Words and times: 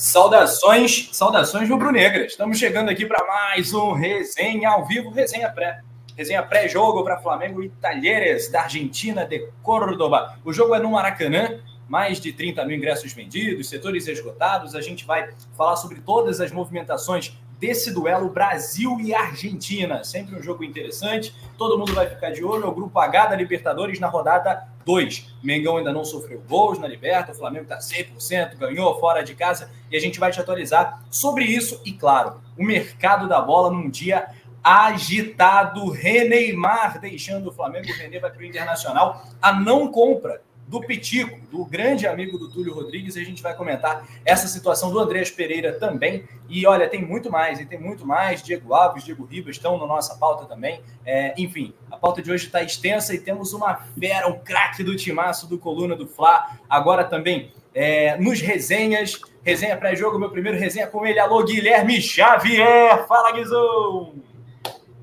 Saudações, 0.00 1.10
saudações 1.12 1.68
rubro-negras. 1.68 2.32
Estamos 2.32 2.58
chegando 2.58 2.88
aqui 2.88 3.04
para 3.04 3.22
mais 3.26 3.74
um 3.74 3.92
resenha 3.92 4.70
ao 4.70 4.86
vivo, 4.86 5.10
resenha 5.10 5.50
pré. 5.50 5.82
Resenha 6.16 6.42
pré-jogo 6.42 7.04
para 7.04 7.20
Flamengo 7.20 7.62
e 7.62 7.68
Talheres 7.68 8.50
da 8.50 8.62
Argentina 8.62 9.26
de 9.26 9.46
Córdoba. 9.62 10.38
O 10.42 10.54
jogo 10.54 10.74
é 10.74 10.78
no 10.78 10.92
Maracanã, 10.92 11.60
mais 11.86 12.18
de 12.18 12.32
30 12.32 12.64
mil 12.64 12.78
ingressos 12.78 13.12
vendidos, 13.12 13.68
setores 13.68 14.08
esgotados. 14.08 14.74
A 14.74 14.80
gente 14.80 15.04
vai 15.04 15.34
falar 15.54 15.76
sobre 15.76 16.00
todas 16.00 16.40
as 16.40 16.50
movimentações 16.50 17.38
desse 17.58 17.92
duelo 17.92 18.30
Brasil 18.30 18.98
e 19.02 19.14
Argentina. 19.14 20.02
Sempre 20.02 20.34
um 20.34 20.42
jogo 20.42 20.64
interessante. 20.64 21.34
Todo 21.58 21.78
mundo 21.78 21.92
vai 21.92 22.08
ficar 22.08 22.30
de 22.30 22.42
olho. 22.42 22.64
É 22.64 22.68
o 22.68 22.74
grupo 22.74 22.98
H 22.98 23.26
da 23.26 23.36
Libertadores 23.36 24.00
na 24.00 24.08
rodada 24.08 24.66
2. 24.84 25.34
Mengão 25.42 25.76
ainda 25.76 25.92
não 25.92 26.04
sofreu 26.04 26.42
gols 26.48 26.78
na 26.78 26.86
Liberta. 26.86 27.32
O 27.32 27.34
Flamengo 27.34 27.64
está 27.64 27.78
100%, 27.78 28.56
ganhou 28.56 28.98
fora 28.98 29.22
de 29.22 29.34
casa. 29.34 29.70
E 29.90 29.96
a 29.96 30.00
gente 30.00 30.20
vai 30.20 30.30
te 30.30 30.40
atualizar 30.40 31.02
sobre 31.10 31.44
isso. 31.44 31.80
E, 31.84 31.92
claro, 31.92 32.40
o 32.58 32.64
mercado 32.64 33.28
da 33.28 33.40
bola 33.40 33.70
num 33.70 33.88
dia 33.88 34.28
agitado. 34.62 35.90
Reneymar 35.90 37.00
deixando 37.00 37.48
o 37.48 37.52
Flamengo. 37.52 37.86
O 37.86 38.20
vai 38.20 38.30
para 38.30 38.40
o 38.40 38.44
Internacional. 38.44 39.24
A 39.40 39.52
não 39.52 39.90
compra 39.90 40.42
do 40.70 40.80
Pitico, 40.80 41.36
do 41.50 41.64
grande 41.64 42.06
amigo 42.06 42.38
do 42.38 42.48
Túlio 42.48 42.72
Rodrigues, 42.72 43.16
e 43.16 43.20
a 43.20 43.24
gente 43.24 43.42
vai 43.42 43.52
comentar 43.56 44.06
essa 44.24 44.46
situação 44.46 44.92
do 44.92 45.00
Andrés 45.00 45.28
Pereira 45.28 45.72
também. 45.72 46.24
E 46.48 46.64
olha, 46.64 46.88
tem 46.88 47.04
muito 47.04 47.28
mais, 47.28 47.58
e 47.58 47.66
tem 47.66 47.78
muito 47.78 48.06
mais. 48.06 48.40
Diego 48.40 48.72
Alves, 48.72 49.02
Diego 49.02 49.24
Ribas 49.24 49.56
estão 49.56 49.76
na 49.76 49.84
nossa 49.84 50.14
pauta 50.14 50.46
também. 50.46 50.80
É, 51.04 51.34
enfim, 51.36 51.74
a 51.90 51.96
pauta 51.96 52.22
de 52.22 52.30
hoje 52.30 52.46
está 52.46 52.62
extensa 52.62 53.12
e 53.12 53.18
temos 53.18 53.52
uma 53.52 53.84
fera, 53.98 54.28
um 54.28 54.38
craque 54.38 54.84
do 54.84 54.94
timaço 54.94 55.48
do 55.48 55.58
Coluna 55.58 55.96
do 55.96 56.06
Fla. 56.06 56.56
Agora 56.68 57.02
também 57.02 57.50
é, 57.74 58.16
nos 58.16 58.40
resenhas, 58.40 59.20
resenha 59.42 59.76
pré-jogo, 59.76 60.20
meu 60.20 60.30
primeiro 60.30 60.56
resenha 60.56 60.86
com 60.86 61.04
ele. 61.04 61.18
Alô, 61.18 61.42
Guilherme 61.42 62.00
Xavier. 62.00 63.08
Fala, 63.08 63.32
Guizão! 63.32 64.14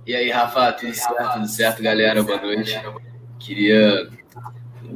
E 0.05 0.15
aí, 0.15 0.31
Rafa, 0.31 0.71
tudo 0.71 0.93
certo? 0.93 1.33
Tudo 1.33 1.47
certo, 1.49 1.83
galera? 1.83 2.23
Boa 2.23 2.39
noite. 2.39 2.81
Queria 3.37 4.09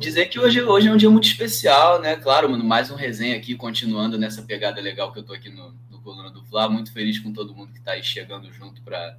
dizer 0.02 0.25
que 0.25 0.39
hoje, 0.39 0.61
hoje 0.63 0.88
é 0.88 0.91
um 0.91 0.97
dia 0.97 1.09
muito 1.11 1.27
especial, 1.27 2.02
né? 2.02 2.16
Claro, 2.16 2.49
mano, 2.49 2.63
mais 2.63 2.89
um 2.89 2.95
resenha 2.95 3.38
aqui, 3.38 3.53
continuando 3.53 4.17
nessa 4.17 4.41
pegada 4.41 4.81
legal 4.81 5.13
que 5.13 5.19
eu 5.19 5.23
tô 5.23 5.31
aqui 5.31 5.47
no, 5.47 5.75
no 5.91 6.02
Coluna 6.02 6.31
do 6.31 6.43
Fla. 6.43 6.67
Muito 6.67 6.91
feliz 6.91 7.19
com 7.19 7.31
todo 7.31 7.55
mundo 7.55 7.71
que 7.71 7.80
tá 7.80 7.91
aí 7.91 8.03
chegando 8.03 8.52
junto 8.52 8.81
para 8.81 9.16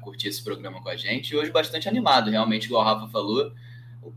curtir 0.00 0.28
esse 0.28 0.42
programa 0.42 0.82
com 0.82 0.88
a 0.88 0.96
gente. 0.96 1.30
E 1.30 1.36
hoje 1.36 1.52
bastante 1.52 1.88
animado, 1.88 2.30
realmente, 2.30 2.64
igual 2.64 2.82
o 2.82 2.84
Rafa 2.84 3.06
falou. 3.12 3.52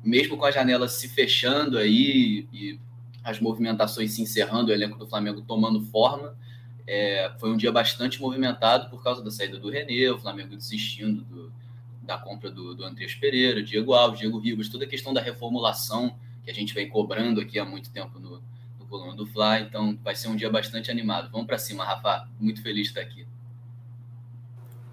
Mesmo 0.04 0.38
com 0.38 0.46
a 0.46 0.52
janela 0.52 0.90
se 0.90 1.08
fechando 1.08 1.78
aí 1.78 2.48
e 2.52 2.80
as 3.24 3.40
movimentações 3.40 4.14
se 4.14 4.22
encerrando, 4.22 4.72
o 4.72 4.74
elenco 4.74 4.98
do 4.98 5.08
Flamengo 5.08 5.42
tomando 5.42 5.82
forma, 5.84 6.36
é, 6.88 7.32
foi 7.38 7.52
um 7.52 7.58
dia 7.58 7.72
bastante 7.72 8.20
movimentado 8.20 8.90
por 8.90 9.04
causa 9.04 9.24
da 9.24 9.30
saída 9.30 9.60
do 9.60 9.70
Renê, 9.70 10.10
o 10.10 10.18
Flamengo 10.18 10.56
desistindo 10.56 11.22
do, 11.22 11.54
da 12.08 12.18
compra 12.18 12.50
do, 12.50 12.74
do 12.74 12.86
Andrés 12.86 13.14
Pereira, 13.14 13.62
Diego 13.62 13.94
Alves, 13.94 14.22
Diego 14.22 14.40
Ribas, 14.40 14.70
toda 14.70 14.86
a 14.86 14.88
questão 14.88 15.14
da 15.14 15.22
reformulação 15.22 16.16
que 16.44 16.50
a 16.50 16.54
gente 16.54 16.74
vem 16.74 16.88
cobrando 16.88 17.42
aqui 17.42 17.60
há 17.60 17.66
muito 17.66 17.92
tempo 17.92 18.18
no, 18.18 18.42
no 18.80 18.86
Coluna 18.90 19.14
do 19.14 19.26
Fly. 19.28 19.64
Então 19.68 20.00
vai 20.02 20.16
ser 20.16 20.30
um 20.30 20.36
dia 20.36 20.50
bastante 20.50 20.90
animado. 20.90 21.30
Vamos 21.30 21.46
para 21.46 21.58
cima, 21.58 21.84
Rafa. 21.84 22.28
Muito 22.40 22.62
feliz 22.64 22.84
de 22.84 22.90
estar 22.98 23.02
aqui. 23.02 23.28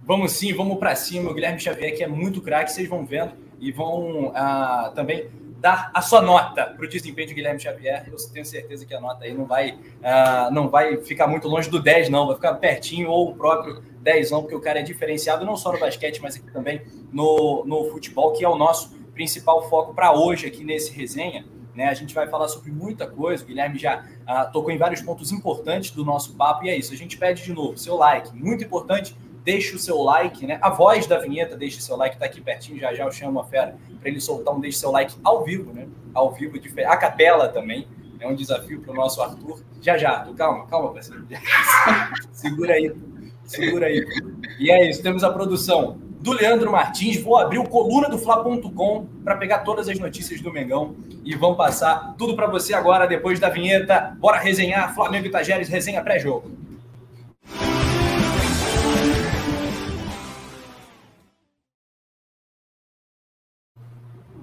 Vamos 0.03 0.33
sim, 0.33 0.53
vamos 0.53 0.77
para 0.79 0.95
cima. 0.97 1.31
O 1.31 1.35
Guilherme 1.35 1.61
Xavier, 1.61 1.97
que 1.97 2.03
é 2.03 2.09
muito 2.09 2.43
craque, 2.43 2.73
vocês 2.73 2.89
vão 2.89 3.07
vendo 3.07 3.33
e 3.61 3.71
vão 3.71 4.33
ah, 4.35 4.93
também 4.95 5.31
dar 5.61 5.91
a 5.95 6.03
sua 6.03 6.21
nota 6.21 6.67
para 6.67 6.85
o 6.85 6.89
desempenho 6.89 7.29
de 7.29 7.35
Guilherme 7.35 7.61
Xavier. 7.61 8.05
Eu 8.09 8.17
tenho 8.33 8.45
certeza 8.45 8.85
que 8.85 8.93
a 8.93 9.01
nota 9.01 9.25
aí 9.25 9.33
não 9.33 9.47
vai, 9.47 9.79
ah, 10.03 10.51
não 10.53 10.69
vai 10.69 10.99
ficar 10.99 11.29
muito 11.29 11.47
longe 11.47 11.71
do 11.71 11.81
10, 11.81 12.11
não, 12.11 12.27
vai 12.27 12.35
ficar 12.35 12.55
pertinho 12.55 13.09
ou 13.09 13.31
o 13.31 13.37
próprio 13.37 13.83
10, 14.05 14.31
não, 14.31 14.43
porque 14.43 14.55
o 14.55 14.61
cara 14.61 14.81
é 14.81 14.83
diferenciado 14.83 15.47
não 15.47 15.57
só 15.57 15.73
no 15.73 15.81
basquete, 15.81 16.21
mas 16.21 16.37
aqui 16.37 16.51
também 16.53 16.83
no, 17.11 17.65
no 17.65 17.85
futebol, 17.91 18.33
que 18.33 18.45
é 18.45 18.49
o 18.49 18.55
nosso 18.55 18.95
principal 19.15 19.69
foco 19.69 19.95
para 19.95 20.13
hoje 20.13 20.47
aqui 20.47 20.63
nesse 20.63 20.93
resenha. 20.93 21.47
Né? 21.75 21.89
A 21.89 21.95
gente 21.95 22.15
vai 22.15 22.29
falar 22.29 22.47
sobre 22.49 22.71
muita 22.71 23.07
coisa. 23.07 23.43
O 23.43 23.47
Guilherme 23.47 23.79
já 23.79 24.05
ah, 24.27 24.45
tocou 24.45 24.71
em 24.71 24.77
vários 24.77 25.01
pontos 25.01 25.33
importantes 25.33 25.91
do 25.91 26.05
nosso 26.05 26.35
papo, 26.35 26.67
e 26.67 26.69
é 26.69 26.77
isso. 26.77 26.93
A 26.93 26.97
gente 26.97 27.17
pede 27.17 27.43
de 27.43 27.53
novo 27.53 27.79
seu 27.79 27.97
like, 27.97 28.33
muito 28.37 28.63
importante. 28.63 29.17
Deixe 29.43 29.75
o 29.75 29.79
seu 29.79 30.01
like, 30.01 30.47
né? 30.47 30.59
A 30.63 30.71
voz 30.71 31.07
da 31.07 31.19
vinheta, 31.19 31.57
deixe 31.57 31.81
seu 31.81 31.97
like, 31.97 32.17
tá 32.17 32.27
aqui 32.27 32.41
pertinho. 32.41 32.79
Já 32.79 32.95
já 32.95 33.05
eu 33.05 33.13
chamo 33.13 33.41
a 33.41 33.45
fera 33.45 33.77
para 34.01 34.09
ele 34.09 34.21
soltar 34.21 34.55
um 34.55 34.61
deixe 34.61 34.79
seu 34.79 34.91
like 34.91 35.15
ao 35.23 35.45
vivo, 35.45 35.73
né? 35.73 35.87
Ao 36.15 36.31
vivo, 36.33 36.59
a 36.87 36.97
capela 36.97 37.49
também. 37.49 37.87
É 38.21 38.27
um 38.27 38.35
desafio 38.35 38.81
para 38.81 38.93
o 38.93 38.95
nosso 38.95 39.21
Arthur. 39.21 39.61
Já 39.83 39.99
já, 39.99 40.27
calma, 40.35 40.67
calma, 40.67 40.93
parceiro. 40.93 41.27
Segura 42.33 42.75
aí. 42.75 42.95
Segura 43.45 43.87
aí. 43.87 44.05
E 44.59 44.71
é 44.71 44.89
isso, 44.89 45.03
temos 45.03 45.23
a 45.23 45.31
produção 45.31 45.99
do 46.21 46.33
Leandro 46.33 46.73
Martins. 46.73 47.21
Vou 47.21 47.39
abrir 47.39 47.59
o 47.59 47.69
coluna 47.69 48.09
do 48.09 48.19
Fla.com 48.19 49.07
para 49.23 49.37
pegar 49.37 49.59
todas 49.59 49.89
as 49.89 49.99
notícias 49.99 50.41
do 50.41 50.53
Mengão 50.53 50.97
e 51.25 51.35
vamos 51.37 51.57
passar 51.57 52.15
tudo 52.17 52.35
para 52.35 52.47
você 52.47 52.73
agora, 52.73 53.07
depois 53.07 53.39
da 53.39 53.51
vinheta. 53.51 54.17
Bora 54.19 54.39
resenhar 54.39 54.95
Flamengo 54.95 55.27
e 55.27 55.31
Tajeres, 55.31 55.69
resenha 55.69 56.03
pré-jogo. 56.03 56.51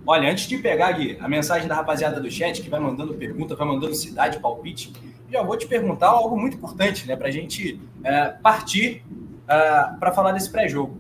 Olha, 0.06 0.32
antes 0.32 0.48
de 0.48 0.58
pegar 0.58 0.98
a 1.20 1.28
mensagem 1.28 1.68
da 1.68 1.76
rapaziada 1.76 2.20
do 2.20 2.30
chat, 2.30 2.62
que 2.62 2.70
vai 2.70 2.80
mandando 2.80 3.14
pergunta, 3.14 3.56
vai 3.56 3.68
mandando 3.68 3.94
cidade, 3.94 4.40
palpite, 4.40 4.92
já 5.32 5.42
vou 5.44 5.56
te 5.56 5.68
perguntar 5.68 6.08
algo 6.08 6.38
muito 6.38 6.58
importante, 6.58 7.08
né? 7.08 7.16
Para 7.16 7.28
a 7.28 7.32
gente 7.32 7.80
é, 8.04 8.30
partir 8.30 9.04
é, 9.48 9.56
para 10.00 10.12
falar 10.12 10.32
desse 10.32 10.50
pré-jogo. 10.50 11.00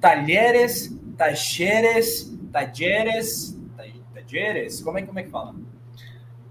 Talheres, 0.00 0.94
Tacheres, 1.16 2.36
Tajeres, 2.52 3.58
Tajeres, 4.14 4.82
como 4.82 4.98
é, 4.98 5.02
como 5.02 5.18
é 5.18 5.22
que 5.22 5.30
fala? 5.30 5.54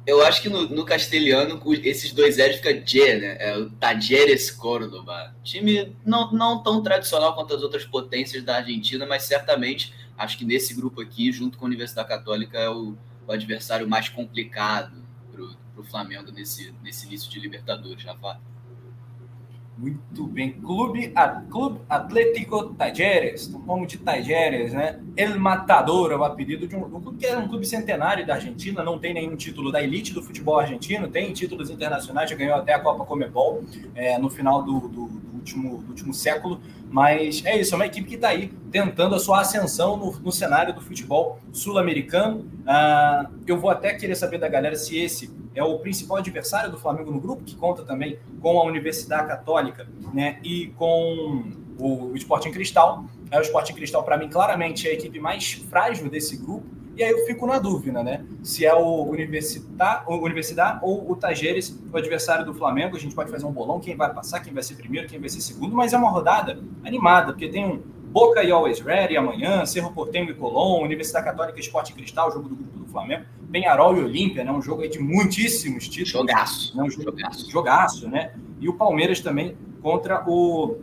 Eu 0.05 0.21
acho 0.25 0.41
que 0.41 0.49
no, 0.49 0.67
no 0.67 0.83
castelhano 0.83 1.61
esses 1.83 2.11
dois 2.11 2.37
L's 2.37 2.57
fica 2.57 2.85
G, 2.85 3.15
né? 3.15 3.37
É 3.39 3.57
o 3.57 3.69
Tajeres 3.69 4.51
Córdoba. 4.51 5.33
Time 5.43 5.95
não, 6.05 6.31
não 6.31 6.61
tão 6.61 6.81
tradicional 6.81 7.35
quanto 7.35 7.53
as 7.53 7.61
outras 7.61 7.85
potências 7.85 8.43
da 8.43 8.57
Argentina, 8.57 9.05
mas 9.05 9.23
certamente 9.23 9.93
acho 10.23 10.37
que 10.37 10.45
nesse 10.45 10.73
grupo 10.73 11.01
aqui, 11.01 11.31
junto 11.31 11.57
com 11.57 11.65
a 11.65 11.67
Universidade 11.67 12.07
Católica, 12.07 12.57
é 12.57 12.69
o, 12.69 12.95
o 13.27 13.31
adversário 13.31 13.87
mais 13.87 14.09
complicado 14.09 15.03
para 15.31 15.81
o 15.81 15.83
Flamengo 15.83 16.31
nesse, 16.31 16.73
nesse 16.83 17.07
início 17.07 17.29
de 17.29 17.39
Libertadores, 17.39 18.03
Rafa. 18.03 18.39
Muito 19.75 20.27
bem. 20.27 20.51
Clube, 20.51 21.11
a, 21.15 21.29
Clube 21.29 21.81
Atlético 21.89 22.75
Tajeres, 22.75 23.49
nome 23.49 23.87
de 23.87 23.97
Tajeres, 23.97 24.71
né? 24.71 25.01
El 25.17 25.39
Matador 25.39 26.11
é 26.11 26.15
o 26.15 26.23
apelido 26.23 26.67
de 26.67 26.75
um, 26.75 26.85
um, 26.85 27.01
clube 27.01 27.17
que 27.17 27.25
é 27.25 27.35
um 27.35 27.47
clube 27.47 27.65
centenário 27.65 28.25
da 28.25 28.35
Argentina, 28.35 28.83
não 28.83 28.99
tem 28.99 29.15
nenhum 29.15 29.35
título 29.35 29.71
da 29.71 29.81
elite 29.81 30.13
do 30.13 30.21
futebol 30.21 30.59
argentino, 30.59 31.07
tem 31.07 31.33
títulos 31.33 31.71
internacionais, 31.71 32.29
já 32.29 32.35
ganhou 32.35 32.55
até 32.55 32.73
a 32.73 32.79
Copa 32.79 33.03
Comebol 33.03 33.63
é, 33.95 34.17
no 34.19 34.29
final 34.29 34.61
do, 34.61 34.87
do, 34.87 35.07
último, 35.43 35.77
do 35.83 35.89
último 35.89 36.13
século, 36.13 36.61
mas 36.89 37.43
é 37.45 37.59
isso, 37.59 37.73
é 37.73 37.75
uma 37.75 37.85
equipe 37.85 38.07
que 38.07 38.15
está 38.15 38.29
aí 38.29 38.51
tentando 38.71 39.15
a 39.15 39.19
sua 39.19 39.41
ascensão 39.41 39.97
no, 39.97 40.11
no 40.19 40.31
cenário 40.31 40.73
do 40.73 40.81
futebol 40.81 41.39
sul-americano. 41.51 42.49
Ah, 42.65 43.29
eu 43.45 43.59
vou 43.59 43.69
até 43.69 43.93
querer 43.93 44.15
saber 44.15 44.37
da 44.37 44.47
galera 44.47 44.75
se 44.75 44.97
esse 44.97 45.29
é 45.53 45.63
o 45.63 45.77
principal 45.79 46.17
adversário 46.17 46.71
do 46.71 46.77
Flamengo 46.77 47.11
no 47.11 47.19
grupo, 47.19 47.43
que 47.43 47.55
conta 47.55 47.83
também 47.83 48.17
com 48.41 48.59
a 48.59 48.63
Universidade 48.63 49.27
Católica 49.27 49.87
né, 50.13 50.39
e 50.43 50.67
com 50.77 51.43
o, 51.77 52.11
o 52.11 52.15
Sporting 52.15 52.51
Cristal. 52.51 53.05
É, 53.29 53.37
o 53.37 53.41
Sporting 53.41 53.73
Cristal, 53.73 54.03
para 54.03 54.17
mim, 54.17 54.29
claramente 54.29 54.87
é 54.87 54.91
a 54.91 54.93
equipe 54.93 55.19
mais 55.19 55.53
frágil 55.53 56.09
desse 56.09 56.37
grupo. 56.37 56.65
E 56.95 57.03
aí 57.03 57.11
eu 57.11 57.25
fico 57.25 57.47
na 57.47 57.59
dúvida, 57.59 58.03
né? 58.03 58.23
Se 58.43 58.65
é 58.65 58.73
o 58.73 59.03
Universidade, 59.03 60.03
o 60.07 60.15
Universidade 60.15 60.79
ou 60.83 61.11
o 61.11 61.15
Tajeres, 61.15 61.77
o 61.91 61.97
adversário 61.97 62.45
do 62.45 62.53
Flamengo. 62.53 62.95
A 62.95 62.99
gente 62.99 63.15
pode 63.15 63.31
fazer 63.31 63.45
um 63.45 63.51
bolão, 63.51 63.79
quem 63.79 63.95
vai 63.95 64.13
passar, 64.13 64.39
quem 64.39 64.53
vai 64.53 64.63
ser 64.63 64.75
primeiro, 64.75 65.07
quem 65.07 65.19
vai 65.19 65.29
ser 65.29 65.41
segundo, 65.41 65.75
mas 65.75 65.93
é 65.93 65.97
uma 65.97 66.09
rodada 66.09 66.61
animada, 66.83 67.33
porque 67.33 67.47
tem 67.47 67.65
um 67.65 67.81
Boca 68.11 68.43
e 68.43 68.51
Always 68.51 68.79
Ready 68.79 69.17
amanhã, 69.17 69.65
Cerro 69.65 69.91
Portenho 69.91 70.29
e 70.29 70.35
Colón, 70.35 70.83
Universidade 70.83 71.25
Católica 71.25 71.59
Esporte 71.59 71.93
Cristal, 71.93 72.31
jogo 72.31 72.47
do 72.47 72.55
grupo 72.55 72.77
do 72.77 72.85
Flamengo 72.85 73.25
Penharol 73.53 73.95
e 73.95 74.03
Olímpia, 74.03 74.43
né? 74.43 74.51
Um 74.51 74.63
jogo 74.63 74.87
de 74.89 74.97
muitíssimos 74.97 75.87
títulos. 75.87 76.09
Jogaço. 76.09 76.75
Né? 76.75 76.83
Um 76.83 76.89
jogo, 76.89 77.03
jogaço. 77.03 77.51
Jogaço, 77.51 78.09
né? 78.09 78.33
E 78.59 78.67
o 78.67 78.73
Palmeiras 78.73 79.19
também 79.19 79.55
contra 79.79 80.23
o, 80.27 80.77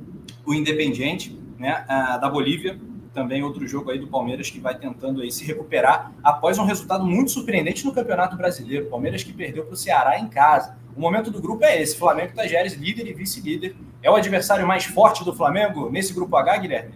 o 0.46 0.54
Independiente, 0.54 1.36
né? 1.58 1.84
Ah, 1.88 2.16
da 2.16 2.30
Bolívia. 2.30 2.78
Também 3.12 3.42
outro 3.42 3.66
jogo 3.66 3.90
aí 3.90 3.98
do 3.98 4.06
Palmeiras 4.06 4.50
que 4.50 4.60
vai 4.60 4.78
tentando 4.78 5.20
aí 5.20 5.32
se 5.32 5.44
recuperar 5.44 6.12
após 6.22 6.58
um 6.58 6.64
resultado 6.64 7.04
muito 7.04 7.32
surpreendente 7.32 7.84
no 7.84 7.92
Campeonato 7.92 8.36
Brasileiro. 8.36 8.86
Palmeiras 8.86 9.24
que 9.24 9.32
perdeu 9.32 9.64
para 9.64 9.74
o 9.74 9.76
Ceará 9.76 10.18
em 10.18 10.28
casa. 10.28 10.76
O 10.96 11.00
momento 11.00 11.30
do 11.30 11.40
grupo 11.40 11.64
é 11.64 11.80
esse: 11.82 11.96
Flamengo 11.96 12.34
Tajeres, 12.34 12.74
líder 12.74 13.06
e 13.08 13.12
vice-líder. 13.12 13.74
É 14.02 14.10
o 14.10 14.14
adversário 14.14 14.66
mais 14.66 14.84
forte 14.84 15.24
do 15.24 15.34
Flamengo 15.34 15.90
nesse 15.90 16.12
grupo 16.12 16.36
H, 16.36 16.56
Guilherme? 16.58 16.94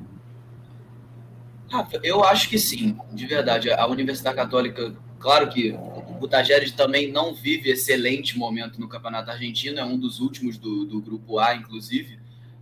Rafa, 1.71 1.99
eu 2.03 2.23
acho 2.23 2.49
que 2.49 2.59
sim, 2.59 2.97
de 3.13 3.27
verdade. 3.27 3.71
A 3.71 3.87
Universidade 3.87 4.37
Católica, 4.37 4.95
claro 5.19 5.49
que 5.49 5.77
o 6.21 6.29
Tajeres 6.29 6.71
também 6.73 7.11
não 7.11 7.35
vive 7.35 7.71
excelente 7.71 8.39
momento 8.39 8.81
no 8.81 8.89
Campeonato 8.89 9.31
Argentino, 9.31 9.81
é 9.81 9.85
um 9.85 9.99
dos 9.99 10.21
últimos 10.21 10.57
do, 10.57 10.85
do 10.85 11.01
grupo 11.01 11.39
A, 11.39 11.55
inclusive. 11.55 12.19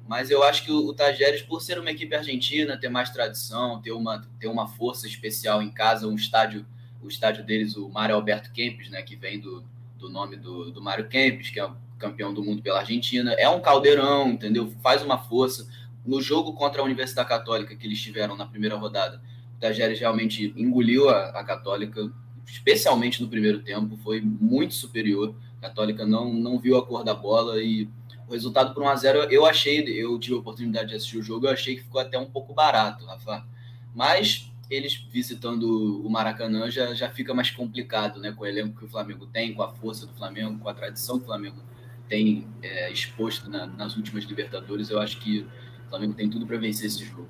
Mas 0.07 0.31
eu 0.31 0.43
acho 0.43 0.65
que 0.65 0.73
o, 0.73 0.87
o 0.87 0.95
Tajeres, 0.95 1.43
por 1.43 1.61
ser 1.61 1.79
uma 1.79 1.91
equipe 1.91 2.15
argentina, 2.15 2.77
ter 2.77 2.89
mais 2.89 3.11
tradição, 3.11 3.81
ter 3.81 3.93
uma, 3.93 4.23
ter 4.39 4.49
uma 4.49 4.69
força 4.69 5.07
especial 5.07 5.63
em 5.63 5.71
casa, 5.71 6.07
um 6.07 6.15
estádio, 6.15 6.67
o 7.03 7.09
estádio 7.09 7.45
deles, 7.45 7.77
o 7.77 7.89
Mário 7.89 8.15
Alberto 8.15 8.53
Kempes, 8.53 8.91
né, 8.91 9.03
que 9.03 9.17
vem 9.17 9.41
do, 9.41 9.65
do 9.97 10.09
nome 10.09 10.37
do, 10.37 10.71
do 10.71 10.83
Mário 10.83 11.09
Kempes, 11.09 11.51
que 11.51 11.61
é 11.61 11.71
campeão 11.99 12.35
do 12.35 12.45
mundo 12.45 12.61
pela 12.61 12.81
Argentina, 12.81 13.33
é 13.35 13.49
um 13.49 13.61
caldeirão, 13.61 14.31
entendeu? 14.31 14.73
Faz 14.83 15.03
uma 15.03 15.19
força 15.19 15.69
no 16.05 16.21
jogo 16.21 16.53
contra 16.53 16.83
a 16.83 16.85
Universidade 16.85 17.29
Católica 17.29 17.77
que 17.77 17.87
eles 17.87 18.01
tiveram 18.01 18.37
na 18.37 18.45
primeira 18.45 18.75
rodada, 18.77 19.23
o 19.57 19.61
Tajeres 19.61 20.01
realmente 20.01 20.53
engoliu 20.57 21.09
a, 21.09 21.27
a 21.29 21.45
Católica, 21.45 22.13
especialmente 22.45 23.23
no 23.23 23.29
primeiro 23.29 23.61
tempo, 23.61 23.97
foi 23.99 24.21
muito 24.21 24.75
superior. 24.75 25.35
A 25.59 25.69
Católica 25.69 26.05
não, 26.05 26.35
não 26.35 26.59
viu 26.59 26.77
a 26.77 26.85
cor 26.85 27.05
da 27.05 27.15
bola 27.15 27.63
e 27.63 27.89
o 28.33 28.35
resultado 28.35 28.73
por 28.73 28.83
1 28.83 28.89
a 28.89 28.97
0 28.97 29.19
eu 29.31 29.45
achei, 29.45 29.81
eu 29.81 30.19
tive 30.19 30.35
a 30.35 30.39
oportunidade 30.39 30.89
de 30.89 30.97
assistir 30.97 31.19
o 31.19 31.23
jogo, 31.23 31.47
eu 31.47 31.51
achei 31.51 31.77
que 31.77 31.83
ficou 31.83 32.01
até 32.01 32.19
um 32.19 32.25
pouco 32.25 32.55
barato, 32.55 33.05
Rafa. 33.05 33.47
Mas 33.95 34.51
eles 34.71 34.95
visitando 34.95 36.01
o 36.05 36.09
Maracanã 36.09 36.71
já, 36.71 36.95
já 36.95 37.11
fica 37.11 37.35
mais 37.35 37.51
complicado, 37.51 38.19
né? 38.19 38.33
Com 38.33 38.45
o 38.45 38.47
elenco 38.47 38.79
que 38.79 38.87
o 38.87 38.89
Flamengo 38.89 39.27
tem, 39.27 39.53
com 39.53 39.63
a 39.63 39.69
força 39.69 40.07
do 40.07 40.15
Flamengo, 40.15 40.59
com 40.59 40.69
a 40.69 40.73
tradição 40.73 41.19
que 41.19 41.25
o 41.25 41.27
Flamengo 41.27 41.63
tem 42.09 42.47
é, 42.63 42.91
exposto 42.91 43.51
na, 43.51 43.67
nas 43.67 43.97
últimas 43.97 44.25
Libertadores, 44.25 44.89
eu 44.89 44.99
acho 44.99 45.19
que 45.19 45.47
Flamengo 45.91 46.15
tem 46.15 46.31
tudo 46.31 46.47
para 46.47 46.57
vencer 46.57 46.87
esse 46.87 47.05
jogo. 47.05 47.29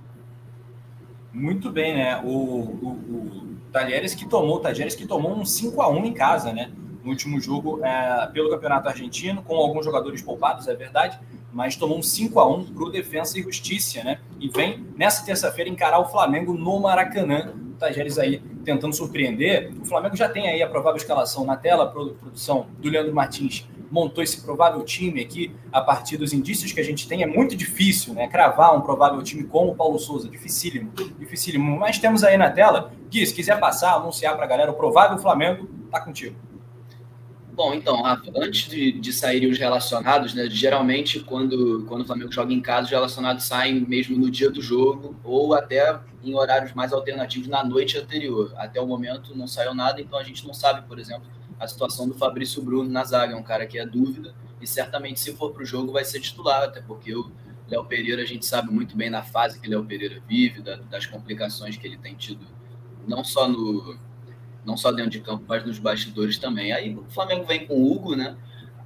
Muito 1.33 1.69
bem, 1.69 1.97
né? 1.97 2.21
O, 2.23 2.29
o, 2.29 2.89
o 2.91 3.57
Talheres 3.73 4.15
que 4.15 4.29
tomou, 4.29 4.59
o 4.59 4.61
Talheres 4.61 4.95
que 4.95 5.07
tomou 5.07 5.37
um 5.37 5.45
5 5.45 5.83
a 5.83 5.89
1 5.89 6.05
em 6.05 6.13
casa, 6.13 6.53
né? 6.53 6.71
No 7.03 7.11
último 7.11 7.41
jogo 7.41 7.85
é, 7.85 8.27
pelo 8.33 8.51
Campeonato 8.51 8.89
Argentino, 8.89 9.43
com 9.43 9.57
alguns 9.57 9.85
jogadores 9.85 10.23
poupados, 10.23 10.69
é 10.69 10.75
verdade, 10.75 11.19
mas 11.53 11.77
tomou 11.77 11.99
um 11.99 12.03
5 12.03 12.39
a 12.39 12.47
1 12.47 12.65
para 12.67 12.85
o 12.85 12.91
Defensa 12.91 13.39
e 13.39 13.43
Justiça, 13.43 14.03
né? 14.03 14.21
E 14.41 14.49
vem 14.49 14.87
nessa 14.97 15.25
terça-feira 15.25 15.69
encarar 15.69 15.99
o 15.99 16.09
Flamengo 16.09 16.55
no 16.55 16.81
Maracanã. 16.81 17.53
O 17.75 17.79
Tajeres 17.79 18.19
aí 18.19 18.41
tentando 18.65 18.95
surpreender. 18.95 19.73
O 19.83 19.85
Flamengo 19.85 20.17
já 20.17 20.29
tem 20.29 20.49
aí 20.49 20.63
a 20.63 20.69
provável 20.69 20.97
escalação 20.97 21.45
na 21.45 21.57
tela, 21.57 21.91
produção 21.91 22.67
do 22.81 22.89
Leandro 22.89 23.15
Martins 23.15 23.67
montou 23.93 24.25
esse 24.25 24.41
provável 24.41 24.83
time 24.83 25.21
aqui 25.21 25.55
a 25.71 25.83
partir 25.83 26.17
dos 26.17 26.33
indícios 26.33 26.73
que 26.73 26.81
a 26.81 26.83
gente 26.83 27.07
tem. 27.07 27.23
É 27.23 27.27
muito 27.27 27.55
difícil, 27.55 28.15
né? 28.15 28.27
Cravar 28.27 28.75
um 28.75 28.81
provável 28.81 29.23
time 29.23 29.45
como 29.45 29.73
o 29.73 29.75
Paulo 29.75 29.99
Souza, 29.99 30.31
dificílimo, 30.31 30.91
dificílimo. 31.19 31.79
Mas 31.79 31.99
temos 31.99 32.25
aí 32.25 32.39
na 32.39 32.51
tela, 32.51 32.91
Gui, 33.11 33.27
se 33.27 33.35
quiser 33.35 33.61
passar, 33.61 33.93
anunciar 33.93 34.35
para 34.35 34.47
a 34.47 34.49
galera 34.49 34.71
o 34.71 34.75
provável 34.75 35.19
Flamengo, 35.19 35.69
tá 35.91 36.01
contigo. 36.01 36.35
Bom, 37.55 37.75
então, 37.75 38.01
Rafa, 38.01 38.33
antes 38.35 38.71
de, 38.71 38.93
de 38.93 39.13
saírem 39.13 39.51
os 39.51 39.59
relacionados, 39.59 40.33
né? 40.33 40.49
Geralmente, 40.49 41.21
quando, 41.21 41.85
quando 41.87 42.01
o 42.01 42.05
Flamengo 42.07 42.33
joga 42.33 42.51
em 42.51 42.63
casa, 42.63 42.87
os 42.87 42.91
relacionados 42.91 43.45
saem 43.45 43.81
mesmo 43.81 44.17
no 44.17 44.31
dia 44.31 44.51
do 44.51 44.63
jogo 44.63 45.15
ou 45.23 45.53
até 45.53 46.01
em 46.25 46.35
horários 46.35 46.73
mais 46.73 46.95
alternativos 46.95 47.49
na 47.49 47.63
noite 47.63 47.99
anterior. 47.99 48.55
Até 48.57 48.81
o 48.81 48.87
momento 48.87 49.37
não 49.37 49.47
saiu 49.47 49.75
nada, 49.75 50.01
então 50.01 50.19
a 50.19 50.25
gente 50.25 50.47
não 50.47 50.55
sabe, 50.55 50.89
por 50.89 50.99
exemplo, 50.99 51.27
a 51.61 51.69
situação 51.69 52.09
do 52.09 52.15
Fabrício 52.15 52.63
Bruno 52.63 52.89
na 52.89 53.05
zaga. 53.05 53.35
É 53.35 53.37
um 53.37 53.43
cara 53.43 53.67
que 53.67 53.79
é 53.79 53.85
dúvida 53.85 54.35
e 54.59 54.67
certamente, 54.67 55.21
se 55.21 55.35
for 55.35 55.53
para 55.53 55.63
o 55.63 55.67
jogo, 55.67 55.93
vai 55.93 56.07
ser 56.07 56.21
titular, 56.21 56.63
até 56.63 56.81
porque 56.81 57.15
o 57.15 57.31
Léo 57.69 57.85
Pereira, 57.85 58.23
a 58.23 58.27
gente 58.27 58.47
sabe 58.47 58.73
muito 58.73 58.97
bem 58.97 59.11
na 59.11 59.23
fase 59.23 59.61
que 59.61 59.69
Léo 59.69 59.85
Pereira 59.85 60.23
vive, 60.27 60.63
da, 60.63 60.77
das 60.77 61.05
complicações 61.05 61.77
que 61.77 61.87
ele 61.87 61.99
tem 61.99 62.15
tido, 62.15 62.47
não 63.07 63.23
só 63.23 63.47
no 63.47 63.99
não 64.65 64.77
só 64.77 64.93
dentro 64.93 65.11
de 65.11 65.21
campo, 65.21 65.45
mas 65.47 65.65
nos 65.65 65.79
bastidores 65.79 66.39
também. 66.39 66.73
Aí 66.73 66.95
o 66.95 67.05
Flamengo 67.09 67.45
vem 67.45 67.67
com 67.67 67.75
o 67.75 67.93
Hugo, 67.93 68.15
né? 68.15 68.37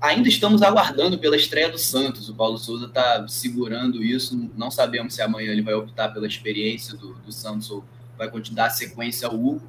Ainda 0.00 0.28
estamos 0.28 0.62
aguardando 0.62 1.19
pela 1.19 1.37
estreia 1.37 1.70
do 1.70 1.78
Santos. 1.78 2.28
O 2.28 2.34
Paulo 2.34 2.58
Souza 2.58 2.87
está 2.87 3.26
segurando 3.28 4.02
isso. 4.02 4.50
Não 4.56 4.70
sabemos 4.70 5.14
se 5.14 5.23
amanhã 5.23 5.52
ele 5.52 5.62
vai 5.62 5.75
optar 5.75 6.08
pela 6.08 6.26
experiência 6.26 6.96
do, 6.96 7.14
do 7.14 7.32
Santos 7.32 7.70
ou 7.70 7.84
vai 8.17 8.31
continuar 8.31 8.67
a 8.67 8.70
sequência 8.70 9.26
ao 9.26 9.34
Hugo. 9.34 9.62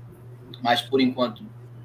Mas 0.62 0.81
por 0.81 1.00
enquanto 1.00 1.44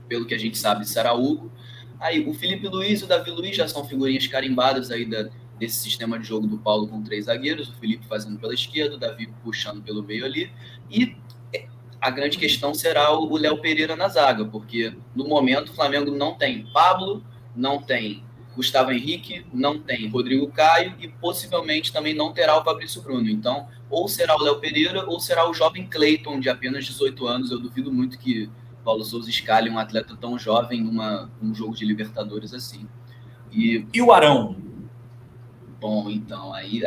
pelo 0.08 0.26
que 0.26 0.34
a 0.34 0.38
gente 0.38 0.58
sabe, 0.58 0.86
será 0.86 1.12
Hugo. 1.14 1.50
Aí 1.98 2.28
o 2.28 2.34
Felipe 2.34 2.66
Luiz 2.66 3.00
e 3.00 3.04
o 3.04 3.06
Davi 3.06 3.30
Luiz 3.30 3.56
já 3.56 3.68
são 3.68 3.84
figurinhas 3.84 4.26
carimbadas 4.26 4.90
aí 4.90 5.04
da, 5.04 5.28
desse 5.58 5.78
sistema 5.78 6.18
de 6.18 6.26
jogo 6.26 6.46
do 6.46 6.58
Paulo 6.58 6.88
com 6.88 7.00
três 7.00 7.26
zagueiros, 7.26 7.68
o 7.68 7.72
Felipe 7.74 8.04
fazendo 8.08 8.38
pela 8.38 8.52
esquerda, 8.52 8.96
o 8.96 8.98
Davi 8.98 9.32
puxando 9.44 9.80
pelo 9.82 10.02
meio 10.02 10.24
ali. 10.24 10.50
E 10.90 11.16
a 12.02 12.10
grande 12.10 12.36
questão 12.36 12.74
será 12.74 13.12
o 13.16 13.36
Léo 13.36 13.60
Pereira 13.60 13.94
na 13.94 14.08
zaga, 14.08 14.44
porque 14.44 14.92
no 15.14 15.24
momento 15.24 15.70
o 15.70 15.74
Flamengo 15.74 16.10
não 16.10 16.34
tem 16.34 16.66
Pablo, 16.72 17.24
não 17.54 17.80
tem 17.80 18.24
Gustavo 18.56 18.90
Henrique, 18.90 19.46
não 19.54 19.78
tem 19.78 20.08
Rodrigo 20.08 20.50
Caio 20.50 20.96
e 20.98 21.06
possivelmente 21.06 21.92
também 21.92 22.12
não 22.12 22.32
terá 22.32 22.58
o 22.58 22.64
Fabrício 22.64 23.00
Bruno. 23.02 23.30
Então, 23.30 23.68
ou 23.88 24.08
será 24.08 24.34
o 24.34 24.42
Léo 24.42 24.58
Pereira 24.58 25.08
ou 25.08 25.20
será 25.20 25.48
o 25.48 25.54
jovem 25.54 25.86
Cleiton, 25.86 26.40
de 26.40 26.48
apenas 26.48 26.84
18 26.84 27.24
anos. 27.24 27.50
Eu 27.52 27.60
duvido 27.60 27.92
muito 27.92 28.18
que 28.18 28.50
Paulo 28.84 29.04
Souza 29.04 29.30
escalhe 29.30 29.70
um 29.70 29.78
atleta 29.78 30.16
tão 30.20 30.36
jovem 30.36 30.82
numa, 30.82 31.30
num 31.40 31.54
jogo 31.54 31.76
de 31.76 31.84
Libertadores 31.84 32.52
assim. 32.52 32.88
E, 33.52 33.86
e 33.94 34.02
o 34.02 34.12
Arão? 34.12 34.56
Bom, 35.80 36.10
então, 36.10 36.52
aí 36.52 36.82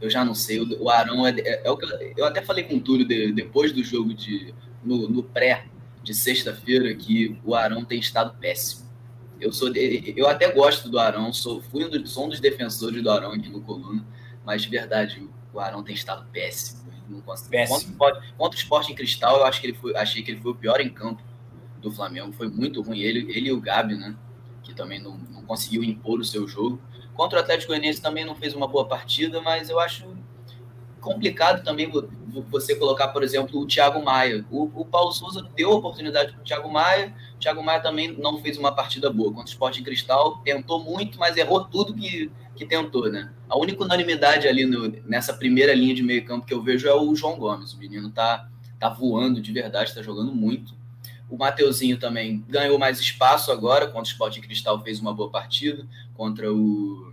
eu 0.00 0.08
já 0.08 0.24
não 0.24 0.34
sei. 0.34 0.60
O 0.60 0.88
Arão 0.88 1.26
é, 1.26 1.30
é, 1.40 1.66
é 1.66 1.70
o 1.70 1.76
que 1.76 1.84
eu, 1.84 2.14
eu, 2.18 2.24
até 2.24 2.42
falei 2.42 2.64
com 2.64 2.76
o 2.76 2.80
Túlio 2.80 3.06
de, 3.06 3.32
depois 3.32 3.72
do 3.72 3.82
jogo 3.82 4.14
de 4.14 4.54
no, 4.82 5.08
no 5.08 5.22
pré 5.22 5.66
de 6.02 6.14
sexta-feira 6.14 6.94
que 6.94 7.38
o 7.44 7.54
Arão 7.54 7.84
tem 7.84 7.98
estado 7.98 8.36
péssimo. 8.38 8.88
Eu 9.40 9.52
sou 9.52 9.70
eu 9.74 10.28
até 10.28 10.50
gosto 10.50 10.88
do 10.88 10.98
Arão, 10.98 11.32
sou 11.32 11.60
fui 11.62 11.84
um, 11.84 11.90
do, 11.90 12.06
sou 12.06 12.26
um 12.26 12.28
dos 12.28 12.40
defensores 12.40 13.02
do 13.02 13.10
Arão 13.10 13.32
aqui 13.32 13.48
no 13.48 13.60
coluna, 13.60 14.04
mas 14.44 14.62
de 14.62 14.68
verdade 14.68 15.28
o 15.52 15.60
Arão 15.60 15.82
tem 15.82 15.94
estado 15.94 16.26
péssimo. 16.32 16.88
Não 17.08 17.22
péssimo. 17.48 17.96
Contra, 17.96 18.22
contra 18.36 18.56
o 18.56 18.60
Sport 18.60 18.90
em 18.90 18.94
Cristal, 18.94 19.38
eu 19.38 19.46
acho 19.46 19.60
que 19.60 19.68
ele 19.68 19.74
foi, 19.74 19.96
achei 19.96 20.22
que 20.22 20.30
ele 20.30 20.40
foi 20.40 20.52
o 20.52 20.54
pior 20.54 20.80
em 20.80 20.90
campo 20.90 21.22
do 21.80 21.90
Flamengo. 21.90 22.32
Foi 22.32 22.48
muito 22.48 22.82
ruim. 22.82 23.00
Ele, 23.00 23.20
ele 23.32 23.48
e 23.48 23.52
o 23.52 23.60
Gabi, 23.60 23.94
né? 23.94 24.14
Que 24.62 24.74
também 24.74 25.00
não, 25.00 25.16
não 25.16 25.42
conseguiu 25.42 25.82
impor 25.82 26.20
o 26.20 26.24
seu 26.24 26.46
jogo. 26.46 26.80
Contra 27.18 27.40
o 27.40 27.42
Atlético 27.42 27.72
Goianiense 27.72 28.00
também 28.00 28.24
não 28.24 28.36
fez 28.36 28.54
uma 28.54 28.68
boa 28.68 28.86
partida, 28.86 29.40
mas 29.40 29.68
eu 29.68 29.80
acho 29.80 30.06
complicado 31.00 31.64
também 31.64 31.90
você 32.48 32.76
colocar, 32.76 33.08
por 33.08 33.24
exemplo, 33.24 33.58
o 33.60 33.66
Thiago 33.66 34.04
Maia. 34.04 34.46
O, 34.52 34.70
o 34.82 34.84
Paulo 34.84 35.10
Souza 35.10 35.44
deu 35.56 35.72
oportunidade 35.72 36.30
para 36.30 36.40
o 36.40 36.44
Thiago 36.44 36.70
Maia. 36.70 37.12
O 37.34 37.38
Thiago 37.40 37.60
Maia 37.60 37.80
também 37.80 38.16
não 38.16 38.40
fez 38.40 38.56
uma 38.56 38.70
partida 38.70 39.10
boa. 39.10 39.30
Contra 39.30 39.46
o 39.46 39.48
Sport 39.48 39.78
em 39.78 39.82
Cristal, 39.82 40.36
tentou 40.44 40.78
muito, 40.78 41.18
mas 41.18 41.36
errou 41.36 41.64
tudo 41.64 41.92
que, 41.92 42.30
que 42.54 42.64
tentou, 42.64 43.10
né? 43.10 43.32
A 43.48 43.58
única 43.58 43.82
unanimidade 43.82 44.46
ali 44.46 44.64
no, 44.64 44.86
nessa 45.04 45.34
primeira 45.34 45.74
linha 45.74 45.96
de 45.96 46.04
meio 46.04 46.24
campo 46.24 46.46
que 46.46 46.54
eu 46.54 46.62
vejo 46.62 46.86
é 46.86 46.94
o 46.94 47.16
João 47.16 47.36
Gomes. 47.36 47.72
O 47.72 47.78
menino 47.78 48.10
tá, 48.10 48.48
tá 48.78 48.88
voando 48.88 49.40
de 49.40 49.52
verdade, 49.52 49.92
tá 49.92 50.02
jogando 50.02 50.32
muito. 50.32 50.72
O 51.28 51.36
Mateuzinho 51.36 51.98
também 51.98 52.42
ganhou 52.48 52.78
mais 52.78 52.98
espaço 52.98 53.52
agora, 53.52 53.86
contra 53.86 54.02
o 54.02 54.12
Sport 54.12 54.38
Cristal 54.40 54.80
fez 54.82 54.98
uma 54.98 55.12
boa 55.12 55.28
partida, 55.28 55.86
contra 56.18 56.52
o, 56.52 57.12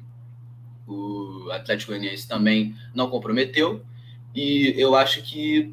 o 0.88 1.51
Atlético 1.51 1.91
Goianiense 1.91 2.27
também 2.27 2.75
não 2.93 3.07
comprometeu. 3.07 3.85
E 4.33 4.74
eu 4.75 4.95
acho 4.95 5.21
que 5.21 5.71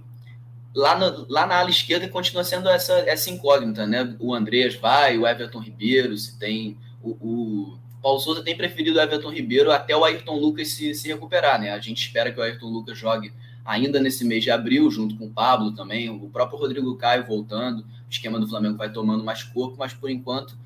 lá, 0.74 0.98
no, 0.98 1.26
lá 1.30 1.46
na 1.46 1.56
ala 1.56 1.70
esquerda 1.70 2.06
continua 2.06 2.44
sendo 2.44 2.68
essa, 2.68 2.92
essa 3.08 3.30
incógnita, 3.30 3.86
né? 3.86 4.14
O 4.20 4.34
Andreas 4.34 4.74
vai, 4.74 5.16
o 5.16 5.26
Everton 5.26 5.60
Ribeiro, 5.60 6.16
se 6.18 6.38
tem. 6.38 6.76
O, 7.02 7.10
o 7.10 7.78
Paulo 8.02 8.20
Souza 8.20 8.44
tem 8.44 8.54
preferido 8.54 8.98
o 8.98 9.00
Everton 9.00 9.30
Ribeiro 9.30 9.72
até 9.72 9.96
o 9.96 10.04
Ayrton 10.04 10.36
Lucas 10.36 10.68
se, 10.68 10.94
se 10.94 11.08
recuperar, 11.08 11.58
né? 11.58 11.72
A 11.72 11.80
gente 11.80 12.04
espera 12.04 12.30
que 12.30 12.38
o 12.38 12.42
Ayrton 12.42 12.68
Lucas 12.68 12.98
jogue 12.98 13.32
ainda 13.64 13.98
nesse 13.98 14.24
mês 14.24 14.44
de 14.44 14.50
abril, 14.50 14.90
junto 14.90 15.16
com 15.16 15.26
o 15.26 15.30
Pablo 15.30 15.72
também, 15.72 16.10
o 16.10 16.28
próprio 16.28 16.58
Rodrigo 16.58 16.96
Caio 16.96 17.24
voltando 17.24 17.84
esquema 18.14 18.38
do 18.38 18.48
Flamengo 18.48 18.76
vai 18.76 18.92
tomando 18.92 19.24
mais 19.24 19.42
corpo, 19.42 19.76
mas 19.78 19.92
por 19.94 20.10
enquanto 20.10 20.56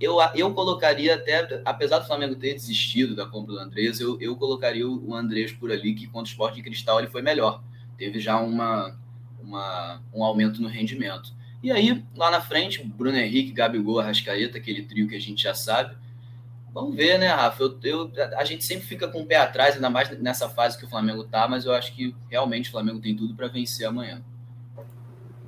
eu, 0.00 0.18
eu 0.34 0.52
colocaria 0.52 1.14
até, 1.14 1.60
apesar 1.64 2.00
do 2.00 2.06
Flamengo 2.06 2.34
ter 2.34 2.54
desistido 2.54 3.14
da 3.14 3.26
compra 3.26 3.54
do 3.54 3.58
Andrés, 3.58 3.98
eu, 3.98 4.20
eu 4.20 4.36
colocaria 4.36 4.86
o 4.86 5.14
Andrés 5.14 5.52
por 5.52 5.72
ali, 5.72 5.94
que 5.94 6.06
contra 6.06 6.28
o 6.28 6.32
Sport 6.32 6.54
de 6.54 6.62
Cristal 6.62 6.98
ele 6.98 7.08
foi 7.08 7.22
melhor. 7.22 7.62
Teve 7.96 8.20
já 8.20 8.38
uma, 8.38 8.94
uma, 9.40 10.02
um 10.12 10.22
aumento 10.22 10.60
no 10.60 10.68
rendimento. 10.68 11.34
E 11.62 11.72
aí, 11.72 12.04
lá 12.14 12.30
na 12.30 12.40
frente, 12.40 12.84
Bruno 12.84 13.16
Henrique, 13.16 13.52
Gabigol, 13.52 13.98
Arrascaeta, 13.98 14.58
aquele 14.58 14.82
trio 14.82 15.08
que 15.08 15.16
a 15.16 15.20
gente 15.20 15.42
já 15.42 15.54
sabe. 15.54 15.96
Vamos 16.72 16.94
ver, 16.94 17.18
né, 17.18 17.28
Rafa? 17.28 17.62
Eu, 17.62 17.80
eu, 17.82 18.12
a 18.36 18.44
gente 18.44 18.62
sempre 18.64 18.86
fica 18.86 19.08
com 19.08 19.22
o 19.22 19.26
pé 19.26 19.36
atrás, 19.36 19.76
ainda 19.76 19.88
mais 19.88 20.10
nessa 20.20 20.46
fase 20.46 20.76
que 20.76 20.84
o 20.84 20.88
Flamengo 20.88 21.24
tá, 21.24 21.48
mas 21.48 21.64
eu 21.64 21.72
acho 21.72 21.94
que 21.94 22.14
realmente 22.30 22.68
o 22.68 22.72
Flamengo 22.72 23.00
tem 23.00 23.16
tudo 23.16 23.34
para 23.34 23.48
vencer 23.48 23.86
amanhã. 23.86 24.22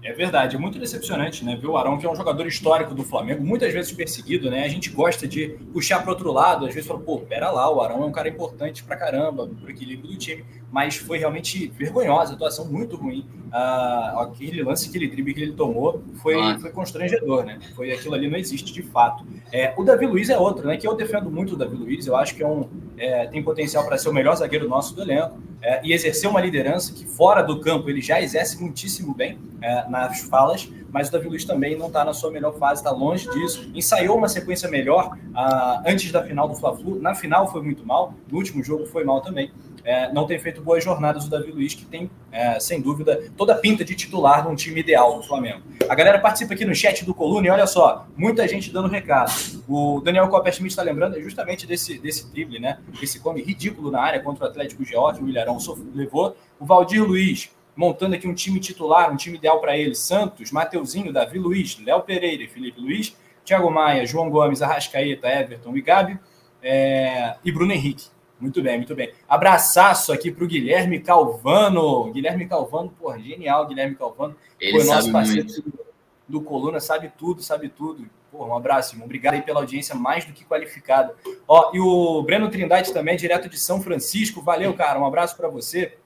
É 0.02 0.12
verdade, 0.12 0.54
é 0.54 0.58
muito 0.58 0.78
decepcionante, 0.78 1.44
né? 1.44 1.56
Ver 1.56 1.66
o 1.66 1.76
Arão, 1.76 1.98
que 1.98 2.06
é 2.06 2.10
um 2.10 2.14
jogador 2.14 2.46
histórico 2.46 2.94
do 2.94 3.02
Flamengo, 3.02 3.44
muitas 3.44 3.72
vezes 3.72 3.90
perseguido, 3.90 4.48
né? 4.48 4.64
A 4.64 4.68
gente 4.68 4.90
gosta 4.90 5.26
de 5.26 5.58
puxar 5.72 6.00
para 6.00 6.10
outro 6.10 6.32
lado, 6.32 6.66
às 6.66 6.74
vezes 6.74 6.86
fala, 6.86 7.00
pô, 7.00 7.18
pera 7.18 7.50
lá, 7.50 7.68
o 7.70 7.80
Arão 7.80 8.04
é 8.04 8.06
um 8.06 8.12
cara 8.12 8.28
importante 8.28 8.84
para 8.84 8.96
caramba, 8.96 9.48
pro 9.48 9.70
equilíbrio 9.70 10.10
do 10.10 10.16
time, 10.16 10.44
mas 10.70 10.96
foi 10.96 11.18
realmente 11.18 11.66
vergonhosa, 11.68 12.34
atuação 12.34 12.64
muito 12.66 12.96
ruim. 12.96 13.26
Ah, 13.50 14.28
aquele 14.30 14.62
lance, 14.62 14.88
aquele 14.88 15.08
drible 15.08 15.34
que 15.34 15.40
ele 15.40 15.52
tomou 15.54 16.02
foi, 16.22 16.36
foi 16.60 16.70
constrangedor, 16.70 17.44
né? 17.44 17.58
Foi 17.74 17.90
aquilo 17.90 18.14
ali 18.14 18.28
não 18.28 18.38
existe 18.38 18.72
de 18.72 18.82
fato. 18.82 19.24
É, 19.50 19.74
o 19.76 19.82
Davi 19.82 20.06
Luiz 20.06 20.28
é 20.30 20.38
outro, 20.38 20.66
né? 20.66 20.76
Que 20.76 20.86
eu 20.86 20.94
defendo 20.94 21.30
muito 21.30 21.54
o 21.54 21.56
Davi 21.56 21.74
Luiz, 21.74 22.06
eu 22.06 22.14
acho 22.14 22.36
que 22.36 22.42
é 22.42 22.46
um, 22.46 22.68
é, 22.98 23.26
tem 23.26 23.42
potencial 23.42 23.84
para 23.86 23.96
ser 23.96 24.10
o 24.10 24.12
melhor 24.12 24.36
zagueiro 24.36 24.68
nosso 24.68 24.94
do 24.94 25.02
elenco 25.02 25.38
é, 25.62 25.80
e 25.82 25.92
exercer 25.92 26.28
uma 26.28 26.40
liderança 26.40 26.92
que 26.92 27.06
fora 27.06 27.42
do 27.42 27.60
campo 27.60 27.88
ele 27.88 28.00
já 28.00 28.20
exerce 28.20 28.60
muitíssimo 28.60 29.14
bem 29.14 29.38
é, 29.62 29.87
nas 29.88 30.20
falas, 30.20 30.68
mas 30.92 31.08
o 31.08 31.12
Davi 31.12 31.28
Luiz 31.28 31.44
também 31.44 31.76
não 31.76 31.88
está 31.88 32.04
na 32.04 32.12
sua 32.12 32.30
melhor 32.30 32.56
fase, 32.58 32.80
está 32.80 32.90
longe 32.90 33.28
disso. 33.30 33.70
Ensaiou 33.74 34.16
uma 34.16 34.28
sequência 34.28 34.68
melhor 34.68 35.16
ah, 35.34 35.82
antes 35.86 36.10
da 36.10 36.22
final 36.22 36.48
do 36.48 36.54
Fla-Flu, 36.54 37.00
na 37.00 37.14
final 37.14 37.50
foi 37.50 37.62
muito 37.62 37.84
mal, 37.86 38.14
no 38.30 38.38
último 38.38 38.62
jogo 38.62 38.86
foi 38.86 39.04
mal 39.04 39.20
também. 39.20 39.50
É, 39.84 40.12
não 40.12 40.26
tem 40.26 40.38
feito 40.38 40.60
boas 40.60 40.84
jornadas 40.84 41.24
o 41.24 41.30
Davi 41.30 41.50
Luiz, 41.50 41.72
que 41.72 41.84
tem, 41.86 42.10
é, 42.30 42.60
sem 42.60 42.78
dúvida, 42.78 43.30
toda 43.38 43.54
a 43.54 43.56
pinta 43.56 43.82
de 43.82 43.94
titular 43.94 44.46
num 44.46 44.54
time 44.54 44.80
ideal 44.80 45.16
do 45.16 45.22
Flamengo. 45.22 45.62
A 45.88 45.94
galera 45.94 46.18
participa 46.18 46.52
aqui 46.52 46.64
no 46.66 46.74
chat 46.74 47.06
do 47.06 47.14
Coluna 47.14 47.46
e 47.46 47.50
olha 47.50 47.66
só, 47.66 48.06
muita 48.14 48.46
gente 48.46 48.70
dando 48.70 48.86
recado. 48.88 49.32
O 49.66 50.02
Daniel 50.04 50.28
Copper-Schmidt 50.28 50.72
está 50.72 50.82
lembrando 50.82 51.16
é 51.16 51.22
justamente 51.22 51.66
desse, 51.66 51.98
desse 51.98 52.30
drible, 52.30 52.58
né? 52.58 52.78
Esse 53.02 53.18
come 53.18 53.40
ridículo 53.40 53.90
na 53.90 54.02
área 54.02 54.20
contra 54.20 54.44
o 54.44 54.48
Atlético 54.48 54.84
George, 54.84 55.22
o 55.22 55.28
Ilharão 55.28 55.56
levou. 55.94 56.36
O 56.60 56.66
Valdir 56.66 57.02
Luiz, 57.02 57.50
montando 57.78 58.16
aqui 58.16 58.26
um 58.26 58.34
time 58.34 58.58
titular, 58.58 59.12
um 59.12 59.16
time 59.16 59.36
ideal 59.36 59.60
para 59.60 59.78
ele. 59.78 59.94
Santos, 59.94 60.50
Mateuzinho, 60.50 61.12
Davi 61.12 61.38
Luiz, 61.38 61.78
Léo 61.78 62.02
Pereira 62.02 62.42
e 62.42 62.48
Felipe 62.48 62.80
Luiz, 62.80 63.16
Thiago 63.44 63.70
Maia, 63.70 64.04
João 64.04 64.28
Gomes, 64.28 64.60
Arrascaeta, 64.60 65.28
Everton 65.28 65.76
e 65.76 65.80
Gabi, 65.80 66.18
é, 66.60 67.36
e 67.44 67.52
Bruno 67.52 67.72
Henrique. 67.72 68.08
Muito 68.40 68.60
bem, 68.60 68.78
muito 68.78 68.96
bem. 68.96 69.12
Abraçaço 69.28 70.12
aqui 70.12 70.32
para 70.32 70.42
o 70.42 70.48
Guilherme 70.48 70.98
Calvano. 70.98 72.12
Guilherme 72.12 72.48
Calvano, 72.48 72.92
porra, 72.98 73.20
genial, 73.20 73.68
Guilherme 73.68 73.94
Calvano. 73.94 74.34
Ele 74.60 74.80
foi 74.80 74.84
nosso 74.84 75.12
parceiro 75.12 75.46
do, 75.46 75.86
do, 76.28 76.40
Coluna, 76.40 76.80
sabe 76.80 77.12
tudo, 77.16 77.42
sabe 77.42 77.68
tudo. 77.68 78.04
Porra, 78.32 78.48
um 78.48 78.56
abraço, 78.56 78.94
irmão. 78.94 79.06
Obrigado 79.06 79.34
aí 79.34 79.42
pela 79.42 79.60
audiência 79.60 79.94
mais 79.94 80.24
do 80.24 80.32
que 80.32 80.44
qualificada. 80.44 81.14
Ó, 81.46 81.70
e 81.72 81.78
o 81.78 82.22
Breno 82.24 82.50
Trindade 82.50 82.92
também, 82.92 83.16
direto 83.16 83.48
de 83.48 83.58
São 83.58 83.80
Francisco. 83.80 84.42
Valeu, 84.42 84.74
cara. 84.74 84.98
Um 84.98 85.06
abraço 85.06 85.36
para 85.36 85.48
você. 85.48 85.96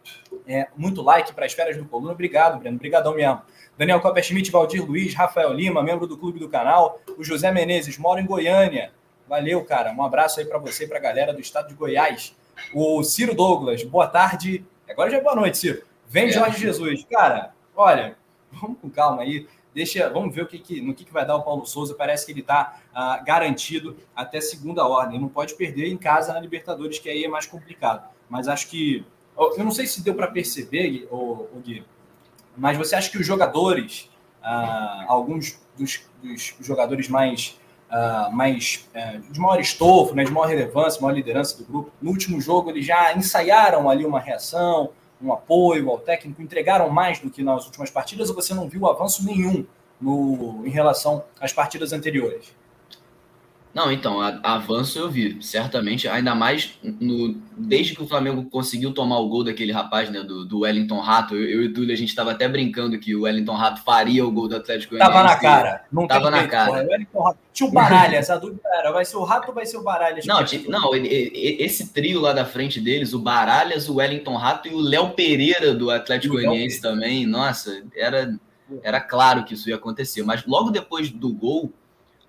É, 0.46 0.68
muito 0.76 1.02
like 1.02 1.32
para 1.32 1.46
as 1.46 1.52
feras 1.52 1.76
do 1.76 1.84
Coluna. 1.84 2.12
Obrigado, 2.12 2.58
Breno. 2.58 2.76
Obrigadão 2.76 3.14
mesmo. 3.14 3.42
Daniel 3.78 4.00
Copper-Schmidt, 4.00 4.50
Valdir 4.50 4.84
Luiz, 4.84 5.14
Rafael 5.14 5.52
Lima, 5.52 5.82
membro 5.82 6.06
do 6.06 6.18
clube 6.18 6.38
do 6.38 6.48
canal. 6.48 7.00
O 7.16 7.24
José 7.24 7.50
Menezes, 7.50 7.96
mora 7.98 8.20
em 8.20 8.26
Goiânia. 8.26 8.92
Valeu, 9.28 9.64
cara. 9.64 9.92
Um 9.92 10.02
abraço 10.02 10.40
aí 10.40 10.46
para 10.46 10.58
você 10.58 10.84
e 10.84 10.86
para 10.88 10.98
a 10.98 11.00
galera 11.00 11.32
do 11.32 11.40
estado 11.40 11.68
de 11.68 11.74
Goiás. 11.74 12.36
O 12.74 13.02
Ciro 13.02 13.34
Douglas, 13.34 13.82
boa 13.82 14.06
tarde. 14.06 14.64
Agora 14.88 15.10
já 15.10 15.18
é 15.18 15.20
boa 15.20 15.34
noite, 15.34 15.58
Ciro. 15.58 15.82
Vem 16.06 16.26
é. 16.26 16.32
Jorge 16.32 16.58
Jesus. 16.58 17.06
Cara, 17.10 17.54
olha, 17.74 18.16
vamos 18.52 18.78
com 18.80 18.90
calma 18.90 19.22
aí. 19.22 19.46
Deixa, 19.74 20.10
vamos 20.10 20.34
ver 20.34 20.42
o 20.42 20.46
que, 20.46 20.58
que 20.58 20.82
no 20.82 20.94
que, 20.94 21.04
que 21.04 21.12
vai 21.12 21.24
dar 21.24 21.36
o 21.36 21.42
Paulo 21.42 21.64
Souza. 21.64 21.94
Parece 21.94 22.26
que 22.26 22.32
ele 22.32 22.40
está 22.40 22.78
uh, 22.90 23.24
garantido 23.24 23.96
até 24.14 24.40
segunda 24.40 24.86
ordem. 24.86 25.18
Não 25.18 25.28
pode 25.28 25.54
perder 25.54 25.88
em 25.88 25.96
casa 25.96 26.34
na 26.34 26.40
Libertadores, 26.40 26.98
que 26.98 27.08
aí 27.08 27.24
é 27.24 27.28
mais 27.28 27.46
complicado. 27.46 28.08
Mas 28.28 28.48
acho 28.48 28.68
que. 28.68 29.04
Eu 29.36 29.64
não 29.64 29.70
sei 29.70 29.86
se 29.86 30.02
deu 30.02 30.14
para 30.14 30.26
perceber, 30.26 31.08
o, 31.10 31.48
Gui, 31.64 31.84
mas 32.56 32.76
você 32.76 32.94
acha 32.94 33.10
que 33.10 33.18
os 33.18 33.26
jogadores, 33.26 34.10
uh, 34.42 35.04
alguns 35.08 35.58
dos, 35.76 36.04
dos 36.22 36.54
jogadores 36.60 37.08
mais 37.08 37.58
uh, 37.92 38.32
mais 38.32 38.88
uh, 38.94 39.20
de 39.32 39.38
maior 39.38 39.60
estofo, 39.60 40.14
né, 40.14 40.24
de 40.24 40.30
maior 40.30 40.46
relevância, 40.46 41.00
maior 41.00 41.14
liderança 41.14 41.58
do 41.58 41.64
grupo. 41.64 41.92
No 42.00 42.10
último 42.10 42.40
jogo, 42.40 42.70
eles 42.70 42.86
já 42.86 43.14
ensaiaram 43.14 43.88
ali 43.88 44.04
uma 44.04 44.18
reação, 44.18 44.90
um 45.20 45.32
apoio 45.32 45.90
ao 45.90 45.98
técnico, 45.98 46.42
entregaram 46.42 46.88
mais 46.90 47.20
do 47.20 47.30
que 47.30 47.42
nas 47.42 47.66
últimas 47.66 47.90
partidas, 47.90 48.28
ou 48.28 48.34
você 48.34 48.54
não 48.54 48.68
viu 48.68 48.88
avanço 48.88 49.24
nenhum 49.24 49.64
no, 50.00 50.66
em 50.66 50.70
relação 50.70 51.24
às 51.40 51.52
partidas 51.52 51.92
anteriores? 51.92 52.54
Não, 53.74 53.90
então, 53.90 54.20
a, 54.20 54.38
avanço 54.42 54.98
eu 54.98 55.10
vi, 55.10 55.38
certamente, 55.40 56.06
ainda 56.06 56.34
mais 56.34 56.78
no, 56.82 57.34
desde 57.56 57.94
que 57.94 58.02
o 58.02 58.06
Flamengo 58.06 58.44
conseguiu 58.50 58.92
tomar 58.92 59.18
o 59.18 59.28
gol 59.28 59.44
daquele 59.44 59.72
rapaz, 59.72 60.10
né, 60.10 60.22
do, 60.22 60.44
do 60.44 60.60
Wellington 60.60 61.00
Rato, 61.00 61.34
eu, 61.34 61.48
eu 61.48 61.62
e 61.62 61.66
o 61.68 61.72
Túlio, 61.72 61.92
a 61.92 61.96
gente 61.96 62.10
estava 62.10 62.32
até 62.32 62.46
brincando 62.46 62.98
que 62.98 63.14
o 63.14 63.22
Wellington 63.22 63.54
Rato 63.54 63.82
faria 63.82 64.26
o 64.26 64.30
gol 64.30 64.46
do 64.46 64.56
Atlético 64.56 64.98
Tava 64.98 65.22
na 65.22 65.36
cara, 65.36 65.84
não 65.90 66.06
tava 66.06 66.30
na 66.30 66.46
cara. 66.46 66.86
Rato, 67.14 67.38
tinha 67.50 67.66
o 67.66 67.72
Baralha, 67.72 68.16
essa 68.16 68.38
dúvida 68.38 68.60
era, 68.78 68.92
vai 68.92 69.06
ser 69.06 69.16
o 69.16 69.24
Rato 69.24 69.48
ou 69.48 69.54
vai 69.54 69.64
ser 69.64 69.78
o 69.78 69.82
Baralhas? 69.82 70.26
Não, 70.26 70.44
não 70.68 70.90
esse 70.94 71.94
trio 71.94 72.20
lá 72.20 72.34
da 72.34 72.44
frente 72.44 72.78
deles, 72.78 73.14
o 73.14 73.18
Baralhas, 73.18 73.88
o 73.88 73.96
Wellington 73.96 74.36
Rato 74.36 74.68
e 74.68 74.74
o 74.74 74.80
Léo 74.80 75.10
Pereira 75.10 75.74
do 75.74 75.90
Atlético 75.90 76.34
Goianiense 76.34 76.80
também, 76.80 77.24
nossa, 77.26 77.82
era, 77.96 78.34
era 78.82 79.00
claro 79.00 79.44
que 79.44 79.54
isso 79.54 79.70
ia 79.70 79.76
acontecer, 79.76 80.22
mas 80.22 80.44
logo 80.44 80.70
depois 80.70 81.10
do 81.10 81.32
gol, 81.32 81.72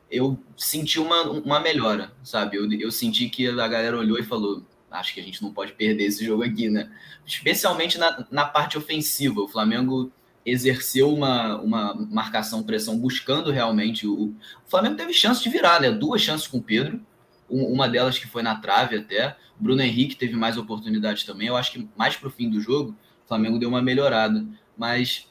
eu 0.09 0.37
senti 0.55 0.99
uma, 0.99 1.23
uma 1.23 1.59
melhora, 1.59 2.11
sabe? 2.23 2.57
Eu, 2.57 2.71
eu 2.71 2.91
senti 2.91 3.29
que 3.29 3.47
a 3.47 3.67
galera 3.67 3.97
olhou 3.97 4.17
e 4.17 4.23
falou: 4.23 4.63
acho 4.91 5.13
que 5.13 5.19
a 5.19 5.23
gente 5.23 5.41
não 5.41 5.53
pode 5.53 5.73
perder 5.73 6.05
esse 6.05 6.23
jogo 6.25 6.43
aqui, 6.43 6.69
né? 6.69 6.91
Especialmente 7.25 7.97
na, 7.97 8.25
na 8.29 8.45
parte 8.45 8.77
ofensiva. 8.77 9.41
O 9.41 9.47
Flamengo 9.47 10.11
exerceu 10.45 11.13
uma, 11.13 11.59
uma 11.61 11.93
marcação 11.93 12.63
pressão 12.63 12.97
buscando 12.97 13.49
realmente 13.49 14.05
o, 14.05 14.25
o 14.25 14.35
Flamengo 14.67 14.97
teve 14.97 15.13
chance 15.13 15.41
de 15.41 15.49
virar, 15.49 15.79
né? 15.79 15.91
Duas 15.91 16.21
chances 16.21 16.47
com 16.47 16.57
o 16.57 16.63
Pedro, 16.63 17.01
uma 17.49 17.87
delas 17.87 18.17
que 18.17 18.27
foi 18.27 18.43
na 18.43 18.55
trave 18.55 18.97
até. 18.97 19.35
Bruno 19.59 19.81
Henrique 19.81 20.15
teve 20.15 20.35
mais 20.35 20.57
oportunidades 20.57 21.23
também. 21.23 21.47
Eu 21.47 21.55
acho 21.55 21.71
que 21.71 21.87
mais 21.95 22.15
para 22.15 22.27
o 22.27 22.31
fim 22.31 22.49
do 22.49 22.59
jogo, 22.59 22.95
o 23.23 23.27
Flamengo 23.27 23.59
deu 23.59 23.69
uma 23.69 23.81
melhorada, 23.81 24.45
mas 24.77 25.27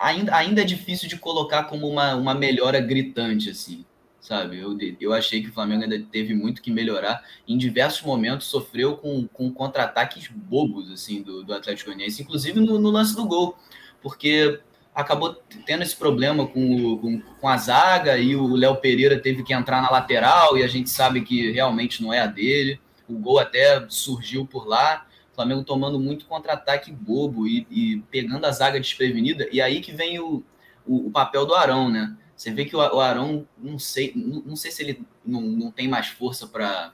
ainda, 0.00 0.34
ainda 0.34 0.62
é 0.62 0.64
difícil 0.64 1.08
de 1.08 1.18
colocar 1.18 1.64
como 1.64 1.86
uma, 1.86 2.14
uma 2.14 2.34
melhora 2.34 2.80
gritante, 2.80 3.50
assim, 3.50 3.84
sabe? 4.18 4.58
Eu, 4.58 4.76
eu 4.98 5.12
achei 5.12 5.42
que 5.42 5.50
o 5.50 5.52
Flamengo 5.52 5.82
ainda 5.82 6.00
teve 6.10 6.34
muito 6.34 6.62
que 6.62 6.70
melhorar. 6.70 7.22
Em 7.46 7.58
diversos 7.58 8.02
momentos 8.02 8.46
sofreu 8.46 8.96
com, 8.96 9.28
com 9.28 9.52
contra-ataques 9.52 10.28
bobos, 10.28 10.90
assim, 10.90 11.22
do, 11.22 11.44
do 11.44 11.52
Atlético 11.52 11.90
Goianiense, 11.90 12.22
inclusive 12.22 12.58
no, 12.58 12.78
no, 12.78 12.90
lance 12.90 13.14
do 13.14 13.26
gol, 13.26 13.56
porque 14.02 14.58
acabou 14.94 15.34
tendo 15.66 15.82
esse 15.82 15.94
problema 15.94 16.46
com, 16.46 16.96
com, 16.98 17.20
com 17.20 17.48
a 17.48 17.56
zaga 17.58 18.18
e 18.18 18.34
o 18.34 18.56
Léo 18.56 18.76
Pereira 18.76 19.20
teve 19.20 19.42
que 19.42 19.52
entrar 19.52 19.82
na 19.82 19.90
lateral 19.90 20.56
e 20.56 20.62
a 20.62 20.66
gente 20.66 20.88
sabe 20.88 21.20
que 21.20 21.52
realmente 21.52 22.02
não 22.02 22.12
é 22.12 22.20
a 22.20 22.26
dele. 22.26 22.80
O 23.06 23.18
gol 23.18 23.38
até 23.38 23.84
surgiu 23.88 24.46
por 24.46 24.66
lá. 24.66 25.06
Flamengo 25.40 25.64
tomando 25.64 25.98
muito 25.98 26.26
contra-ataque 26.26 26.92
bobo 26.92 27.46
e, 27.46 27.66
e, 27.70 28.02
pegando 28.10 28.44
a 28.44 28.50
zaga 28.50 28.78
desprevenida. 28.78 29.48
E 29.50 29.60
aí 29.60 29.80
que 29.80 29.90
vem 29.90 30.18
o, 30.18 30.44
o, 30.86 31.06
o 31.06 31.10
papel 31.10 31.46
do 31.46 31.54
Arão, 31.54 31.88
né? 31.88 32.14
Você 32.36 32.50
vê 32.50 32.66
que 32.66 32.76
o, 32.76 32.78
o 32.78 33.00
Arão, 33.00 33.46
não 33.56 33.78
sei, 33.78 34.12
não, 34.14 34.42
não, 34.42 34.56
sei 34.56 34.70
se 34.70 34.82
ele 34.82 35.02
não, 35.24 35.40
não 35.40 35.70
tem 35.70 35.88
mais 35.88 36.08
força 36.08 36.46
para 36.46 36.92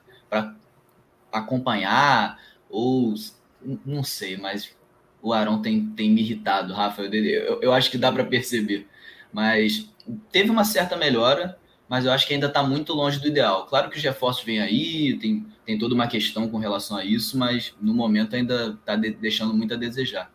acompanhar, 1.32 2.40
ou 2.70 3.14
não 3.84 4.04
sei, 4.04 4.36
mas 4.36 4.76
o 5.20 5.32
Arão 5.32 5.60
tem, 5.60 5.86
tem 5.90 6.08
me 6.08 6.20
irritado, 6.20 6.72
Rafa. 6.72 7.02
Eu, 7.02 7.12
eu, 7.12 7.62
eu 7.62 7.72
acho 7.72 7.90
que 7.90 7.98
dá 7.98 8.12
para 8.12 8.24
perceber. 8.24 8.86
Mas 9.32 9.92
teve 10.30 10.50
uma 10.50 10.64
certa 10.64 10.96
melhora, 10.96 11.58
mas 11.88 12.04
eu 12.04 12.12
acho 12.12 12.26
que 12.26 12.34
ainda 12.34 12.46
está 12.46 12.62
muito 12.62 12.92
longe 12.92 13.20
do 13.20 13.28
ideal. 13.28 13.66
Claro 13.66 13.88
que 13.88 13.96
os 13.96 14.02
reforços 14.02 14.44
vêm 14.44 14.60
aí, 14.60 15.16
tem, 15.18 15.46
tem 15.64 15.78
toda 15.78 15.94
uma 15.94 16.08
questão 16.08 16.48
com 16.48 16.58
relação 16.58 16.96
a 16.96 17.04
isso, 17.04 17.38
mas 17.38 17.74
no 17.80 17.94
momento 17.94 18.34
ainda 18.34 18.78
está 18.80 18.96
de, 18.96 19.10
deixando 19.12 19.54
muito 19.54 19.74
a 19.74 19.76
desejar. 19.76 20.30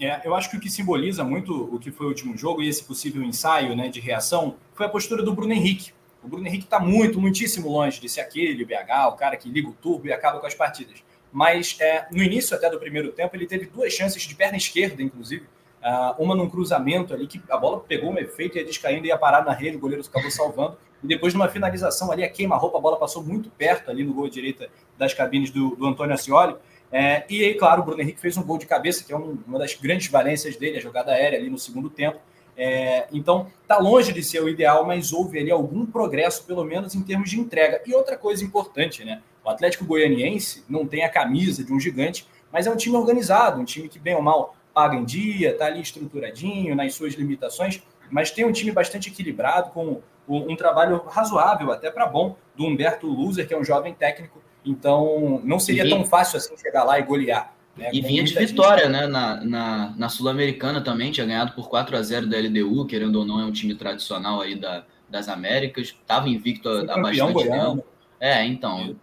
É, 0.00 0.20
eu 0.24 0.34
acho 0.34 0.50
que 0.50 0.56
o 0.56 0.60
que 0.60 0.68
simboliza 0.68 1.22
muito 1.22 1.52
o 1.72 1.78
que 1.78 1.92
foi 1.92 2.06
o 2.06 2.08
último 2.08 2.36
jogo 2.36 2.62
e 2.62 2.68
esse 2.68 2.82
possível 2.82 3.22
ensaio 3.22 3.76
né, 3.76 3.88
de 3.88 4.00
reação 4.00 4.56
foi 4.74 4.86
a 4.86 4.88
postura 4.88 5.22
do 5.22 5.32
Bruno 5.32 5.52
Henrique. 5.52 5.92
O 6.22 6.28
Bruno 6.28 6.46
Henrique 6.46 6.64
está 6.64 6.80
muito, 6.80 7.20
muitíssimo 7.20 7.68
longe 7.68 8.00
de 8.00 8.08
ser 8.08 8.20
aquele, 8.20 8.64
BH, 8.64 9.08
o 9.08 9.12
cara 9.12 9.36
que 9.36 9.48
liga 9.48 9.68
o 9.68 9.72
turbo 9.72 10.08
e 10.08 10.12
acaba 10.12 10.40
com 10.40 10.46
as 10.46 10.54
partidas. 10.54 11.02
Mas 11.32 11.76
é, 11.80 12.06
no 12.10 12.22
início 12.22 12.56
até 12.56 12.68
do 12.68 12.78
primeiro 12.78 13.12
tempo, 13.12 13.34
ele 13.34 13.46
teve 13.46 13.66
duas 13.66 13.92
chances 13.92 14.22
de 14.22 14.34
perna 14.34 14.56
esquerda, 14.56 15.02
inclusive, 15.02 15.46
Uh, 15.82 16.22
uma 16.22 16.36
num 16.36 16.48
cruzamento 16.48 17.12
ali 17.12 17.26
que 17.26 17.42
a 17.50 17.56
bola 17.56 17.80
pegou 17.80 18.12
um 18.12 18.18
efeito 18.18 18.56
ia 18.56 18.64
descaindo 18.64 19.04
e 19.04 19.08
ia 19.08 19.18
parar 19.18 19.44
na 19.44 19.52
rede, 19.52 19.76
o 19.76 19.80
goleiro 19.80 20.04
acabou 20.06 20.30
salvando. 20.30 20.76
E 21.02 21.06
depois, 21.06 21.34
numa 21.34 21.48
finalização 21.48 22.12
ali, 22.12 22.22
a 22.22 22.28
queima-roupa, 22.28 22.78
a 22.78 22.80
bola 22.80 22.96
passou 22.96 23.22
muito 23.24 23.50
perto 23.50 23.90
ali 23.90 24.04
no 24.04 24.14
gol 24.14 24.28
direita 24.28 24.68
das 24.96 25.12
cabines 25.12 25.50
do, 25.50 25.74
do 25.74 25.84
Antônio 25.84 26.14
Ascioli. 26.14 26.54
É, 26.92 27.24
e 27.28 27.42
aí, 27.42 27.54
claro, 27.54 27.82
o 27.82 27.84
Bruno 27.84 28.00
Henrique 28.00 28.20
fez 28.20 28.36
um 28.36 28.42
gol 28.44 28.58
de 28.58 28.66
cabeça, 28.66 29.02
que 29.02 29.12
é 29.12 29.16
um, 29.16 29.38
uma 29.46 29.58
das 29.58 29.74
grandes 29.74 30.06
valências 30.08 30.56
dele, 30.56 30.78
a 30.78 30.80
jogada 30.80 31.10
aérea 31.10 31.38
ali 31.38 31.50
no 31.50 31.58
segundo 31.58 31.90
tempo. 31.90 32.20
É, 32.56 33.08
então, 33.10 33.48
está 33.62 33.78
longe 33.78 34.12
de 34.12 34.22
ser 34.22 34.40
o 34.40 34.48
ideal, 34.48 34.86
mas 34.86 35.12
houve 35.12 35.38
ali 35.38 35.50
algum 35.50 35.84
progresso, 35.84 36.44
pelo 36.44 36.64
menos 36.64 36.94
em 36.94 37.02
termos 37.02 37.30
de 37.30 37.40
entrega. 37.40 37.82
E 37.86 37.94
outra 37.94 38.16
coisa 38.16 38.44
importante, 38.44 39.04
né? 39.04 39.20
O 39.44 39.50
Atlético 39.50 39.84
Goianiense 39.84 40.64
não 40.68 40.86
tem 40.86 41.02
a 41.02 41.08
camisa 41.08 41.64
de 41.64 41.72
um 41.72 41.80
gigante, 41.80 42.28
mas 42.52 42.66
é 42.66 42.70
um 42.70 42.76
time 42.76 42.96
organizado, 42.96 43.60
um 43.60 43.64
time 43.64 43.88
que, 43.88 43.98
bem 43.98 44.14
ou 44.14 44.22
mal, 44.22 44.54
paga 44.72 44.96
em 44.96 45.04
dia, 45.04 45.50
está 45.50 45.66
ali 45.66 45.80
estruturadinho 45.80 46.74
nas 46.74 46.94
suas 46.94 47.14
limitações, 47.14 47.82
mas 48.10 48.30
tem 48.30 48.44
um 48.44 48.52
time 48.52 48.72
bastante 48.72 49.08
equilibrado, 49.08 49.70
com 49.70 50.00
um, 50.28 50.56
trabalho 50.56 51.02
razoável, 51.06 51.72
até 51.72 51.90
para 51.90 52.06
bom, 52.06 52.36
do 52.56 52.64
Humberto 52.64 53.06
Luzer, 53.06 53.46
que 53.46 53.54
é 53.54 53.58
um 53.58 53.64
jovem 53.64 53.94
técnico. 53.94 54.42
Então, 54.64 55.40
não 55.44 55.58
seria 55.58 55.88
tão 55.88 56.04
fácil 56.04 56.38
assim 56.38 56.56
chegar 56.56 56.84
lá 56.84 56.98
e 56.98 57.02
golear. 57.02 57.54
Né? 57.76 57.90
E 57.92 58.00
vinha 58.00 58.22
de 58.22 58.34
vitória, 58.34 58.84
gente... 58.84 58.92
né? 58.92 59.06
Na, 59.06 59.44
na, 59.44 59.94
na 59.96 60.08
Sul-Americana 60.08 60.80
também, 60.80 61.10
tinha 61.10 61.26
ganhado 61.26 61.52
por 61.52 61.68
4 61.68 61.96
a 61.96 62.02
0 62.02 62.28
da 62.28 62.38
LDU, 62.38 62.86
querendo 62.86 63.16
ou 63.16 63.24
não, 63.24 63.40
é 63.40 63.44
um 63.44 63.52
time 63.52 63.74
tradicional 63.74 64.40
aí 64.40 64.54
da, 64.54 64.84
das 65.08 65.28
Américas. 65.28 65.88
Estava 65.88 66.28
invicto 66.28 66.68
há 66.68 67.00
bastante 67.00 67.48
tempo. 67.48 67.84
É, 68.20 68.44
então. 68.44 68.94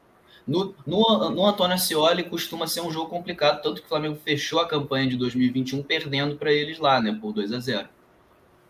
No, 0.48 0.74
no, 0.86 1.30
no 1.30 1.46
Antônio 1.46 1.76
Ascioli 1.76 2.24
costuma 2.24 2.68
ser 2.68 2.82
um 2.82 2.92
jogo 2.92 3.10
complicado, 3.10 3.62
tanto 3.62 3.82
que 3.82 3.86
o 3.86 3.90
Flamengo 3.90 4.18
fechou 4.24 4.60
a 4.60 4.68
campanha 4.68 5.08
de 5.08 5.18
2021 5.18 5.84
perdendo 5.84 6.36
para 6.36 6.52
eles 6.52 6.80
lá, 6.80 7.02
né? 7.02 7.18
Por 7.20 7.34
2 7.34 7.54
a 7.54 7.60
0 7.60 7.88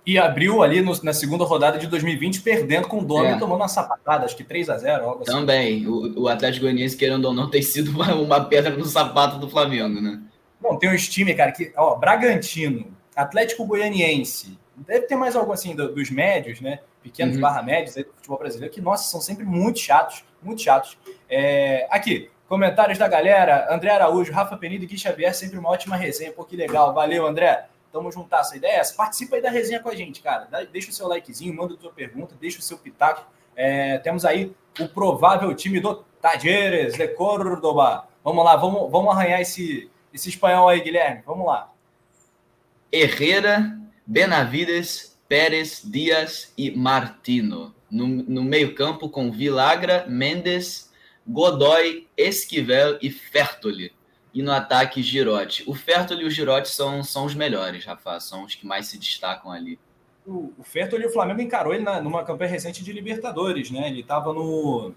e 0.09 0.17
abriu 0.17 0.63
ali 0.63 0.81
no, 0.81 0.91
na 1.03 1.13
segunda 1.13 1.43
rodada 1.43 1.77
de 1.77 1.85
2020 1.85 2.41
perdendo 2.41 2.87
com 2.87 2.99
o 2.99 3.05
Domi 3.05 3.27
é. 3.27 3.37
tomando 3.37 3.59
uma 3.59 3.67
sapatada, 3.67 4.25
acho 4.25 4.35
que 4.35 4.43
3 4.43 4.69
a 4.69 4.77
0 4.77 5.05
algo 5.05 5.21
assim. 5.21 5.31
Também, 5.31 5.87
o, 5.87 6.21
o 6.21 6.27
Atlético 6.27 6.65
Goianiense, 6.65 6.97
querendo 6.97 7.25
ou 7.25 7.33
não, 7.33 7.47
tem 7.47 7.61
sido 7.61 7.91
uma, 7.91 8.15
uma, 8.15 8.45
pedra 8.45 8.75
no 8.75 8.85
sapato 8.85 9.37
do 9.37 9.47
Flamengo, 9.47 10.01
né? 10.01 10.19
Bom, 10.59 10.77
tem 10.77 10.91
uns 10.91 11.07
times, 11.07 11.35
cara, 11.35 11.51
que, 11.51 11.71
ó, 11.77 11.95
Bragantino, 11.95 12.87
Atlético 13.15 13.65
Goianiense, 13.65 14.57
deve 14.75 15.05
ter 15.05 15.15
mais 15.15 15.35
algo 15.35 15.51
assim 15.51 15.75
do, 15.75 15.93
dos 15.93 16.09
médios, 16.09 16.59
né? 16.59 16.79
Pequenos 17.01 17.35
uhum. 17.35 17.41
barra 17.41 17.61
médios 17.61 17.95
aí 17.95 18.03
do 18.03 18.13
futebol 18.13 18.37
brasileiro, 18.37 18.73
que, 18.73 18.81
nossa, 18.81 19.09
são 19.09 19.21
sempre 19.21 19.45
muito 19.45 19.79
chatos, 19.79 20.23
muito 20.41 20.61
chatos. 20.61 20.97
É, 21.29 21.87
aqui, 21.89 22.29
comentários 22.47 22.97
da 22.97 23.07
galera, 23.07 23.73
André 23.73 23.91
Araújo, 23.91 24.31
Rafa 24.31 24.57
Penido 24.57 24.83
e 24.83 24.87
Gui 24.87 24.97
Xavier, 24.97 25.33
sempre 25.33 25.57
uma 25.57 25.69
ótima 25.69 25.95
resenha, 25.95 26.31
pô, 26.31 26.43
que 26.43 26.55
legal, 26.55 26.93
valeu, 26.93 27.25
André. 27.25 27.67
Tamo 27.91 28.11
juntar 28.11 28.41
essa 28.41 28.55
ideia. 28.55 28.81
Participa 28.95 29.35
aí 29.35 29.41
da 29.41 29.49
resenha 29.49 29.79
com 29.79 29.89
a 29.89 29.95
gente, 29.95 30.21
cara. 30.21 30.47
Deixa 30.71 30.91
o 30.91 30.93
seu 30.93 31.07
likezinho, 31.07 31.55
manda 31.55 31.73
a 31.73 31.77
tua 31.77 31.91
pergunta, 31.91 32.35
deixa 32.39 32.59
o 32.59 32.61
seu 32.61 32.77
pitaco. 32.77 33.25
É, 33.55 33.97
temos 33.97 34.25
aí 34.25 34.55
o 34.79 34.87
provável 34.87 35.53
time 35.55 35.79
do 35.79 35.95
Tajeres 36.21 36.93
de 36.93 37.07
Córdoba. 37.09 38.07
Vamos 38.23 38.45
lá, 38.45 38.55
vamos, 38.55 38.91
vamos 38.91 39.11
arranhar 39.11 39.41
esse, 39.41 39.89
esse 40.13 40.29
espanhol 40.29 40.69
aí, 40.69 40.81
Guilherme. 40.81 41.23
Vamos 41.25 41.47
lá. 41.47 41.71
Herrera, 42.91 43.77
Benavides, 44.05 45.18
Pérez, 45.29 45.81
Dias 45.85 46.51
e 46.57 46.71
Martino. 46.71 47.73
No, 47.89 48.07
no 48.07 48.43
meio-campo 48.43 49.09
com 49.09 49.31
Vilagra, 49.31 50.05
Mendes, 50.07 50.91
Godoy, 51.25 52.07
Esquivel 52.17 52.97
e 53.01 53.09
Fertoli 53.09 53.93
e 54.33 54.41
no 54.41 54.51
ataque 54.51 55.01
Girotti. 55.01 55.63
O 55.67 55.73
Fertoli 55.73 56.23
e 56.23 56.25
o 56.25 56.29
Girotti 56.29 56.69
são, 56.69 57.03
são 57.03 57.25
os 57.25 57.35
melhores, 57.35 57.85
Rafa, 57.85 58.19
são 58.19 58.43
os 58.43 58.55
que 58.55 58.65
mais 58.65 58.87
se 58.87 58.97
destacam 58.97 59.51
ali. 59.51 59.79
O, 60.25 60.53
o 60.57 60.63
Fertoli, 60.63 61.05
o 61.05 61.11
Flamengo 61.11 61.41
encarou 61.41 61.73
ele 61.73 61.83
na, 61.83 62.01
numa 62.01 62.23
campanha 62.23 62.51
recente 62.51 62.83
de 62.83 62.91
Libertadores, 62.91 63.71
né? 63.71 63.87
Ele 63.87 64.01
estava 64.01 64.33
no. 64.33 64.93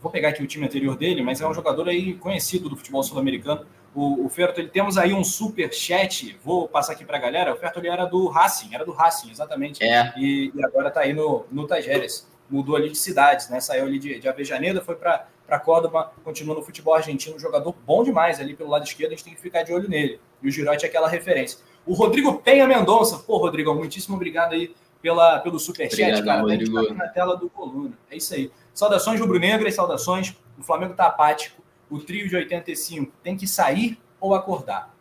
Vou 0.00 0.10
pegar 0.10 0.30
aqui 0.30 0.42
o 0.42 0.46
time 0.46 0.66
anterior 0.66 0.96
dele, 0.96 1.22
mas 1.22 1.40
é 1.40 1.48
um 1.48 1.54
jogador 1.54 1.88
aí 1.88 2.14
conhecido 2.14 2.68
do 2.68 2.76
futebol 2.76 3.02
sul-americano. 3.02 3.66
O, 3.94 4.26
o 4.26 4.28
Fertoli, 4.28 4.68
temos 4.68 4.96
aí 4.98 5.12
um 5.12 5.24
super 5.24 5.72
chat, 5.72 6.38
vou 6.44 6.68
passar 6.68 6.92
aqui 6.92 7.04
para 7.04 7.16
a 7.16 7.20
galera. 7.20 7.54
O 7.54 7.56
Fertoli 7.56 7.88
era 7.88 8.04
do 8.04 8.28
Racing, 8.28 8.74
era 8.74 8.84
do 8.84 8.92
Racing, 8.92 9.30
exatamente. 9.30 9.82
É. 9.82 10.12
E, 10.16 10.52
e 10.54 10.64
agora 10.64 10.88
está 10.88 11.00
aí 11.00 11.12
no, 11.12 11.46
no 11.50 11.66
Tajeres. 11.66 12.28
Mudou 12.48 12.76
ali 12.76 12.90
de 12.90 12.98
cidades, 12.98 13.48
né? 13.48 13.60
Saiu 13.60 13.84
ali 13.84 13.98
de, 13.98 14.18
de 14.18 14.28
Avejaneda, 14.28 14.80
foi 14.80 14.94
para 14.94 15.58
Córdoba, 15.58 16.12
continua 16.22 16.54
no 16.54 16.62
futebol 16.62 16.94
argentino, 16.94 17.36
um 17.36 17.38
jogador 17.38 17.74
bom 17.86 18.02
demais 18.02 18.40
ali 18.40 18.54
pelo 18.54 18.70
lado 18.70 18.84
esquerdo, 18.84 19.12
a 19.12 19.16
gente 19.16 19.24
tem 19.24 19.34
que 19.34 19.40
ficar 19.40 19.62
de 19.62 19.72
olho 19.72 19.88
nele. 19.88 20.20
E 20.42 20.48
o 20.48 20.50
Girotti 20.50 20.84
é 20.84 20.88
aquela 20.88 21.08
referência. 21.08 21.58
O 21.84 21.94
Rodrigo 21.94 22.38
Penha 22.38 22.66
Mendonça, 22.66 23.18
pô, 23.18 23.38
Rodrigo, 23.38 23.74
muitíssimo 23.74 24.16
obrigado 24.16 24.52
aí 24.52 24.74
pela, 25.00 25.38
pelo 25.40 25.58
superchat, 25.58 26.22
cara. 26.24 26.44
A 26.44 26.50
gente 26.50 26.72
tá 26.72 26.94
na 26.94 27.08
tela 27.08 27.36
do 27.36 27.48
Coluna. 27.48 27.96
É 28.10 28.16
isso 28.16 28.34
aí. 28.34 28.50
Saudações 28.74 29.20
rubro-negras, 29.20 29.74
saudações. 29.74 30.34
O 30.58 30.62
Flamengo 30.62 30.94
tá 30.94 31.06
apático. 31.06 31.62
O 31.90 31.98
trio 31.98 32.28
de 32.28 32.36
85 32.36 33.12
tem 33.22 33.36
que 33.36 33.46
sair 33.46 33.98
ou 34.20 34.34
acordar. 34.34 34.94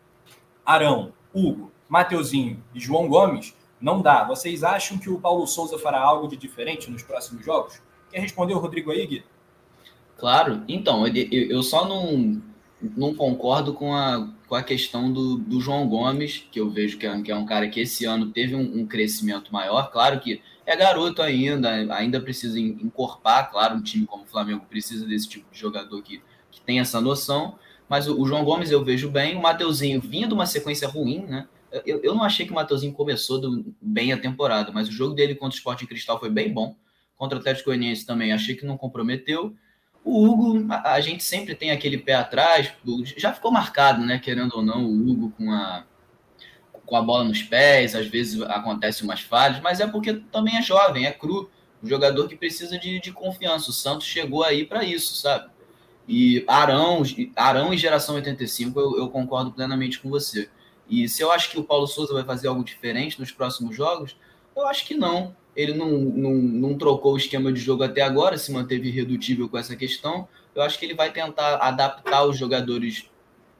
Arão, 0.66 1.14
Hugo, 1.34 1.72
Mateuzinho 1.90 2.64
e 2.74 2.80
João 2.80 3.08
Gomes, 3.08 3.56
não 3.80 4.02
dá. 4.02 4.24
Vocês 4.24 4.64
acham 4.64 4.98
que 4.98 5.10
o 5.10 5.20
Paulo 5.20 5.46
Souza 5.48 5.78
fará 5.78 6.00
algo 6.00 6.28
de 6.28 6.36
diferente 6.36 6.90
nos 6.90 7.04
próximos 7.04 7.46
jogos? 7.46 7.82
Quer 8.12 8.20
responder 8.20 8.54
o 8.54 8.60
Rodrigo 8.60 8.92
aí, 8.92 9.06
Gui? 9.06 9.24
Claro, 10.18 10.64
então, 10.68 11.06
eu 11.08 11.62
só 11.62 11.88
não, 11.88 12.42
não 12.82 13.14
concordo 13.14 13.74
com 13.74 13.94
a, 13.94 14.28
com 14.48 14.56
a 14.56 14.64
questão 14.64 15.12
do, 15.12 15.38
do 15.38 15.62
João 15.62 15.88
Gomes, 15.88 16.44
que 16.52 16.60
eu 16.60 16.70
vejo 16.70 16.98
que 16.98 17.06
é, 17.06 17.22
que 17.22 17.32
é 17.32 17.36
um 17.36 17.46
cara 17.46 17.68
que 17.70 17.80
esse 17.80 18.06
ano 18.06 18.32
teve 18.32 18.56
um, 18.56 18.80
um, 18.80 18.88
crescimento 18.88 19.54
maior. 19.54 19.92
Claro 19.92 20.20
que 20.20 20.42
é 20.66 20.76
garoto 20.76 21.22
ainda, 21.22 21.70
ainda 21.94 22.20
precisa 22.20 22.60
encorpar. 22.60 23.52
Claro, 23.52 23.76
um 23.76 23.82
time 23.82 24.08
como 24.08 24.24
o 24.24 24.28
Flamengo 24.28 24.66
precisa 24.68 25.06
desse 25.06 25.30
tipo 25.30 25.46
de 25.52 25.60
jogador 25.60 26.02
que, 26.02 26.22
que 26.58 26.66
tem 26.66 26.80
essa 26.80 27.00
noção. 27.00 27.58
Mas 27.88 28.08
o, 28.08 28.20
o 28.20 28.26
João 28.28 28.44
Gomes 28.44 28.72
eu 28.72 28.84
vejo 28.84 29.10
bem. 29.10 29.36
O 29.36 29.42
Mateuzinho 29.42 30.02
vinha 30.02 30.28
de 30.28 30.34
uma 30.34 30.46
sequência 30.46 30.88
ruim, 30.88 31.26
né? 31.26 31.48
Eu, 31.86 32.02
eu 32.02 32.16
não 32.16 32.24
achei 32.24 32.46
que 32.46 32.52
o 32.52 32.56
Mateuzinho 32.56 32.94
começou 32.94 33.40
do, 33.40 33.74
bem 33.82 34.14
a 34.14 34.18
temporada, 34.18 34.72
mas 34.72 34.88
o 34.88 34.92
jogo 34.92 35.14
dele 35.14 35.36
contra 35.36 35.56
o 35.56 35.58
Sport 35.58 35.86
Cristal 35.86 36.20
foi 36.20 36.30
bem 36.30 36.52
bom. 36.52 36.76
Contra 37.18 37.38
o 37.38 37.42
Atlético 37.42 37.70
Goianiense 37.70 38.06
também 38.06 38.32
achei 38.32 38.56
que 38.56 38.66
não 38.66 38.78
comprometeu. 38.78 39.56
O 40.04 40.24
Hugo, 40.24 40.66
a, 40.72 41.02
gente 41.02 41.24
sempre 41.24 41.54
tem 41.54 41.72
aquele 41.72 41.98
pé 41.98 42.14
atrás, 42.14 42.72
já 43.18 43.34
ficou 43.34 43.52
marcado, 43.52 44.06
né? 44.06 44.18
Querendo 44.18 44.56
ou 44.56 44.64
não, 44.64 44.86
o 44.86 45.10
Hugo 45.10 45.34
com 45.38 45.52
a, 45.52 45.84
com 46.86 46.96
a 46.96 47.02
bola 47.02 47.26
nos 47.26 47.44
pés, 47.44 47.94
às 47.94 48.08
vezes 48.08 48.42
acontece 48.44 49.04
umas 49.04 49.20
falhas, 49.20 49.60
mas 49.62 49.82
é 49.82 49.88
porque 49.88 50.14
também 50.32 50.56
é 50.56 50.62
jovem, 50.62 51.06
é 51.06 51.12
cru, 51.12 51.50
um 51.84 51.88
jogador 51.88 52.28
que 52.30 52.38
precisa 52.38 52.80
de, 52.80 53.02
de 53.02 53.12
confiança. 53.12 53.70
O 53.70 53.74
Santos 53.74 54.08
chegou 54.08 54.44
aí 54.44 54.66
para 54.66 54.86
isso, 54.86 55.14
sabe? 55.16 55.50
E 56.08 56.44
Arão, 56.48 57.04
Arão 57.36 57.74
e 57.74 57.78
geração 57.78 58.16
85, 58.16 58.80
eu, 58.80 58.98
eu 58.98 59.10
concordo 59.10 59.52
plenamente 59.52 60.00
com 60.00 60.10
você. 60.10 60.50
E 60.90 61.10
se 61.10 61.22
eu 61.22 61.32
acho 61.32 61.52
que 61.52 61.60
o 61.60 61.64
Paulo 61.64 61.86
Souza 61.86 62.14
vai 62.14 62.24
fazer 62.24 62.48
algo 62.48 62.64
diferente 62.64 63.20
nos 63.20 63.32
próximos 63.32 63.76
jogos, 63.76 64.16
eu 64.56 64.66
acho 64.68 64.86
que 64.86 64.96
não 64.96 65.36
ele 65.58 65.74
não, 65.74 65.90
não, 65.90 66.34
não 66.36 66.78
trocou 66.78 67.14
o 67.14 67.18
esquema 67.18 67.52
de 67.52 67.60
jogo 67.60 67.82
até 67.84 68.04
agora, 68.04 68.38
se 68.38 68.52
manteve 68.52 68.90
irredutível 68.90 69.50
com 69.50 69.58
essa 69.58 69.76
questão. 69.76 70.28
Eu 70.54 70.62
acho 70.62 70.78
que 70.78 70.86
ele 70.86 70.94
vai 70.94 71.12
tentar 71.12 71.56
adaptar 71.56 72.24
os 72.26 72.38
jogadores 72.38 73.10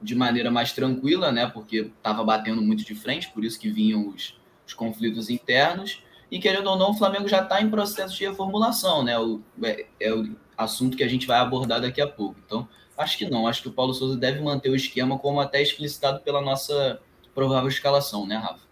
de 0.00 0.14
maneira 0.14 0.48
mais 0.48 0.72
tranquila, 0.72 1.32
né? 1.32 1.50
Porque 1.52 1.90
estava 1.96 2.22
batendo 2.22 2.62
muito 2.62 2.84
de 2.84 2.94
frente, 2.94 3.28
por 3.30 3.44
isso 3.44 3.58
que 3.58 3.68
vinham 3.68 4.08
os, 4.08 4.38
os 4.64 4.72
conflitos 4.74 5.28
internos. 5.28 6.00
E 6.30 6.38
querendo 6.38 6.70
ou 6.70 6.78
não, 6.78 6.92
o 6.92 6.94
Flamengo 6.94 7.26
já 7.26 7.42
está 7.42 7.60
em 7.60 7.68
processo 7.68 8.16
de 8.16 8.24
reformulação, 8.24 9.02
né? 9.02 9.18
O, 9.18 9.40
é, 9.60 9.86
é, 9.98 10.12
assunto 10.58 10.96
que 10.96 11.04
a 11.04 11.08
gente 11.08 11.26
vai 11.26 11.38
abordar 11.38 11.80
daqui 11.80 12.00
a 12.00 12.06
pouco. 12.08 12.36
Então, 12.44 12.68
acho 12.96 13.16
que 13.16 13.30
não. 13.30 13.46
Acho 13.46 13.62
que 13.62 13.68
o 13.68 13.72
Paulo 13.72 13.94
Souza 13.94 14.16
deve 14.16 14.40
manter 14.40 14.68
o 14.68 14.76
esquema 14.76 15.16
como 15.18 15.40
até 15.40 15.62
explicitado 15.62 16.20
pela 16.20 16.40
nossa 16.40 17.00
provável 17.32 17.68
escalação, 17.68 18.26
né, 18.26 18.36
Rafa? 18.36 18.66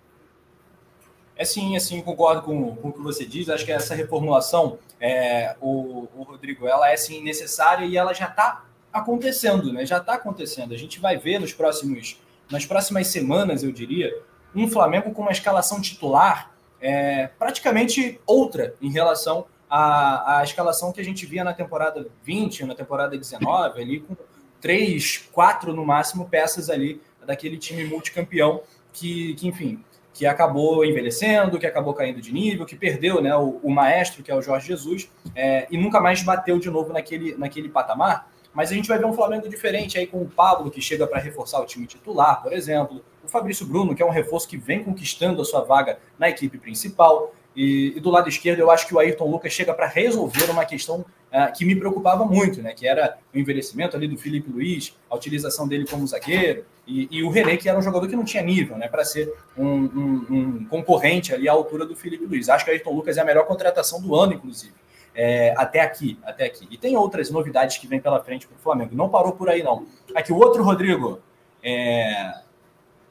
É 1.36 1.44
sim, 1.44 1.76
assim, 1.76 2.00
concordo 2.00 2.42
com, 2.42 2.74
com 2.76 2.88
o 2.88 2.92
que 2.92 3.00
você 3.00 3.24
diz. 3.24 3.48
Acho 3.48 3.64
que 3.64 3.70
essa 3.70 3.94
reformulação, 3.94 4.78
é, 5.00 5.54
o, 5.60 6.08
o 6.16 6.22
Rodrigo, 6.22 6.66
ela 6.66 6.90
é 6.90 6.96
sim 6.96 7.22
necessária 7.22 7.84
e 7.84 7.96
ela 7.96 8.12
já 8.12 8.26
está 8.26 8.64
acontecendo, 8.92 9.72
né? 9.72 9.86
Já 9.86 9.98
está 9.98 10.14
acontecendo. 10.14 10.72
A 10.72 10.78
gente 10.78 10.98
vai 10.98 11.16
ver 11.16 11.38
nos 11.38 11.52
próximos, 11.52 12.18
nas 12.50 12.64
próximas 12.64 13.08
semanas, 13.08 13.62
eu 13.62 13.70
diria, 13.70 14.12
um 14.54 14.66
Flamengo 14.66 15.12
com 15.12 15.22
uma 15.22 15.32
escalação 15.32 15.80
titular 15.80 16.50
é, 16.80 17.28
praticamente 17.38 18.18
outra 18.26 18.74
em 18.80 18.90
relação 18.90 19.46
à, 19.68 20.38
à 20.38 20.44
escalação 20.44 20.92
que 20.92 21.00
a 21.00 21.04
gente 21.04 21.26
via 21.26 21.44
na 21.44 21.52
temporada 21.52 22.06
20, 22.22 22.64
na 22.64 22.74
temporada 22.74 23.16
19, 23.16 23.80
ali 23.80 24.00
com 24.00 24.16
três, 24.60 25.28
quatro 25.32 25.72
no 25.72 25.84
máximo 25.84 26.28
peças 26.28 26.70
ali 26.70 27.00
daquele 27.26 27.58
time 27.58 27.84
multicampeão 27.84 28.62
que, 28.92 29.34
que 29.34 29.46
enfim, 29.48 29.84
que 30.14 30.24
acabou 30.24 30.84
envelhecendo, 30.84 31.58
que 31.58 31.66
acabou 31.66 31.92
caindo 31.92 32.22
de 32.22 32.32
nível, 32.32 32.64
que 32.64 32.74
perdeu 32.74 33.20
né, 33.20 33.36
o, 33.36 33.60
o 33.62 33.70
maestro, 33.70 34.22
que 34.22 34.30
é 34.30 34.34
o 34.34 34.40
Jorge 34.40 34.68
Jesus, 34.68 35.10
é, 35.34 35.66
e 35.70 35.76
nunca 35.76 36.00
mais 36.00 36.22
bateu 36.22 36.58
de 36.58 36.70
novo 36.70 36.92
naquele, 36.92 37.36
naquele 37.36 37.68
patamar. 37.68 38.30
Mas 38.54 38.70
a 38.70 38.74
gente 38.74 38.88
vai 38.88 38.98
ver 38.98 39.04
um 39.04 39.12
Flamengo 39.12 39.46
diferente 39.46 39.98
aí 39.98 40.06
com 40.06 40.22
o 40.22 40.26
Pablo, 40.26 40.70
que 40.70 40.80
chega 40.80 41.06
para 41.06 41.20
reforçar 41.20 41.60
o 41.60 41.66
time 41.66 41.86
titular, 41.86 42.42
por 42.42 42.54
exemplo. 42.54 43.04
O 43.22 43.28
Fabrício 43.28 43.66
Bruno, 43.66 43.94
que 43.94 44.02
é 44.02 44.06
um 44.06 44.10
reforço 44.10 44.48
que 44.48 44.56
vem 44.56 44.82
conquistando 44.82 45.42
a 45.42 45.44
sua 45.44 45.62
vaga 45.62 45.98
na 46.18 46.30
equipe 46.30 46.56
principal. 46.56 47.34
E, 47.56 47.94
e, 47.96 48.00
do 48.00 48.10
lado 48.10 48.28
esquerdo, 48.28 48.60
eu 48.60 48.70
acho 48.70 48.86
que 48.86 48.94
o 48.94 48.98
Ayrton 48.98 49.30
Lucas 49.30 49.50
chega 49.50 49.72
para 49.72 49.86
resolver 49.86 50.50
uma 50.50 50.66
questão 50.66 51.00
uh, 51.00 51.50
que 51.56 51.64
me 51.64 51.74
preocupava 51.74 52.22
muito, 52.26 52.60
né? 52.60 52.74
Que 52.74 52.86
era 52.86 53.16
o 53.34 53.38
envelhecimento 53.38 53.96
ali 53.96 54.06
do 54.06 54.18
Felipe 54.18 54.50
Luiz, 54.50 54.94
a 55.08 55.16
utilização 55.16 55.66
dele 55.66 55.86
como 55.86 56.06
zagueiro, 56.06 56.66
e, 56.86 57.08
e 57.10 57.24
o 57.24 57.30
René, 57.30 57.56
que 57.56 57.66
era 57.66 57.78
um 57.78 57.82
jogador 57.82 58.06
que 58.08 58.14
não 58.14 58.24
tinha 58.24 58.42
nível, 58.42 58.76
né? 58.76 58.88
Para 58.88 59.06
ser 59.06 59.32
um, 59.56 59.66
um, 59.66 60.26
um, 60.30 60.64
concorrente 60.66 61.32
ali 61.32 61.48
à 61.48 61.52
altura 61.52 61.86
do 61.86 61.96
Felipe 61.96 62.26
Luiz. 62.26 62.50
Acho 62.50 62.62
que 62.62 62.70
o 62.70 62.74
Ayrton 62.74 62.92
Lucas 62.92 63.16
é 63.16 63.22
a 63.22 63.24
melhor 63.24 63.46
contratação 63.46 64.02
do 64.02 64.14
ano, 64.14 64.34
inclusive. 64.34 64.74
É, 65.14 65.54
até 65.56 65.80
aqui, 65.80 66.18
até 66.24 66.44
aqui. 66.44 66.68
E 66.70 66.76
tem 66.76 66.94
outras 66.94 67.30
novidades 67.30 67.78
que 67.78 67.86
vem 67.86 67.98
pela 67.98 68.22
frente 68.22 68.46
para 68.46 68.56
o 68.56 68.60
Flamengo. 68.60 68.94
Não 68.94 69.08
parou 69.08 69.32
por 69.32 69.48
aí, 69.48 69.62
não. 69.62 69.86
Aqui, 70.14 70.30
o 70.30 70.36
outro 70.36 70.62
Rodrigo. 70.62 71.20
É... 71.62 72.34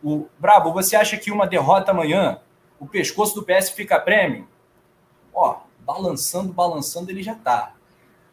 O 0.03 0.27
Brabo, 0.37 0.71
você 0.71 0.95
acha 0.95 1.17
que 1.17 1.31
uma 1.31 1.47
derrota 1.47 1.89
amanhã 1.89 2.39
o 2.79 2.85
pescoço 2.85 3.35
do 3.35 3.43
PS 3.43 3.69
fica 3.69 3.99
prêmio, 3.99 4.47
ó, 5.33 5.57
balançando, 5.79 6.51
balançando, 6.51 7.11
ele 7.11 7.23
já 7.23 7.33
está. 7.33 7.73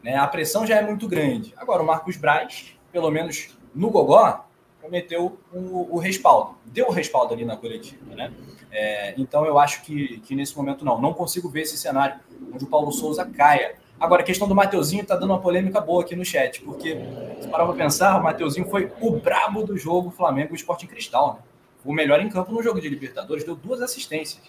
Né? 0.02 0.16
A 0.16 0.26
pressão 0.26 0.66
já 0.66 0.76
é 0.76 0.82
muito 0.82 1.06
grande. 1.06 1.54
Agora, 1.56 1.82
o 1.82 1.86
Marcos 1.86 2.16
Braz, 2.16 2.76
pelo 2.90 3.10
menos 3.10 3.56
no 3.74 3.90
Gogó, 3.90 4.44
prometeu 4.80 5.38
o, 5.52 5.96
o 5.96 5.98
respaldo. 5.98 6.56
Deu 6.66 6.88
o 6.88 6.90
respaldo 6.90 7.32
ali 7.32 7.44
na 7.44 7.56
coletiva, 7.56 8.14
né? 8.14 8.32
É, 8.70 9.14
então, 9.16 9.44
eu 9.44 9.58
acho 9.58 9.82
que, 9.82 10.18
que 10.20 10.34
nesse 10.34 10.56
momento 10.56 10.84
não. 10.84 11.00
Não 11.00 11.12
consigo 11.12 11.48
ver 11.48 11.62
esse 11.62 11.76
cenário 11.76 12.18
onde 12.52 12.64
o 12.64 12.66
Paulo 12.66 12.90
Souza 12.90 13.24
caia. 13.24 13.76
Agora, 14.00 14.22
a 14.22 14.24
questão 14.24 14.48
do 14.48 14.54
Mateuzinho 14.54 15.02
está 15.02 15.14
dando 15.14 15.30
uma 15.30 15.40
polêmica 15.40 15.80
boa 15.80 16.02
aqui 16.02 16.16
no 16.16 16.24
chat, 16.24 16.60
porque, 16.62 16.98
se 17.40 17.46
parar 17.46 17.66
para 17.66 17.74
pensar, 17.74 18.18
o 18.18 18.22
Mateuzinho 18.24 18.68
foi 18.68 18.90
o 19.00 19.12
brabo 19.12 19.62
do 19.62 19.76
jogo 19.76 20.10
Flamengo 20.10 20.54
Esporte 20.54 20.86
em 20.86 20.88
Cristal, 20.88 21.34
né? 21.34 21.51
O 21.84 21.92
melhor 21.92 22.20
em 22.20 22.28
campo 22.28 22.52
no 22.52 22.62
jogo 22.62 22.80
de 22.80 22.88
Libertadores, 22.88 23.44
deu 23.44 23.56
duas 23.56 23.80
assistências. 23.80 24.42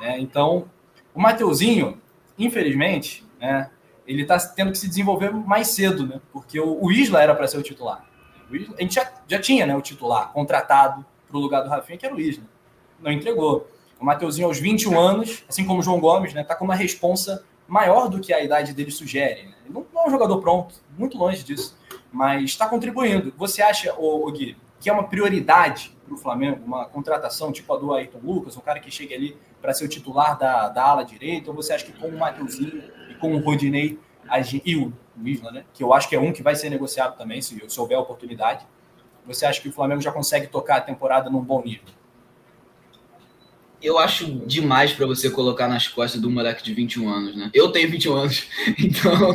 Né? 0.00 0.18
Então, 0.18 0.68
o 1.14 1.20
Mateuzinho, 1.20 2.00
infelizmente, 2.38 3.24
né, 3.40 3.70
ele 4.06 4.22
está 4.22 4.38
tendo 4.38 4.72
que 4.72 4.78
se 4.78 4.88
desenvolver 4.88 5.30
mais 5.30 5.68
cedo, 5.68 6.06
né? 6.06 6.20
porque 6.32 6.58
o, 6.58 6.84
o 6.84 6.90
Isla 6.90 7.22
era 7.22 7.34
para 7.34 7.46
ser 7.46 7.58
o 7.58 7.62
titular. 7.62 8.04
O 8.50 8.56
Isla, 8.56 8.74
a 8.76 8.82
gente 8.82 8.94
já, 8.94 9.12
já 9.28 9.40
tinha 9.40 9.66
né, 9.66 9.76
o 9.76 9.80
titular 9.80 10.32
contratado 10.32 11.04
para 11.28 11.36
o 11.36 11.40
lugar 11.40 11.62
do 11.62 11.68
Rafinha, 11.68 11.98
que 11.98 12.06
era 12.06 12.14
o 12.14 12.20
Isla. 12.20 12.44
Não 13.00 13.10
entregou. 13.10 13.68
O 14.00 14.04
Mateuzinho, 14.04 14.48
aos 14.48 14.58
21 14.58 14.98
anos, 14.98 15.44
assim 15.48 15.64
como 15.64 15.80
o 15.80 15.82
João 15.82 16.00
Gomes, 16.00 16.30
está 16.30 16.40
né, 16.40 16.46
tá 16.46 16.56
com 16.56 16.64
uma 16.64 16.74
responsa 16.74 17.44
maior 17.68 18.08
do 18.08 18.20
que 18.20 18.32
a 18.32 18.42
idade 18.42 18.74
dele 18.74 18.90
sugere. 18.90 19.44
Né? 19.44 19.54
Ele 19.64 19.74
não, 19.74 19.86
é 20.02 20.08
um 20.08 20.10
jogador 20.10 20.38
pronto, 20.40 20.74
muito 20.98 21.16
longe 21.16 21.42
disso, 21.42 21.76
mas 22.12 22.44
está 22.44 22.68
contribuindo. 22.68 23.32
Você 23.36 23.62
acha, 23.62 23.94
ô 23.98 24.30
Gui, 24.30 24.56
que 24.82 24.90
é 24.90 24.92
uma 24.92 25.04
prioridade 25.04 25.96
para 26.04 26.14
o 26.14 26.16
Flamengo, 26.16 26.60
uma 26.66 26.86
contratação 26.86 27.52
tipo 27.52 27.72
a 27.72 27.78
do 27.78 27.94
Ayrton 27.94 28.18
Lucas, 28.22 28.56
um 28.56 28.60
cara 28.60 28.80
que 28.80 28.90
chegue 28.90 29.14
ali 29.14 29.36
para 29.60 29.72
ser 29.72 29.84
o 29.84 29.88
titular 29.88 30.36
da, 30.36 30.68
da 30.68 30.82
ala 30.82 31.04
direita, 31.04 31.50
ou 31.50 31.56
você 31.56 31.72
acha 31.72 31.84
que 31.86 31.92
com 31.92 32.08
o 32.08 32.18
Mateuzinho 32.18 32.82
e 33.08 33.14
com 33.14 33.32
o 33.32 33.38
Rodinei 33.38 33.96
e 34.64 34.76
o 34.76 34.92
Isla, 35.24 35.52
né, 35.52 35.64
que 35.72 35.84
eu 35.84 35.94
acho 35.94 36.08
que 36.08 36.16
é 36.16 36.20
um 36.20 36.32
que 36.32 36.42
vai 36.42 36.56
ser 36.56 36.68
negociado 36.68 37.16
também, 37.16 37.40
se, 37.40 37.62
se 37.68 37.80
houver 37.80 37.96
oportunidade, 37.96 38.66
você 39.24 39.46
acha 39.46 39.60
que 39.60 39.68
o 39.68 39.72
Flamengo 39.72 40.00
já 40.00 40.10
consegue 40.10 40.48
tocar 40.48 40.78
a 40.78 40.80
temporada 40.80 41.30
num 41.30 41.40
bom 41.40 41.62
nível? 41.62 41.86
eu 43.80 43.98
acho 43.98 44.26
demais 44.46 44.92
para 44.92 45.06
você 45.06 45.28
colocar 45.28 45.66
nas 45.66 45.88
costas 45.88 46.20
do 46.20 46.30
moleque 46.30 46.62
de 46.62 46.72
21 46.72 47.08
anos, 47.08 47.36
né? 47.36 47.50
Eu 47.52 47.72
tenho 47.72 47.90
21 47.90 48.14
anos, 48.14 48.46
então. 48.78 49.34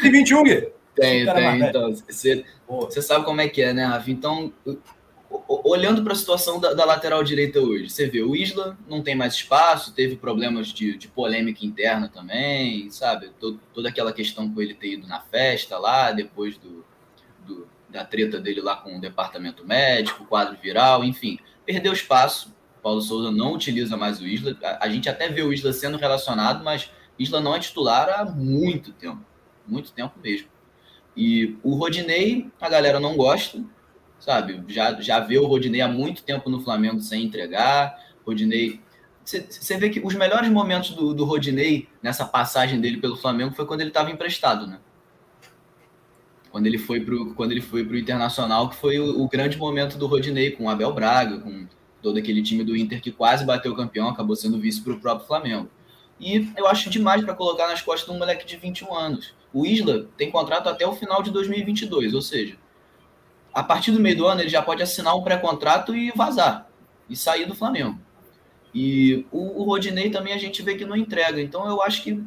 Tem 0.00 0.12
21, 0.12 0.44
Gui? 0.44 0.68
Tenho, 0.94 1.32
tenho. 1.32 1.64
Então, 1.64 1.94
você, 1.94 2.44
você 2.68 3.02
sabe 3.02 3.24
como 3.24 3.40
é 3.40 3.48
que 3.48 3.62
é, 3.62 3.72
né, 3.72 3.84
Rafa? 3.84 4.10
Então, 4.10 4.52
olhando 5.46 6.02
para 6.02 6.12
a 6.12 6.16
situação 6.16 6.58
da, 6.58 6.74
da, 6.74 6.84
lateral 6.84 7.22
direita 7.22 7.60
hoje, 7.60 7.88
você 7.88 8.08
vê 8.08 8.22
o 8.22 8.34
Isla 8.34 8.76
não 8.88 9.00
tem 9.00 9.14
mais 9.14 9.34
espaço, 9.34 9.94
teve 9.94 10.16
problemas 10.16 10.68
de, 10.68 10.96
de 10.96 11.06
polêmica 11.06 11.64
interna 11.64 12.08
também, 12.08 12.90
sabe? 12.90 13.30
Todo, 13.38 13.60
toda 13.72 13.88
aquela 13.88 14.12
questão 14.12 14.52
com 14.52 14.60
ele 14.60 14.74
ter 14.74 14.94
ido 14.94 15.06
na 15.06 15.20
festa 15.20 15.78
lá, 15.78 16.10
depois 16.10 16.58
do, 16.58 16.84
do, 17.46 17.68
da 17.88 18.04
treta 18.04 18.40
dele 18.40 18.60
lá 18.60 18.76
com 18.76 18.96
o 18.96 19.00
departamento 19.00 19.64
médico, 19.64 20.26
quadro 20.26 20.58
viral, 20.60 21.04
enfim, 21.04 21.38
perdeu 21.64 21.92
espaço. 21.92 22.52
Paulo 22.82 23.00
Souza 23.00 23.30
não 23.30 23.54
utiliza 23.54 23.96
mais 23.96 24.20
o 24.20 24.26
Isla. 24.26 24.56
A, 24.62 24.86
a 24.86 24.88
gente 24.88 25.08
até 25.08 25.28
vê 25.28 25.42
o 25.42 25.52
Isla 25.52 25.72
sendo 25.72 25.96
relacionado, 25.96 26.64
mas 26.64 26.90
Isla 27.18 27.40
não 27.40 27.54
é 27.54 27.60
titular 27.60 28.08
há 28.08 28.24
muito 28.24 28.92
tempo, 28.92 29.24
muito 29.66 29.92
tempo 29.92 30.18
mesmo. 30.20 30.48
E 31.16 31.56
o 31.62 31.74
Rodinei, 31.74 32.50
a 32.60 32.68
galera 32.68 33.00
não 33.00 33.16
gosta, 33.16 33.62
sabe? 34.18 34.62
Já, 34.68 35.00
já 35.00 35.20
vê 35.20 35.38
o 35.38 35.46
Rodinei 35.46 35.80
há 35.80 35.88
muito 35.88 36.22
tempo 36.22 36.48
no 36.48 36.60
Flamengo 36.60 37.00
sem 37.00 37.24
entregar. 37.24 37.98
Rodinei. 38.24 38.80
Você 39.24 39.76
vê 39.76 39.90
que 39.90 40.00
os 40.00 40.14
melhores 40.14 40.50
momentos 40.50 40.90
do, 40.90 41.14
do 41.14 41.24
Rodinei 41.24 41.88
nessa 42.02 42.24
passagem 42.24 42.80
dele 42.80 42.98
pelo 42.98 43.16
Flamengo 43.16 43.54
foi 43.54 43.66
quando 43.66 43.80
ele 43.80 43.90
estava 43.90 44.10
emprestado, 44.10 44.66
né? 44.66 44.78
Quando 46.50 46.66
ele 46.66 46.78
foi 46.78 47.00
pro, 47.00 47.32
quando 47.34 47.52
ele 47.52 47.60
foi 47.60 47.84
pro 47.84 47.96
Internacional, 47.96 48.68
que 48.68 48.76
foi 48.76 48.98
o, 48.98 49.22
o, 49.22 49.28
grande 49.28 49.56
momento 49.56 49.96
do 49.96 50.06
Rodinei 50.06 50.50
com 50.50 50.64
o 50.64 50.68
Abel 50.68 50.92
Braga, 50.92 51.38
com 51.38 51.66
todo 52.02 52.18
aquele 52.18 52.42
time 52.42 52.64
do 52.64 52.76
Inter 52.76 53.00
que 53.00 53.12
quase 53.12 53.44
bateu 53.44 53.74
campeão, 53.76 54.08
acabou 54.08 54.34
sendo 54.34 54.58
vice 54.58 54.80
para 54.80 54.94
o 54.94 55.00
próprio 55.00 55.28
Flamengo. 55.28 55.70
E 56.18 56.52
eu 56.56 56.66
acho 56.66 56.90
demais 56.90 57.24
para 57.24 57.34
colocar 57.34 57.68
nas 57.68 57.80
costas 57.80 58.08
de 58.08 58.14
um 58.14 58.18
moleque 58.18 58.44
de 58.44 58.56
21 58.56 58.94
anos. 58.94 59.32
O 59.52 59.66
Isla 59.66 60.06
tem 60.16 60.30
contrato 60.30 60.68
até 60.68 60.86
o 60.86 60.94
final 60.94 61.22
de 61.22 61.30
2022, 61.30 62.14
ou 62.14 62.22
seja, 62.22 62.56
a 63.52 63.62
partir 63.62 63.90
do 63.90 64.00
meio 64.00 64.16
do 64.16 64.26
ano 64.26 64.40
ele 64.40 64.48
já 64.48 64.62
pode 64.62 64.82
assinar 64.82 65.16
um 65.16 65.22
pré-contrato 65.22 65.94
e 65.94 66.10
vazar 66.12 66.68
e 67.08 67.16
sair 67.16 67.46
do 67.46 67.54
Flamengo. 67.54 67.98
E 68.72 69.26
o, 69.32 69.60
o 69.60 69.64
Rodinei 69.64 70.10
também 70.10 70.32
a 70.32 70.38
gente 70.38 70.62
vê 70.62 70.76
que 70.76 70.84
não 70.84 70.96
entrega. 70.96 71.40
Então 71.40 71.68
eu 71.68 71.82
acho 71.82 72.02
que 72.02 72.22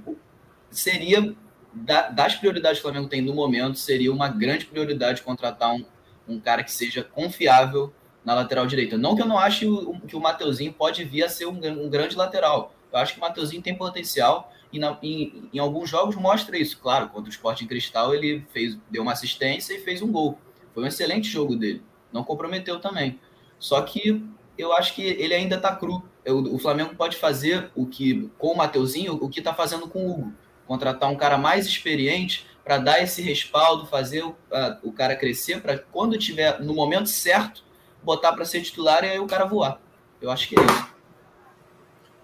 seria 0.69 1.33
das 1.73 2.35
prioridades 2.35 2.79
que 2.79 2.85
o 2.85 2.89
Flamengo 2.89 3.09
tem 3.09 3.21
no 3.21 3.33
momento, 3.33 3.79
seria 3.79 4.11
uma 4.11 4.27
grande 4.27 4.65
prioridade 4.65 5.21
contratar 5.21 5.73
um, 5.73 5.85
um 6.27 6.39
cara 6.39 6.63
que 6.63 6.71
seja 6.71 7.03
confiável 7.03 7.93
na 8.23 8.33
lateral 8.33 8.67
direita. 8.67 8.97
Não 8.97 9.15
que 9.15 9.21
eu 9.21 9.25
não 9.25 9.39
ache 9.39 9.65
que 10.07 10.15
o 10.15 10.19
Mateuzinho 10.19 10.71
pode 10.73 11.03
vir 11.03 11.23
a 11.23 11.29
ser 11.29 11.45
um, 11.45 11.55
um 11.55 11.89
grande 11.89 12.15
lateral. 12.15 12.73
Eu 12.91 12.99
acho 12.99 13.13
que 13.13 13.19
o 13.19 13.21
Mateuzinho 13.21 13.61
tem 13.61 13.75
potencial 13.75 14.51
e 14.73 14.79
na, 14.79 14.97
em, 15.03 15.49
em, 15.53 15.59
alguns 15.59 15.87
jogos 15.87 16.15
mostra 16.15 16.57
isso. 16.57 16.79
Claro, 16.79 17.09
contra 17.09 17.29
o 17.29 17.31
Sport 17.31 17.61
em 17.61 17.67
Cristal 17.67 18.13
ele 18.13 18.45
fez, 18.51 18.75
deu 18.89 19.03
uma 19.03 19.11
assistência 19.11 19.75
e 19.75 19.79
fez 19.79 20.01
um 20.01 20.11
gol. 20.11 20.39
Foi 20.73 20.83
um 20.83 20.87
excelente 20.87 21.29
jogo 21.29 21.55
dele. 21.55 21.83
Não 22.11 22.23
comprometeu 22.23 22.79
também. 22.79 23.19
Só 23.59 23.79
que 23.83 24.25
eu 24.57 24.73
acho 24.73 24.95
que 24.95 25.03
ele 25.03 25.35
ainda 25.35 25.57
está 25.57 25.75
cru. 25.75 26.03
Eu, 26.25 26.39
o 26.39 26.57
Flamengo 26.57 26.95
pode 26.95 27.17
fazer 27.17 27.69
o 27.75 27.85
que 27.85 28.29
com 28.39 28.47
o 28.47 28.57
Mateuzinho, 28.57 29.13
o 29.13 29.29
que 29.29 29.39
está 29.39 29.53
fazendo 29.53 29.87
com 29.87 30.07
o 30.07 30.11
Hugo. 30.11 30.33
Contratar 30.65 31.09
um 31.09 31.15
cara 31.15 31.37
mais 31.37 31.67
experiente 31.67 32.47
para 32.63 32.79
dar 32.79 33.01
esse 33.01 33.21
respaldo, 33.21 33.85
fazer 33.85 34.23
o, 34.23 34.35
a, 34.51 34.79
o 34.81 34.91
cara 34.91 35.15
crescer, 35.15 35.61
para 35.61 35.77
quando 35.77 36.17
tiver 36.17 36.59
no 36.61 36.73
momento 36.73 37.09
certo, 37.09 37.63
botar 38.01 38.33
para 38.33 38.45
ser 38.45 38.61
titular 38.61 39.03
e 39.03 39.09
aí 39.09 39.19
o 39.19 39.27
cara 39.27 39.45
voar. 39.45 39.79
Eu 40.19 40.31
acho 40.31 40.47
que 40.47 40.59
é 40.59 40.63
isso. 40.63 40.92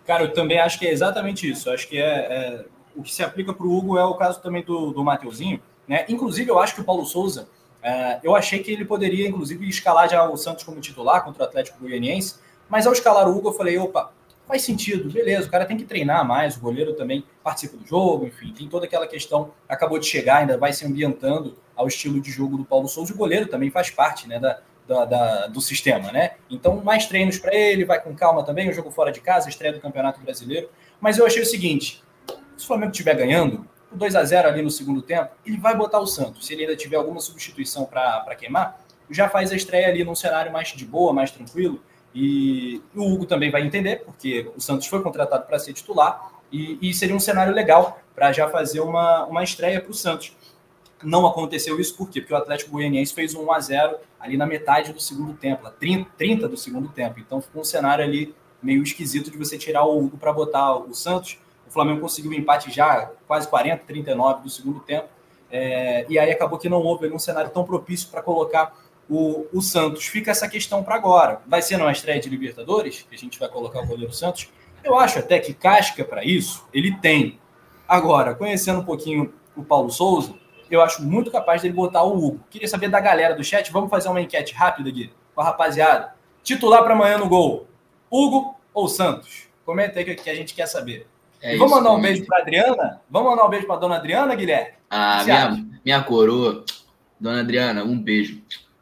Cara, 0.09 0.23
eu 0.23 0.33
também 0.33 0.57
acho 0.57 0.79
que 0.79 0.87
é 0.87 0.91
exatamente 0.91 1.47
isso. 1.47 1.69
Eu 1.69 1.73
acho 1.75 1.87
que 1.87 1.95
é, 1.95 2.01
é, 2.01 2.65
o 2.95 3.03
que 3.03 3.13
se 3.13 3.21
aplica 3.21 3.53
para 3.53 3.67
o 3.67 3.77
Hugo 3.77 3.95
é 3.95 4.03
o 4.03 4.15
caso 4.15 4.41
também 4.41 4.63
do, 4.63 4.89
do 4.89 5.03
Mateuzinho. 5.03 5.61
Né? 5.87 6.03
Inclusive, 6.09 6.49
eu 6.49 6.57
acho 6.57 6.73
que 6.73 6.81
o 6.81 6.83
Paulo 6.83 7.05
Souza, 7.05 7.47
é, 7.83 8.19
eu 8.23 8.35
achei 8.35 8.57
que 8.57 8.71
ele 8.71 8.85
poderia, 8.85 9.27
inclusive, 9.27 9.69
escalar 9.69 10.09
já 10.09 10.27
o 10.27 10.35
Santos 10.35 10.63
como 10.63 10.81
titular 10.81 11.23
contra 11.23 11.43
o 11.43 11.45
Atlético 11.45 11.77
Goianiense, 11.79 12.37
mas 12.67 12.87
ao 12.87 12.93
escalar 12.93 13.29
o 13.29 13.37
Hugo, 13.37 13.49
eu 13.49 13.53
falei, 13.53 13.77
opa, 13.77 14.11
faz 14.47 14.63
sentido, 14.63 15.11
beleza, 15.13 15.47
o 15.47 15.51
cara 15.51 15.63
tem 15.63 15.77
que 15.77 15.85
treinar 15.85 16.27
mais, 16.27 16.57
o 16.57 16.59
goleiro 16.59 16.93
também 16.93 17.23
participa 17.43 17.77
do 17.77 17.85
jogo, 17.85 18.25
enfim, 18.25 18.51
tem 18.51 18.67
toda 18.67 18.87
aquela 18.87 19.05
questão, 19.05 19.51
acabou 19.67 19.99
de 19.99 20.07
chegar, 20.07 20.37
ainda 20.37 20.57
vai 20.57 20.73
se 20.73 20.87
ambientando 20.87 21.55
ao 21.75 21.87
estilo 21.87 22.19
de 22.19 22.31
jogo 22.31 22.57
do 22.57 22.65
Paulo 22.65 22.87
Souza, 22.87 23.13
o 23.13 23.15
goleiro 23.15 23.45
também 23.45 23.69
faz 23.69 23.91
parte 23.91 24.27
né, 24.27 24.39
da, 24.39 24.59
da, 24.89 25.05
da, 25.05 25.47
do 25.47 25.61
sistema, 25.61 26.11
né? 26.11 26.31
Então, 26.49 26.81
mais 26.83 27.05
treinos 27.05 27.37
para 27.37 27.53
ele, 27.53 27.85
vai 27.85 28.01
com 28.01 28.15
calma 28.15 28.43
também, 28.43 28.67
o 28.67 28.73
jogo 28.73 28.89
fora 28.89 29.11
de 29.11 29.21
casa, 29.21 29.47
estreia 29.47 29.71
do 29.71 29.79
Campeonato 29.79 30.19
Brasileiro. 30.19 30.67
Mas 30.99 31.19
eu 31.19 31.27
achei 31.27 31.43
o 31.43 31.45
seguinte: 31.45 32.03
se 32.57 32.63
o 32.63 32.67
Flamengo 32.67 32.91
estiver 32.91 33.15
ganhando, 33.15 33.67
o 33.91 33.95
2 33.95 34.15
a 34.15 34.23
0 34.23 34.49
ali 34.49 34.63
no 34.63 34.71
segundo 34.71 35.03
tempo, 35.03 35.29
ele 35.45 35.57
vai 35.57 35.77
botar 35.77 35.99
o 35.99 36.07
Santos. 36.07 36.47
Se 36.47 36.53
ele 36.53 36.63
ainda 36.63 36.75
tiver 36.75 36.95
alguma 36.95 37.19
substituição 37.19 37.85
para 37.85 38.35
queimar, 38.35 38.81
já 39.11 39.29
faz 39.29 39.51
a 39.51 39.55
estreia 39.55 39.89
ali 39.89 40.03
num 40.03 40.15
cenário 40.15 40.51
mais 40.51 40.69
de 40.69 40.85
boa, 40.85 41.13
mais 41.13 41.29
tranquilo. 41.29 41.79
E 42.13 42.81
o 42.95 43.03
Hugo 43.03 43.27
também 43.27 43.51
vai 43.51 43.61
entender, 43.61 44.03
porque 44.03 44.51
o 44.57 44.59
Santos 44.59 44.87
foi 44.87 45.03
contratado 45.03 45.45
para 45.45 45.59
ser 45.59 45.73
titular, 45.73 46.31
e, 46.51 46.79
e, 46.81 46.91
seria 46.95 47.15
um 47.15 47.19
cenário 47.19 47.53
legal 47.53 48.01
para 48.15 48.31
já 48.31 48.49
fazer 48.49 48.79
uma, 48.79 49.23
uma 49.25 49.43
estreia 49.43 49.79
para 49.79 49.91
o 49.91 49.93
Santos. 49.93 50.35
Não 51.03 51.25
aconteceu 51.25 51.79
isso 51.79 51.95
por 51.95 52.09
quê? 52.09 52.19
Porque 52.19 52.33
o 52.33 52.37
Atlético 52.37 52.71
Goianiense 52.71 53.13
fez 53.13 53.33
um 53.33 53.45
1 53.45 53.51
a 53.53 53.59
0 53.59 53.97
ali 54.19 54.35
na 54.37 54.45
metade 54.45 54.91
do 54.91 54.99
segundo 54.99 55.33
tempo, 55.33 55.69
30, 55.79 56.09
30 56.17 56.47
do 56.47 56.57
segundo 56.57 56.89
tempo. 56.89 57.19
Então 57.19 57.41
ficou 57.41 57.61
um 57.61 57.65
cenário 57.65 58.03
ali 58.03 58.35
meio 58.61 58.83
esquisito 58.83 59.31
de 59.31 59.37
você 59.37 59.57
tirar 59.57 59.85
o 59.85 59.97
Hugo 59.97 60.17
para 60.17 60.33
botar 60.33 60.75
o 60.75 60.93
Santos. 60.93 61.37
O 61.67 61.71
Flamengo 61.71 62.01
conseguiu 62.01 62.31
um 62.31 62.33
empate 62.33 62.69
já 62.71 63.09
quase 63.27 63.47
40, 63.47 63.83
39 63.85 64.43
do 64.43 64.49
segundo 64.49 64.79
tempo. 64.81 65.07
É, 65.51 66.05
e 66.09 66.19
aí 66.19 66.31
acabou 66.31 66.59
que 66.59 66.69
não 66.69 66.81
houve 66.81 67.07
um 67.07 67.19
cenário 67.19 67.49
tão 67.49 67.63
propício 67.63 68.09
para 68.09 68.21
colocar 68.21 68.75
o, 69.09 69.47
o, 69.51 69.61
Santos. 69.61 70.05
Fica 70.05 70.31
essa 70.31 70.47
questão 70.47 70.83
para 70.83 70.95
agora. 70.95 71.41
Vai 71.47 71.61
ser 71.61 71.77
numa 71.77 71.91
estreia 71.91 72.19
de 72.19 72.29
Libertadores, 72.29 73.05
que 73.09 73.15
a 73.15 73.17
gente 73.17 73.39
vai 73.39 73.49
colocar 73.49 73.79
o 73.81 73.87
goleiro 73.87 74.13
Santos. 74.13 74.49
Eu 74.83 74.97
acho 74.97 75.19
até 75.19 75.39
que 75.39 75.53
casca 75.53 76.05
para 76.05 76.23
isso 76.23 76.65
ele 76.73 76.95
tem. 76.97 77.39
Agora, 77.87 78.35
conhecendo 78.35 78.79
um 78.79 78.85
pouquinho 78.85 79.33
o 79.55 79.63
Paulo 79.63 79.89
Souza, 79.89 80.33
eu 80.69 80.81
acho 80.81 81.03
muito 81.03 81.31
capaz 81.31 81.61
dele 81.61 81.73
botar 81.73 82.03
o 82.03 82.17
Hugo. 82.17 82.39
Queria 82.49 82.67
saber 82.67 82.89
da 82.89 82.99
galera 82.99 83.35
do 83.35 83.43
chat, 83.43 83.71
vamos 83.71 83.89
fazer 83.89 84.09
uma 84.09 84.21
enquete 84.21 84.53
rápida 84.53 84.89
aqui 84.89 85.11
com 85.33 85.41
a 85.41 85.45
rapaziada. 85.45 86.13
Titular 86.43 86.83
para 86.83 86.93
amanhã 86.93 87.17
no 87.17 87.29
gol, 87.29 87.67
Hugo 88.09 88.55
ou 88.73 88.87
Santos? 88.87 89.47
Comenta 89.65 89.99
aí 89.99 90.15
que 90.15 90.29
a 90.29 90.35
gente 90.35 90.53
quer 90.53 90.67
saber. 90.67 91.07
É 91.41 91.55
vamos 91.55 91.73
mandar 91.73 91.91
um 91.91 92.01
beijo 92.01 92.25
para 92.25 92.41
Adriana? 92.41 93.01
Vamos 93.09 93.29
mandar 93.29 93.45
um 93.45 93.49
beijo 93.49 93.65
para 93.65 93.77
dona 93.77 93.95
Adriana, 93.95 94.35
Guilherme? 94.35 94.73
Ah, 94.89 95.23
minha, 95.23 95.65
minha 95.85 96.03
coroa. 96.03 96.65
Dona 97.19 97.41
Adriana, 97.41 97.83
um 97.83 98.01
beijo. 98.01 98.41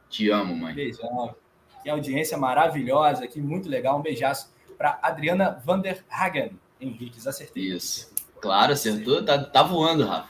Te 0.10 0.30
amo, 0.30 0.56
mãe. 0.56 0.73
Beijão. 0.73 1.36
Que 1.84 1.89
audiência 1.89 2.38
maravilhosa 2.38 3.26
aqui, 3.26 3.39
muito 3.39 3.69
legal. 3.69 4.00
Um 4.00 4.02
beijaço 4.02 4.52
para 4.78 4.97
Adriana 5.02 5.62
Vanderhagen. 5.63 6.52
Henriques, 6.80 7.28
acertei. 7.28 7.63
Isso. 7.63 8.12
Claro, 8.41 8.73
acertou. 8.73 9.23
Tá, 9.23 9.43
tá 9.43 9.63
voando, 9.63 10.06
Rafa. 10.06 10.30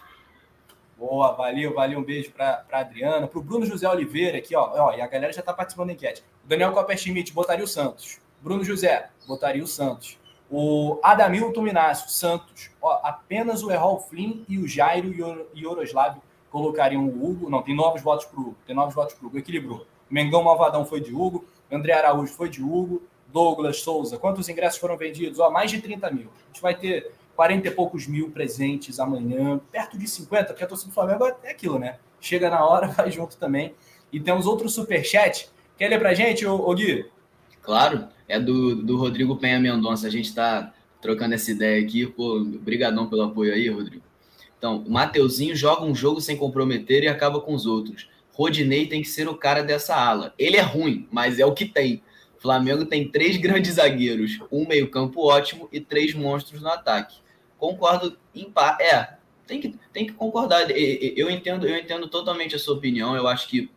Boa, 0.97 1.31
valeu, 1.33 1.75
valeu. 1.75 1.99
Um 1.99 2.03
beijo 2.03 2.31
para 2.31 2.65
Adriana. 2.71 3.27
Para 3.27 3.39
o 3.39 3.43
Bruno 3.43 3.65
José 3.65 3.87
Oliveira 3.87 4.39
aqui, 4.39 4.55
ó, 4.55 4.71
ó. 4.73 4.93
E 4.93 5.01
a 5.01 5.07
galera 5.07 5.31
já 5.31 5.41
está 5.41 5.53
participando 5.53 5.87
da 5.87 5.93
enquete. 5.93 6.23
O 6.43 6.47
Daniel 6.47 6.71
Copper-Schmidt 6.71 7.33
botaria 7.33 7.63
o 7.63 7.67
Santos. 7.67 8.19
Bruno 8.41 8.63
José 8.63 9.09
botaria 9.27 9.63
o 9.63 9.67
Santos. 9.67 10.17
O 10.49 10.99
Adamilton 11.03 11.61
Minácio, 11.61 12.09
Santos. 12.09 12.71
Ó, 12.81 12.99
apenas 13.03 13.61
o 13.61 13.71
Errol 13.71 13.99
Flynn 13.99 14.43
e 14.49 14.57
o 14.57 14.67
Jairo 14.67 15.13
Yoroslav 15.55 16.17
colocariam 16.49 17.05
o 17.05 17.25
Hugo. 17.25 17.49
Não, 17.49 17.61
tem 17.61 17.75
novos 17.75 18.01
votos 18.01 18.25
para 18.25 18.39
o 18.39 18.41
Hugo. 18.41 18.57
Tem 18.65 18.75
novos 18.75 18.95
votos 18.95 19.13
para 19.13 19.23
o 19.23 19.27
Hugo. 19.27 19.37
Equilibrou. 19.37 19.85
Mengão 20.09 20.43
Malvadão 20.43 20.83
foi 20.83 20.99
de 20.99 21.13
Hugo. 21.13 21.45
André 21.71 21.93
Araújo 21.93 22.33
foi 22.33 22.49
de 22.49 22.63
Hugo. 22.63 23.03
Douglas 23.31 23.81
Souza. 23.81 24.17
Quantos 24.17 24.49
ingressos 24.49 24.79
foram 24.79 24.97
vendidos? 24.97 25.37
Ó, 25.39 25.51
mais 25.51 25.69
de 25.69 25.81
30 25.81 26.09
mil. 26.09 26.27
A 26.45 26.47
gente 26.47 26.61
vai 26.61 26.73
ter 26.73 27.11
40 27.37 27.67
e 27.67 27.71
poucos 27.71 28.07
mil 28.07 28.31
presentes 28.31 28.99
amanhã, 28.99 29.61
perto 29.71 29.95
de 29.95 30.07
50, 30.07 30.45
porque 30.47 30.63
a 30.63 30.67
torcida 30.67 30.89
do 30.89 30.93
Flamengo 30.95 31.23
é 31.43 31.51
aquilo, 31.51 31.77
né? 31.77 31.99
Chega 32.19 32.49
na 32.49 32.65
hora, 32.65 32.87
vai 32.89 33.11
junto 33.11 33.37
também. 33.37 33.75
E 34.11 34.19
temos 34.19 34.47
outro 34.47 34.67
superchat. 34.67 35.47
Quer 35.77 35.89
ler 35.89 35.99
pra 35.99 36.15
gente, 36.15 36.47
ô 36.47 36.73
Gui? 36.73 37.05
Claro, 37.61 38.07
é 38.27 38.39
do, 38.39 38.75
do 38.75 38.97
Rodrigo 38.97 39.37
Penha 39.37 39.59
Mendonça. 39.59 40.07
A 40.07 40.09
gente 40.09 40.25
está 40.25 40.73
trocando 40.99 41.35
essa 41.35 41.51
ideia 41.51 41.79
aqui. 41.79 42.07
Pô, 42.07 42.43
brigadão 42.43 43.07
pelo 43.07 43.21
apoio 43.21 43.53
aí, 43.53 43.69
Rodrigo. 43.69 44.03
Então, 44.57 44.77
o 44.77 44.89
Mateuzinho 44.89 45.55
joga 45.55 45.85
um 45.85 45.93
jogo 45.93 46.19
sem 46.19 46.35
comprometer 46.35 47.03
e 47.03 47.07
acaba 47.07 47.39
com 47.39 47.53
os 47.53 47.67
outros. 47.67 48.09
Rodinei 48.31 48.87
tem 48.87 49.03
que 49.03 49.09
ser 49.09 49.27
o 49.27 49.35
cara 49.35 49.61
dessa 49.61 49.95
ala. 49.95 50.33
Ele 50.39 50.57
é 50.57 50.61
ruim, 50.61 51.07
mas 51.11 51.37
é 51.37 51.45
o 51.45 51.53
que 51.53 51.65
tem. 51.65 52.01
Flamengo 52.39 52.85
tem 52.85 53.07
três 53.07 53.37
grandes 53.37 53.75
zagueiros, 53.75 54.39
um 54.51 54.67
meio-campo 54.67 55.21
ótimo 55.21 55.69
e 55.71 55.79
três 55.79 56.15
monstros 56.15 56.61
no 56.61 56.69
ataque. 56.69 57.17
Concordo 57.57 58.17
em 58.33 58.49
par. 58.49 58.79
É, 58.79 59.17
tem 59.45 59.59
que, 59.59 59.75
tem 59.91 60.05
que 60.05 60.13
concordar. 60.13 60.69
Eu 60.69 61.29
entendo, 61.29 61.67
eu 61.67 61.77
entendo 61.77 62.07
totalmente 62.07 62.55
a 62.55 62.59
sua 62.59 62.75
opinião. 62.75 63.15
Eu 63.15 63.27
acho 63.27 63.47
que, 63.47 63.69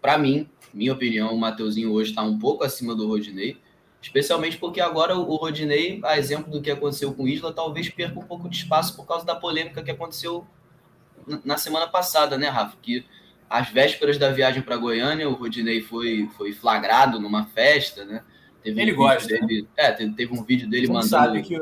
para 0.00 0.18
mim, 0.18 0.48
minha 0.72 0.92
opinião, 0.92 1.32
o 1.32 1.38
Mateuzinho 1.38 1.92
hoje 1.92 2.10
está 2.10 2.22
um 2.22 2.38
pouco 2.38 2.64
acima 2.64 2.94
do 2.94 3.06
Rodinei. 3.06 3.56
Especialmente 4.00 4.56
porque 4.56 4.80
agora 4.80 5.16
o 5.16 5.34
Rodinei, 5.36 6.00
a 6.04 6.16
exemplo 6.18 6.50
do 6.50 6.62
que 6.62 6.70
aconteceu 6.70 7.12
com 7.12 7.24
o 7.24 7.28
Isla, 7.28 7.52
talvez 7.52 7.88
perca 7.88 8.18
um 8.18 8.22
pouco 8.22 8.48
de 8.48 8.56
espaço 8.56 8.94
por 8.94 9.06
causa 9.06 9.26
da 9.26 9.34
polêmica 9.34 9.82
que 9.82 9.90
aconteceu 9.90 10.46
na 11.44 11.56
semana 11.56 11.88
passada, 11.88 12.38
né, 12.38 12.48
Rafa? 12.48 12.76
Que 12.80 13.04
às 13.50 13.68
vésperas 13.70 14.16
da 14.16 14.30
viagem 14.30 14.62
para 14.62 14.76
Goiânia, 14.76 15.28
o 15.28 15.32
Rodinei 15.32 15.80
foi, 15.80 16.28
foi 16.36 16.52
flagrado 16.52 17.18
numa 17.18 17.46
festa, 17.46 18.04
né? 18.04 18.22
Teve 18.62 18.80
Ele 18.80 18.92
um 18.92 18.96
gosta. 18.96 19.26
Dele, 19.26 19.62
né? 19.62 19.68
É, 19.76 19.92
teve, 19.92 20.14
teve, 20.14 20.32
um 20.32 20.44
vídeo 20.44 20.68
dele 20.68 20.86
mandando. 20.86 21.08
sabe 21.08 21.42
que, 21.42 21.56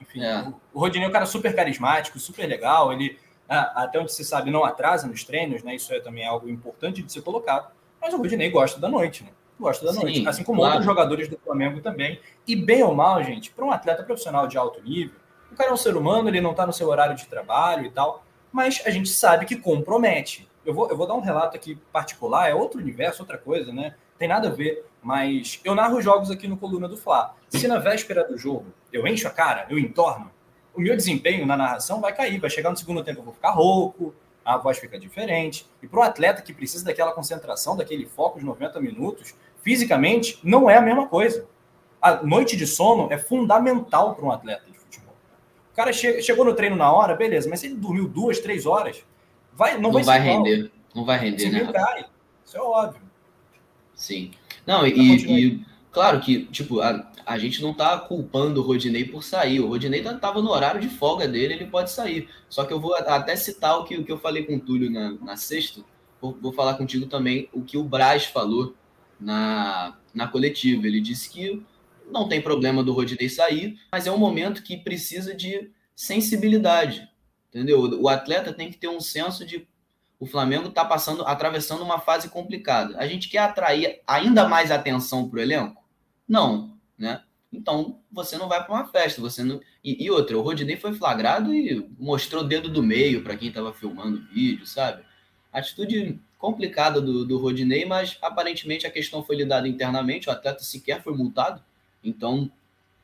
enfim, 0.00 0.22
é. 0.22 0.52
o 0.72 0.80
Rodinei 0.80 1.06
é 1.06 1.08
um 1.08 1.12
cara 1.12 1.26
super 1.26 1.54
carismático, 1.54 2.18
super 2.18 2.46
legal. 2.46 2.92
Ele, 2.92 3.18
até 3.48 3.98
onde 3.98 4.12
se 4.12 4.24
sabe, 4.24 4.50
não 4.50 4.64
atrasa 4.64 5.06
nos 5.06 5.24
treinos, 5.24 5.62
né? 5.62 5.74
Isso 5.74 5.92
é 5.92 6.00
também 6.00 6.26
algo 6.26 6.48
importante 6.48 7.02
de 7.02 7.12
ser 7.12 7.22
colocado. 7.22 7.70
Mas 8.00 8.14
o 8.14 8.18
Rodinei 8.18 8.50
gosta 8.50 8.80
da 8.80 8.88
noite, 8.88 9.24
né? 9.24 9.30
Gosta 9.58 9.84
da 9.84 9.92
Sim, 9.92 10.02
noite. 10.02 10.28
Assim 10.28 10.44
como 10.44 10.58
claro. 10.58 10.74
outros 10.74 10.86
jogadores 10.86 11.28
do 11.28 11.36
Flamengo 11.38 11.80
também. 11.80 12.20
E 12.46 12.54
bem 12.54 12.82
ou 12.82 12.94
mal, 12.94 13.22
gente, 13.24 13.50
para 13.50 13.64
um 13.64 13.72
atleta 13.72 14.02
profissional 14.04 14.46
de 14.46 14.56
alto 14.56 14.80
nível, 14.82 15.16
o 15.50 15.56
cara 15.56 15.70
é 15.70 15.72
um 15.72 15.76
ser 15.76 15.96
humano, 15.96 16.28
ele 16.28 16.40
não 16.40 16.52
está 16.52 16.66
no 16.66 16.72
seu 16.72 16.88
horário 16.88 17.16
de 17.16 17.26
trabalho 17.26 17.86
e 17.86 17.90
tal, 17.90 18.24
mas 18.52 18.82
a 18.86 18.90
gente 18.90 19.08
sabe 19.08 19.46
que 19.46 19.56
compromete. 19.56 20.48
Eu 20.64 20.74
vou, 20.74 20.88
eu 20.88 20.96
vou 20.96 21.06
dar 21.06 21.14
um 21.14 21.20
relato 21.20 21.56
aqui 21.56 21.76
particular, 21.92 22.48
é 22.48 22.54
outro 22.54 22.78
universo, 22.78 23.22
outra 23.22 23.38
coisa, 23.38 23.72
né? 23.72 23.94
Tem 24.18 24.26
nada 24.26 24.48
a 24.48 24.50
ver, 24.50 24.84
mas 25.02 25.60
eu 25.64 25.74
narro 25.74 26.00
jogos 26.02 26.30
aqui 26.30 26.48
no 26.48 26.56
Coluna 26.56 26.88
do 26.88 26.96
Fla. 26.96 27.34
Se 27.48 27.68
na 27.68 27.78
véspera 27.78 28.24
do 28.24 28.36
jogo 28.36 28.66
eu 28.92 29.06
encho 29.06 29.28
a 29.28 29.30
cara, 29.30 29.66
eu 29.70 29.78
entorno, 29.78 30.30
o 30.74 30.80
meu 30.80 30.96
desempenho 30.96 31.46
na 31.46 31.56
narração 31.56 32.00
vai 32.00 32.14
cair, 32.14 32.38
vai 32.38 32.50
chegar 32.50 32.70
no 32.70 32.76
segundo 32.76 33.02
tempo, 33.02 33.20
eu 33.20 33.24
vou 33.24 33.34
ficar 33.34 33.50
rouco, 33.50 34.14
a 34.44 34.56
voz 34.56 34.78
fica 34.78 34.98
diferente. 34.98 35.66
E 35.82 35.86
para 35.86 36.00
o 36.00 36.02
atleta 36.02 36.40
que 36.40 36.52
precisa 36.52 36.84
daquela 36.84 37.12
concentração, 37.12 37.76
daquele 37.76 38.06
foco 38.06 38.38
de 38.38 38.44
90 38.44 38.80
minutos, 38.80 39.34
fisicamente, 39.62 40.38
não 40.42 40.70
é 40.70 40.76
a 40.76 40.80
mesma 40.80 41.06
coisa. 41.06 41.46
A 42.00 42.22
noite 42.22 42.56
de 42.56 42.66
sono 42.66 43.08
é 43.12 43.18
fundamental 43.18 44.14
para 44.14 44.24
um 44.24 44.30
atleta 44.30 44.64
de 44.70 44.78
futebol. 44.78 45.14
O 45.72 45.76
cara 45.76 45.92
che 45.92 46.22
chegou 46.22 46.44
no 46.44 46.54
treino 46.54 46.76
na 46.76 46.90
hora, 46.90 47.14
beleza, 47.14 47.48
mas 47.50 47.60
se 47.60 47.66
ele 47.66 47.74
dormiu 47.74 48.08
duas, 48.08 48.38
três 48.38 48.66
horas, 48.66 49.04
vai, 49.52 49.74
não, 49.74 49.90
não 49.90 49.92
vai, 49.92 50.04
vai 50.04 50.20
render. 50.20 50.72
Não 50.94 51.04
vai 51.04 51.18
render, 51.18 51.50
né? 51.50 51.72
Cai. 51.72 52.06
Isso 52.44 52.56
é 52.56 52.60
óbvio. 52.60 53.07
Sim. 53.98 54.30
Não, 54.64 54.86
e, 54.86 54.92
e, 54.92 55.64
claro 55.90 56.20
que, 56.20 56.44
tipo, 56.46 56.80
a, 56.80 57.10
a 57.26 57.36
gente 57.36 57.60
não 57.60 57.74
tá 57.74 57.98
culpando 57.98 58.60
o 58.60 58.64
Rodinei 58.64 59.04
por 59.04 59.22
sair. 59.24 59.60
O 59.60 59.66
Rodinei 59.66 60.02
tá, 60.02 60.14
tava 60.14 60.40
no 60.40 60.50
horário 60.50 60.80
de 60.80 60.88
folga 60.88 61.26
dele, 61.26 61.54
ele 61.54 61.66
pode 61.66 61.90
sair. 61.90 62.28
Só 62.48 62.64
que 62.64 62.72
eu 62.72 62.80
vou 62.80 62.94
até 62.94 63.34
citar 63.34 63.76
o 63.78 63.84
que, 63.84 63.96
o 63.96 64.04
que 64.04 64.12
eu 64.12 64.18
falei 64.18 64.44
com 64.44 64.54
o 64.54 64.60
Túlio 64.60 64.88
na, 64.88 65.10
na 65.12 65.36
sexta. 65.36 65.82
Vou, 66.20 66.38
vou 66.40 66.52
falar 66.52 66.74
contigo 66.74 67.06
também 67.06 67.48
o 67.52 67.62
que 67.62 67.76
o 67.76 67.82
Braz 67.82 68.24
falou 68.24 68.74
na, 69.20 69.96
na 70.14 70.28
coletiva. 70.28 70.86
Ele 70.86 71.00
disse 71.00 71.28
que 71.28 71.62
não 72.10 72.28
tem 72.28 72.40
problema 72.40 72.82
do 72.82 72.92
Rodinei 72.92 73.28
sair, 73.28 73.78
mas 73.90 74.06
é 74.06 74.12
um 74.12 74.18
momento 74.18 74.62
que 74.62 74.76
precisa 74.76 75.34
de 75.34 75.70
sensibilidade. 75.94 77.08
Entendeu? 77.48 77.80
O 78.00 78.08
atleta 78.08 78.52
tem 78.52 78.70
que 78.70 78.78
ter 78.78 78.88
um 78.88 79.00
senso 79.00 79.44
de 79.44 79.66
o 80.18 80.26
Flamengo 80.26 80.68
está 80.68 80.84
passando, 80.84 81.24
atravessando 81.24 81.82
uma 81.82 82.00
fase 82.00 82.28
complicada. 82.28 82.98
A 82.98 83.06
gente 83.06 83.28
quer 83.28 83.38
atrair 83.38 84.00
ainda 84.06 84.48
mais 84.48 84.70
atenção 84.70 85.28
para 85.28 85.38
o 85.38 85.42
elenco? 85.42 85.84
Não 86.28 86.78
né? 86.98 87.22
Então 87.50 88.00
você 88.10 88.36
não 88.36 88.48
vai 88.48 88.62
para 88.62 88.74
uma 88.74 88.86
festa, 88.88 89.20
você 89.20 89.42
não. 89.42 89.60
E, 89.82 90.04
e, 90.04 90.10
outra, 90.10 90.36
o 90.36 90.42
Rodinei 90.42 90.76
foi 90.76 90.92
flagrado 90.92 91.54
e 91.54 91.88
mostrou 91.98 92.42
o 92.42 92.46
dedo 92.46 92.68
do 92.68 92.82
meio 92.82 93.22
para 93.22 93.36
quem 93.36 93.48
estava 93.48 93.72
filmando 93.72 94.18
o 94.18 94.34
vídeo, 94.34 94.66
sabe? 94.66 95.02
Atitude 95.52 96.20
complicada 96.36 97.00
do, 97.00 97.24
do 97.24 97.38
Rodinei, 97.38 97.86
mas 97.86 98.18
aparentemente 98.20 98.86
a 98.86 98.90
questão 98.90 99.24
foi 99.24 99.36
lidada 99.36 99.66
internamente, 99.66 100.28
o 100.28 100.32
atleta 100.32 100.62
sequer 100.62 101.02
foi 101.02 101.16
multado, 101.16 101.62
então 102.04 102.50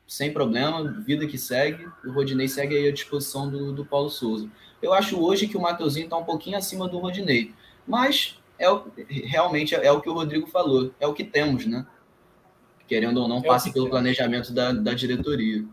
sem 0.07 0.31
problema, 0.31 0.83
vida 1.05 1.25
que 1.27 1.37
segue, 1.37 1.87
o 2.05 2.11
Rodinei 2.11 2.47
segue 2.47 2.75
aí 2.75 2.87
à 2.87 2.93
disposição 2.93 3.49
do, 3.49 3.71
do 3.71 3.85
Paulo 3.85 4.09
Souza. 4.09 4.49
Eu 4.81 4.93
acho 4.93 5.19
hoje 5.19 5.47
que 5.47 5.57
o 5.57 5.61
Mateuzinho 5.61 6.05
está 6.05 6.17
um 6.17 6.23
pouquinho 6.23 6.57
acima 6.57 6.87
do 6.87 6.99
Rodinei, 6.99 7.53
mas 7.87 8.39
é 8.59 8.69
o, 8.69 8.85
realmente 9.07 9.73
é, 9.75 9.85
é 9.85 9.91
o 9.91 10.01
que 10.01 10.09
o 10.09 10.13
Rodrigo 10.13 10.47
falou, 10.47 10.91
é 10.99 11.07
o 11.07 11.13
que 11.13 11.23
temos, 11.23 11.65
né? 11.65 11.85
querendo 12.87 13.21
ou 13.21 13.27
não, 13.27 13.41
passa 13.41 13.71
pelo 13.71 13.89
planejamento 13.89 14.53
da, 14.53 14.71
da 14.71 14.93
diretoria. 14.93 15.65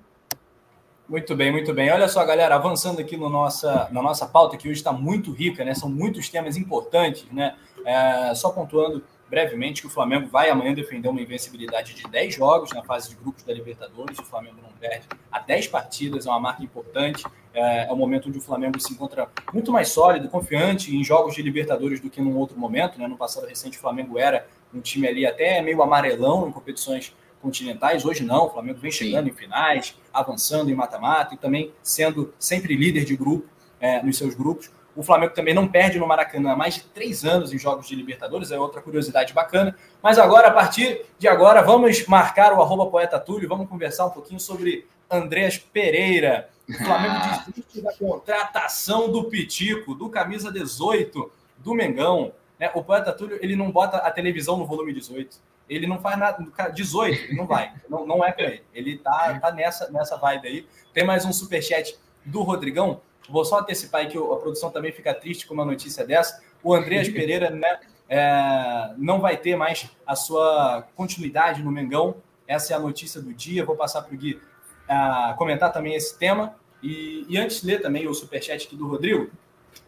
Muito 1.08 1.36
bem, 1.36 1.52
muito 1.52 1.74
bem. 1.74 1.90
Olha 1.90 2.08
só, 2.08 2.24
galera, 2.24 2.54
avançando 2.54 3.00
aqui 3.00 3.16
no 3.16 3.28
nossa, 3.28 3.88
na 3.90 4.00
nossa 4.00 4.26
pauta, 4.26 4.56
que 4.56 4.68
hoje 4.68 4.78
está 4.78 4.92
muito 4.92 5.30
rica, 5.30 5.64
né? 5.64 5.74
São 5.74 5.90
muitos 5.90 6.28
temas 6.28 6.56
importantes, 6.56 7.26
né? 7.30 7.54
É, 7.84 8.34
só 8.34 8.50
pontuando 8.50 9.04
brevemente 9.32 9.80
que 9.80 9.86
o 9.86 9.90
Flamengo 9.90 10.28
vai 10.28 10.50
amanhã 10.50 10.74
defender 10.74 11.08
uma 11.08 11.18
invencibilidade 11.18 11.94
de 11.94 12.02
10 12.02 12.34
jogos 12.34 12.70
na 12.70 12.82
fase 12.82 13.08
de 13.08 13.14
grupos 13.14 13.42
da 13.42 13.54
Libertadores. 13.54 14.18
O 14.18 14.24
Flamengo 14.24 14.56
não 14.62 14.68
perde 14.78 15.08
a 15.30 15.38
10 15.38 15.68
partidas, 15.68 16.26
é 16.26 16.28
uma 16.28 16.38
marca 16.38 16.62
importante. 16.62 17.24
É, 17.54 17.86
é 17.86 17.92
um 17.94 17.96
momento 17.96 18.28
onde 18.28 18.36
o 18.36 18.42
Flamengo 18.42 18.78
se 18.78 18.92
encontra 18.92 19.26
muito 19.50 19.72
mais 19.72 19.88
sólido, 19.88 20.28
confiante 20.28 20.94
em 20.94 21.02
jogos 21.02 21.34
de 21.34 21.40
Libertadores 21.40 21.98
do 21.98 22.10
que 22.10 22.20
num 22.20 22.36
outro 22.36 22.58
momento. 22.58 22.98
Né? 22.98 23.08
No 23.08 23.16
passado 23.16 23.46
recente, 23.46 23.78
o 23.78 23.80
Flamengo 23.80 24.18
era 24.18 24.46
um 24.72 24.82
time 24.82 25.08
ali 25.08 25.24
até 25.24 25.62
meio 25.62 25.82
amarelão 25.82 26.46
em 26.46 26.52
competições 26.52 27.16
continentais. 27.40 28.04
Hoje 28.04 28.24
não, 28.24 28.48
o 28.48 28.50
Flamengo 28.50 28.80
vem 28.80 28.90
chegando 28.90 29.24
Sim. 29.24 29.30
em 29.30 29.34
finais, 29.34 29.96
avançando 30.12 30.70
em 30.70 30.74
mata-mata 30.74 31.34
e 31.34 31.38
também 31.38 31.72
sendo 31.82 32.34
sempre 32.38 32.76
líder 32.76 33.06
de 33.06 33.16
grupo 33.16 33.48
é, 33.80 34.02
nos 34.02 34.18
seus 34.18 34.34
grupos. 34.34 34.70
O 34.94 35.02
Flamengo 35.02 35.32
também 35.32 35.54
não 35.54 35.66
perde 35.66 35.98
no 35.98 36.06
Maracanã 36.06 36.52
há 36.52 36.56
mais 36.56 36.74
de 36.74 36.82
três 36.82 37.24
anos 37.24 37.52
em 37.52 37.58
jogos 37.58 37.86
de 37.86 37.94
Libertadores, 37.94 38.50
é 38.50 38.58
outra 38.58 38.82
curiosidade 38.82 39.32
bacana. 39.32 39.74
Mas 40.02 40.18
agora, 40.18 40.48
a 40.48 40.50
partir 40.50 41.06
de 41.18 41.26
agora, 41.26 41.62
vamos 41.62 42.06
marcar 42.06 42.52
o 42.52 42.60
arroba 42.60 42.86
poeta 42.86 43.18
Túlio, 43.18 43.48
vamos 43.48 43.68
conversar 43.68 44.06
um 44.06 44.10
pouquinho 44.10 44.38
sobre 44.38 44.86
Andreas 45.10 45.56
Pereira. 45.56 46.50
O 46.68 46.74
Flamengo 46.74 47.14
desiste 47.46 47.80
da 47.80 47.92
contratação 47.94 49.10
do 49.10 49.24
Pitico, 49.24 49.94
do 49.94 50.08
camisa 50.08 50.52
18, 50.52 51.30
do 51.58 51.74
Mengão. 51.74 52.32
Né? 52.58 52.70
O 52.74 52.84
poeta 52.84 53.12
Túlio 53.12 53.38
ele 53.40 53.56
não 53.56 53.70
bota 53.70 53.96
a 53.98 54.10
televisão 54.10 54.56
no 54.56 54.66
volume 54.66 54.92
18. 54.92 55.38
ele 55.68 55.86
não 55.86 55.98
faz 56.00 56.18
nada. 56.18 56.44
18, 56.72 57.24
ele 57.24 57.36
não 57.36 57.46
vai. 57.46 57.72
Não, 57.88 58.06
não 58.06 58.24
é 58.24 58.30
para 58.30 58.44
ele. 58.44 58.64
Ele 58.74 58.98
tá, 58.98 59.38
tá 59.40 59.50
nessa, 59.52 59.90
nessa 59.90 60.16
vibe 60.16 60.48
aí. 60.48 60.66
Tem 60.92 61.04
mais 61.04 61.24
um 61.24 61.32
superchat 61.32 61.98
do 62.24 62.42
Rodrigão. 62.42 63.00
Vou 63.28 63.44
só 63.44 63.60
antecipar 63.60 64.02
aí 64.02 64.08
que 64.08 64.18
a 64.18 64.36
produção 64.36 64.70
também 64.70 64.92
fica 64.92 65.14
triste 65.14 65.46
com 65.46 65.54
uma 65.54 65.64
notícia 65.64 66.04
dessa. 66.04 66.42
O 66.62 66.74
Andreas 66.74 67.08
Pereira, 67.08 67.50
né? 67.50 67.80
É, 68.08 68.92
não 68.98 69.20
vai 69.20 69.36
ter 69.36 69.56
mais 69.56 69.88
a 70.06 70.14
sua 70.14 70.86
continuidade 70.94 71.62
no 71.62 71.70
Mengão. 71.70 72.16
Essa 72.46 72.74
é 72.74 72.76
a 72.76 72.80
notícia 72.80 73.20
do 73.22 73.32
dia. 73.32 73.64
Vou 73.64 73.76
passar 73.76 74.02
para 74.02 74.14
o 74.14 74.18
Gui 74.18 74.34
uh, 74.34 75.36
comentar 75.36 75.72
também 75.72 75.94
esse 75.94 76.18
tema. 76.18 76.54
E, 76.82 77.24
e, 77.28 77.38
antes 77.38 77.60
de 77.60 77.68
ler 77.68 77.80
também 77.80 78.06
o 78.08 78.14
superchat 78.14 78.66
aqui 78.66 78.74
do 78.74 78.88
Rodrigo, 78.88 79.30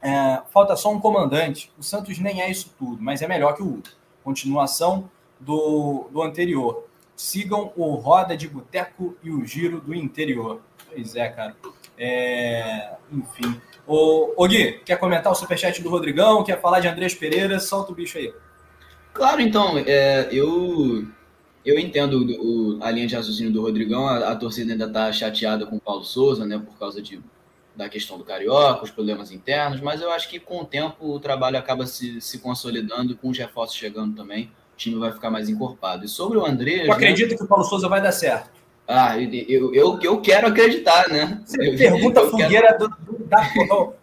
é, 0.01 0.43
falta 0.53 0.77
só 0.77 0.93
um 0.93 1.01
comandante. 1.01 1.73
O 1.79 1.83
Santos 1.83 2.19
nem 2.19 2.41
é 2.41 2.51
isso 2.51 2.73
tudo, 2.79 3.03
mas 3.03 3.21
é 3.21 3.27
melhor 3.27 3.55
que 3.55 3.63
o 3.63 3.67
Hugo. 3.67 3.83
Continuação 4.23 5.11
do, 5.41 6.09
do 6.11 6.23
anterior. 6.23 6.87
Sigam 7.17 7.73
o 7.77 7.95
Roda 7.95 8.37
de 8.37 8.49
Boteco 8.49 9.17
e 9.23 9.31
o 9.31 9.45
Giro 9.45 9.81
do 9.81 9.95
Interior. 9.95 10.61
Pois 10.89 11.17
é, 11.17 11.29
cara. 11.29 11.57
É, 11.99 12.91
enfim. 13.13 13.61
Ô, 13.87 14.33
ô 14.37 14.49
Gui, 14.49 14.81
quer 14.85 14.99
comentar 14.99 15.31
o 15.31 15.35
superchat 15.35 15.83
do 15.83 15.91
Rodrigão? 15.91 16.43
Quer 16.43 16.61
falar 16.61 16.81
de 16.81 16.89
Andrés 16.89 17.15
Pereira? 17.15 17.61
Solta 17.61 17.93
o 17.93 17.95
bicho 17.95 18.19
aí. 18.19 18.33
Claro, 19.13 19.41
então. 19.41 19.79
É, 19.79 20.29
eu 20.33 21.07
eu 21.65 21.79
entendo 21.79 22.19
o, 22.41 22.83
a 22.83 22.91
linha 22.91 23.07
de 23.07 23.17
raciocínio 23.17 23.51
do 23.51 23.63
Rodrigão, 23.63 24.07
a, 24.07 24.33
a 24.33 24.37
torcida 24.37 24.73
ainda 24.73 24.85
está 24.85 25.11
chateada 25.11 25.65
com 25.65 25.77
o 25.77 25.81
Paulo 25.81 26.05
Souza, 26.05 26.45
né, 26.45 26.59
por 26.59 26.79
causa 26.79 27.01
de, 27.01 27.21
da 27.75 27.89
questão 27.89 28.19
do 28.19 28.25
Carioca, 28.25 28.85
os 28.85 28.91
problemas 28.91 29.33
internos, 29.33 29.81
mas 29.81 30.03
eu 30.03 30.13
acho 30.13 30.29
que 30.29 30.39
com 30.39 30.61
o 30.61 30.65
tempo 30.65 31.15
o 31.15 31.19
trabalho 31.19 31.57
acaba 31.57 31.87
se, 31.87 32.21
se 32.21 32.39
consolidando, 32.39 33.17
com 33.17 33.31
os 33.31 33.39
reforços 33.39 33.77
chegando 33.77 34.15
também, 34.15 34.51
o 34.75 34.77
time 34.77 34.97
vai 34.97 35.11
ficar 35.11 35.31
mais 35.31 35.49
encorpado. 35.49 36.05
E 36.05 36.09
sobre 36.09 36.37
o 36.37 36.45
André. 36.45 36.87
Eu 36.87 36.93
acredito 36.93 37.31
né, 37.31 37.37
que 37.37 37.45
o 37.45 37.47
Paulo 37.47 37.65
Souza 37.65 37.89
vai 37.89 38.03
dar 38.03 38.13
certo. 38.13 38.51
Ah, 38.87 39.19
eu, 39.19 39.75
eu, 39.75 39.99
eu 40.03 40.21
quero 40.21 40.47
acreditar, 40.47 41.09
né? 41.09 41.41
Você 41.45 41.69
eu, 41.69 41.77
pergunta 41.77 42.21
eu 42.21 42.31
fogueira 42.31 42.77
quero... 42.77 42.79
do, 42.79 42.89
do, 42.89 43.25
da, 43.25 43.41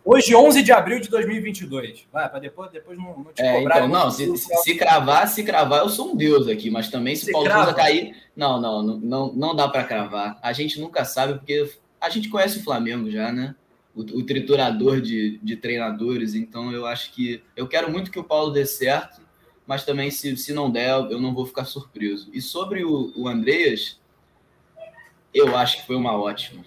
hoje, 0.03 0.35
11 0.35 0.63
de 0.63 0.71
abril 0.71 0.99
de 0.99 1.07
2022. 1.07 2.07
Vai, 2.11 2.27
para 2.27 2.39
depois, 2.39 2.71
depois 2.71 2.97
não, 2.97 3.19
não 3.19 3.31
te 3.31 3.43
é, 3.43 3.59
cobrar. 3.59 3.77
Então, 3.77 3.87
não, 3.87 4.09
se, 4.09 4.35
se, 4.37 4.57
se, 4.63 4.75
cravar, 4.75 5.27
se 5.27 5.43
cravar, 5.43 5.81
eu 5.81 5.89
sou 5.89 6.11
um 6.11 6.15
deus 6.15 6.47
aqui, 6.47 6.71
mas 6.71 6.89
também 6.89 7.15
se 7.15 7.31
Paulo 7.31 7.49
Souza 7.51 7.73
cair. 7.75 8.15
Não, 8.35 8.59
não, 8.59 8.81
não, 8.81 8.97
não, 8.97 9.33
não 9.33 9.55
dá 9.55 9.67
para 9.67 9.83
cravar. 9.83 10.39
A 10.41 10.51
gente 10.51 10.79
nunca 10.79 11.05
sabe, 11.05 11.35
porque 11.35 11.69
a 11.99 12.09
gente 12.09 12.27
conhece 12.27 12.57
o 12.57 12.63
Flamengo 12.63 13.11
já, 13.11 13.31
né? 13.31 13.53
O, 13.95 14.01
o 14.01 14.25
triturador 14.25 14.99
de, 14.99 15.37
de 15.43 15.57
treinadores, 15.57 16.33
então 16.33 16.71
eu 16.71 16.87
acho 16.87 17.13
que. 17.13 17.43
Eu 17.55 17.67
quero 17.67 17.91
muito 17.91 18.09
que 18.09 18.19
o 18.19 18.23
Paulo 18.23 18.51
dê 18.51 18.65
certo, 18.65 19.21
mas 19.67 19.85
também, 19.85 20.09
se, 20.09 20.35
se 20.37 20.53
não 20.53 20.71
der, 20.71 20.89
eu 20.89 21.21
não 21.21 21.35
vou 21.35 21.45
ficar 21.45 21.65
surpreso. 21.65 22.31
E 22.33 22.41
sobre 22.41 22.83
o, 22.83 23.13
o 23.15 23.27
Andreas 23.27 24.00
eu 25.33 25.55
acho 25.55 25.77
que 25.77 25.87
foi 25.87 25.95
uma 25.95 26.17
ótima, 26.17 26.63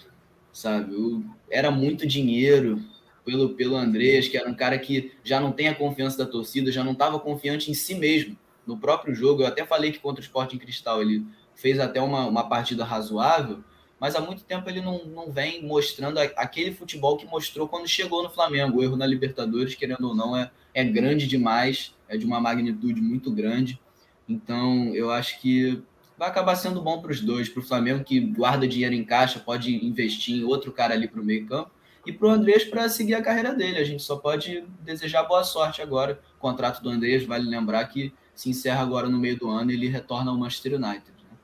sabe? 0.53 0.94
Eu, 0.94 1.24
era 1.50 1.70
muito 1.70 2.07
dinheiro 2.07 2.83
pelo, 3.24 3.50
pelo 3.50 3.77
Andrés, 3.77 4.29
que 4.29 4.37
era 4.37 4.48
um 4.48 4.55
cara 4.55 4.79
que 4.79 5.12
já 5.22 5.40
não 5.40 5.53
tem 5.53 5.68
a 5.68 5.74
confiança 5.74 6.18
da 6.18 6.27
torcida, 6.27 6.70
já 6.72 6.85
não 6.85 6.92
estava 6.92 7.18
confiante 7.18 7.70
em 7.70 7.74
si 7.74 7.94
mesmo, 7.94 8.37
no 8.66 8.77
próprio 8.77 9.14
jogo. 9.14 9.42
Eu 9.42 9.46
até 9.46 9.64
falei 9.64 9.92
que 9.92 9.98
contra 9.98 10.20
o 10.20 10.24
Sporting 10.24 10.59
Cristal 10.59 11.00
ele 11.00 11.24
fez 11.55 11.79
até 11.79 12.00
uma, 12.00 12.27
uma 12.27 12.48
partida 12.48 12.85
razoável, 12.85 13.62
mas 14.00 14.16
há 14.16 14.20
muito 14.20 14.44
tempo 14.44 14.68
ele 14.68 14.81
não, 14.81 15.05
não 15.07 15.31
vem 15.31 15.62
mostrando 15.62 16.18
aquele 16.18 16.72
futebol 16.72 17.16
que 17.16 17.27
mostrou 17.27 17.68
quando 17.68 17.88
chegou 17.88 18.22
no 18.22 18.31
Flamengo. 18.31 18.79
O 18.79 18.83
erro 18.83 18.96
na 18.96 19.07
Libertadores, 19.07 19.74
querendo 19.74 20.09
ou 20.09 20.14
não, 20.14 20.37
é, 20.37 20.50
é 20.74 20.85
grande 20.85 21.27
demais, 21.27 21.94
é 22.09 22.16
de 22.16 22.27
uma 22.27 22.40
magnitude 22.40 23.00
muito 23.00 23.31
grande. 23.31 23.81
Então, 24.29 24.94
eu 24.94 25.11
acho 25.11 25.40
que 25.40 25.83
vai 26.16 26.29
acabar 26.29 26.57
sendo 26.57 26.81
bom 26.81 27.00
para 27.00 27.11
os 27.11 27.20
dois, 27.20 27.48
para 27.48 27.61
o 27.61 27.64
Flamengo 27.64 28.05
que 28.05 28.20
guarda 28.20 28.68
dinheiro 28.68 28.94
em 28.94 29.05
caixa, 29.05 29.40
pode 29.40 29.74
investir 29.85 30.37
em 30.37 30.44
outro 30.44 30.72
cara 30.72 30.94
ali 30.94 31.09
para 31.09 31.20
o 31.20 31.24
meio 31.24 31.46
campo, 31.46 31.70
e 32.07 32.12
para 32.12 32.29
o 32.29 32.31
Andrés 32.31 32.64
para 32.64 32.88
seguir 32.88 33.14
a 33.14 33.22
carreira 33.22 33.55
dele. 33.55 33.79
A 33.79 33.85
gente 33.85 34.03
só 34.03 34.16
pode 34.16 34.64
desejar 34.81 35.22
boa 35.24 35.42
sorte 35.42 35.81
agora. 35.81 36.20
O 36.37 36.40
contrato 36.40 36.83
do 36.83 36.90
Andrés, 36.90 37.24
vale 37.24 37.48
lembrar 37.48 37.85
que 37.87 38.12
se 38.35 38.50
encerra 38.50 38.83
agora 38.83 39.09
no 39.09 39.18
meio 39.18 39.38
do 39.38 39.48
ano 39.48 39.70
e 39.70 39.74
ele 39.74 39.88
retorna 39.88 40.31
ao 40.31 40.37
Manchester 40.37 40.74
United. 40.74 41.12
Né? 41.31 41.37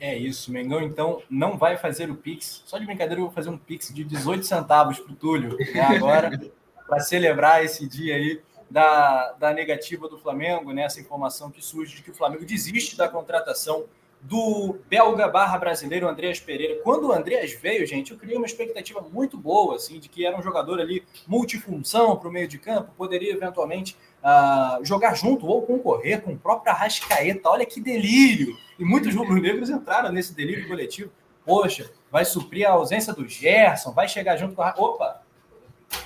É 0.00 0.18
isso, 0.18 0.52
Mengão 0.52 0.82
então 0.82 1.22
não 1.30 1.56
vai 1.56 1.76
fazer 1.76 2.10
o 2.10 2.16
Pix. 2.16 2.62
Só 2.66 2.78
de 2.78 2.84
brincadeira 2.84 3.20
eu 3.20 3.26
vou 3.26 3.34
fazer 3.34 3.48
um 3.48 3.56
Pix 3.56 3.92
de 3.92 4.04
18 4.04 4.44
centavos 4.44 4.98
para 4.98 5.12
o 5.12 5.16
Túlio 5.16 5.56
né, 5.56 5.80
agora, 5.80 6.30
para 6.86 7.00
celebrar 7.00 7.64
esse 7.64 7.88
dia 7.88 8.16
aí 8.16 8.40
da, 8.70 9.32
da 9.32 9.52
negativa 9.52 10.08
do 10.08 10.18
Flamengo, 10.18 10.72
né? 10.72 10.82
essa 10.82 11.00
informação 11.00 11.50
que 11.50 11.64
surge 11.64 11.96
de 11.96 12.02
que 12.02 12.10
o 12.10 12.14
Flamengo 12.14 12.44
desiste 12.44 12.96
da 12.96 13.08
contratação 13.08 13.86
do 14.20 14.78
belga 14.88 15.28
barra 15.28 15.58
brasileiro 15.58 16.08
Andreas 16.08 16.40
Pereira. 16.40 16.80
Quando 16.82 17.08
o 17.08 17.12
Andreas 17.12 17.52
veio, 17.52 17.86
gente, 17.86 18.12
eu 18.12 18.18
criei 18.18 18.36
uma 18.36 18.46
expectativa 18.46 19.00
muito 19.00 19.38
boa, 19.38 19.76
assim, 19.76 19.98
de 19.98 20.08
que 20.08 20.26
era 20.26 20.36
um 20.36 20.42
jogador 20.42 20.80
ali 20.80 21.04
multifunção 21.26 22.16
para 22.16 22.28
o 22.28 22.32
meio 22.32 22.48
de 22.48 22.58
campo, 22.58 22.92
poderia 22.96 23.32
eventualmente 23.32 23.96
uh, 24.22 24.84
jogar 24.84 25.14
junto 25.14 25.46
ou 25.46 25.62
concorrer 25.62 26.22
com 26.22 26.32
o 26.32 26.38
próprio 26.38 26.72
Arrascaeta. 26.72 27.48
Olha 27.48 27.64
que 27.64 27.80
delírio! 27.80 28.56
E 28.78 28.84
muitos 28.84 29.14
rubro-negros 29.14 29.70
entraram 29.70 30.10
nesse 30.10 30.34
delírio 30.34 30.66
coletivo. 30.66 31.12
Poxa, 31.44 31.90
vai 32.10 32.24
suprir 32.24 32.68
a 32.68 32.72
ausência 32.72 33.12
do 33.12 33.26
Gerson, 33.26 33.92
vai 33.92 34.08
chegar 34.08 34.36
junto 34.36 34.54
com 34.54 34.62
a... 34.62 34.74
Opa! 34.76 35.22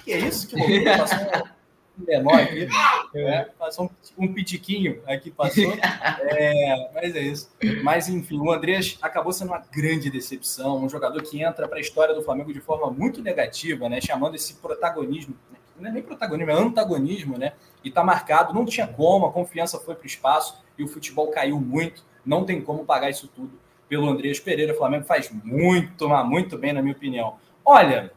Que 0.05 0.13
é 0.13 0.19
isso? 0.19 0.47
Que 0.49 0.57
loucura! 0.57 1.55
Menor 1.97 2.35
aqui. 2.41 2.67
É, 3.15 3.45
passou 3.59 3.91
um, 4.19 4.25
um 4.25 4.33
pitiquinho 4.33 5.03
aqui, 5.07 5.31
passou. 5.31 5.73
É, 6.23 6.91
mas 6.95 7.15
é 7.15 7.21
isso. 7.21 7.51
Mas, 7.83 8.09
enfim, 8.09 8.39
o 8.39 8.51
Andrés 8.51 8.99
acabou 9.03 9.33
sendo 9.33 9.49
uma 9.49 9.59
grande 9.59 10.11
decepção. 10.11 10.83
Um 10.83 10.89
jogador 10.89 11.23
que 11.23 11.43
entra 11.43 11.69
para 11.69 11.79
a 11.79 11.81
história 11.81 12.15
do 12.15 12.23
Flamengo 12.23 12.53
de 12.53 12.61
forma 12.61 12.91
muito 12.91 13.23
negativa, 13.23 13.89
né? 13.89 14.01
Chamando 14.01 14.35
esse 14.35 14.55
protagonismo. 14.55 15.37
Não 15.79 15.91
é 15.91 15.93
nem 15.93 16.03
protagonismo, 16.03 16.51
é 16.51 16.55
antagonismo, 16.55 17.37
né? 17.37 17.53
E 17.85 17.91
tá 17.91 18.03
marcado, 18.05 18.55
não 18.55 18.65
tinha 18.65 18.87
como, 18.87 19.27
a 19.27 19.33
confiança 19.33 19.79
foi 19.79 19.95
para 19.95 20.05
o 20.05 20.07
espaço 20.07 20.63
e 20.79 20.85
o 20.85 20.89
futebol 20.89 21.29
caiu 21.29 21.61
muito. 21.61 22.05
Não 22.25 22.45
tem 22.45 22.63
como 22.63 22.85
pagar 22.85 23.11
isso 23.11 23.29
tudo 23.29 23.59
pelo 23.89 24.09
Andrés 24.09 24.41
Pereira. 24.41 24.73
O 24.73 24.77
Flamengo 24.77 25.05
faz 25.05 25.31
muito, 25.31 26.09
mas 26.09 26.27
muito 26.27 26.57
bem, 26.57 26.73
na 26.73 26.81
minha 26.81 26.95
opinião. 26.95 27.37
Olha, 27.65 28.13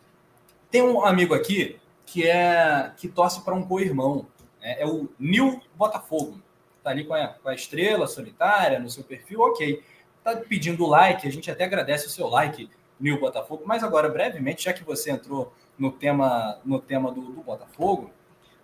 tem 0.69 0.81
um 0.81 1.03
amigo 1.03 1.33
aqui 1.33 1.77
que 2.05 2.27
é 2.27 2.91
que 2.97 3.07
torce 3.07 3.41
para 3.41 3.55
um 3.55 3.63
co-irmão. 3.63 4.27
Né? 4.61 4.77
É 4.79 4.85
o 4.85 5.09
Nil 5.19 5.61
Botafogo. 5.75 6.41
Está 6.77 6.91
ali 6.91 7.03
com 7.03 7.13
a, 7.13 7.27
com 7.27 7.49
a 7.49 7.55
estrela 7.55 8.07
solitária 8.07 8.79
no 8.79 8.89
seu 8.89 9.03
perfil, 9.03 9.41
ok. 9.41 9.83
Está 10.17 10.35
pedindo 10.37 10.85
like, 10.85 11.27
a 11.27 11.31
gente 11.31 11.49
até 11.49 11.63
agradece 11.63 12.07
o 12.07 12.09
seu 12.09 12.27
like, 12.27 12.69
Nil 12.99 13.19
Botafogo. 13.19 13.63
Mas 13.65 13.83
agora, 13.83 14.09
brevemente, 14.09 14.63
já 14.63 14.73
que 14.73 14.83
você 14.83 15.11
entrou 15.11 15.53
no 15.77 15.91
tema, 15.91 16.59
no 16.63 16.79
tema 16.79 17.11
do, 17.11 17.21
do 17.21 17.41
Botafogo, 17.41 18.11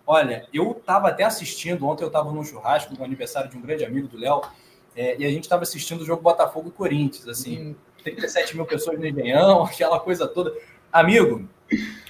olha, 0.06 0.46
eu 0.52 0.72
estava 0.72 1.08
até 1.08 1.24
assistindo, 1.24 1.86
ontem 1.86 2.04
eu 2.04 2.08
estava 2.08 2.30
num 2.32 2.44
churrasco 2.44 2.94
no 2.96 3.04
aniversário 3.04 3.50
de 3.50 3.56
um 3.56 3.60
grande 3.60 3.84
amigo 3.84 4.08
do 4.08 4.16
Léo, 4.16 4.42
é, 4.94 5.16
e 5.18 5.24
a 5.24 5.30
gente 5.30 5.44
estava 5.44 5.62
assistindo 5.62 6.02
o 6.02 6.04
jogo 6.04 6.22
Botafogo 6.22 6.68
e 6.68 6.72
Corinthians, 6.72 7.28
assim, 7.28 7.70
hum. 7.70 7.74
37 8.02 8.56
mil 8.56 8.66
pessoas 8.66 8.98
no 8.98 9.06
Engenhão, 9.06 9.62
aquela 9.64 9.98
coisa 10.00 10.26
toda. 10.26 10.54
Amigo, 10.92 11.48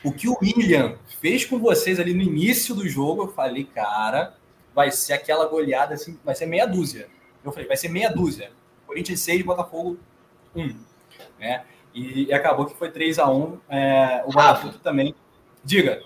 o 0.04 0.12
que 0.12 0.28
o 0.28 0.36
William 0.40 0.96
fez 1.20 1.44
com 1.44 1.58
vocês 1.58 2.00
ali 2.00 2.12
no 2.12 2.22
início 2.22 2.74
do 2.74 2.88
jogo, 2.88 3.24
eu 3.24 3.28
falei, 3.28 3.64
cara, 3.64 4.34
vai 4.74 4.90
ser 4.90 5.12
aquela 5.12 5.46
goleada 5.46 5.94
assim, 5.94 6.18
vai 6.24 6.34
ser 6.34 6.46
meia 6.46 6.66
dúzia. 6.66 7.08
Eu 7.44 7.52
falei, 7.52 7.68
vai 7.68 7.76
ser 7.76 7.88
meia 7.88 8.10
dúzia. 8.10 8.50
Corinthians 8.86 9.20
6, 9.20 9.42
Botafogo 9.44 9.98
1. 10.54 10.74
Né? 11.38 11.64
E, 11.94 12.28
e 12.28 12.32
acabou 12.32 12.66
que 12.66 12.76
foi 12.76 12.90
3 12.90 13.18
a 13.18 13.30
1 13.30 13.58
é, 13.68 14.22
O 14.26 14.32
Botafogo 14.32 14.78
também. 14.82 15.14
Diga. 15.64 16.02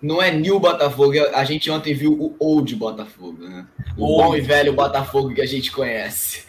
Não 0.00 0.22
é 0.22 0.30
New 0.30 0.60
Botafogo, 0.60 1.12
a 1.34 1.44
gente 1.44 1.70
ontem 1.70 1.94
viu 1.94 2.12
o 2.12 2.36
Old 2.38 2.74
Botafogo, 2.76 3.42
né? 3.42 3.66
O 3.96 4.04
Old. 4.04 4.22
bom 4.22 4.36
e 4.36 4.40
velho 4.40 4.72
Botafogo 4.72 5.34
que 5.34 5.40
a 5.40 5.46
gente 5.46 5.72
conhece. 5.72 6.44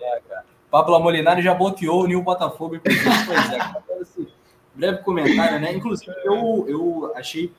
É, 0.00 0.20
cara. 0.28 0.44
Pablo 0.70 0.94
Amolinari 0.94 1.42
já 1.42 1.54
bloqueou 1.54 2.04
o 2.04 2.06
New 2.06 2.22
Botafogo, 2.22 2.80
pois 2.82 2.96
é 3.52 3.58
breve 4.78 4.98
comentário, 5.02 5.58
né? 5.60 5.74
Inclusive, 5.74 6.12
eu, 6.24 6.64
eu 6.68 7.12
achei, 7.16 7.52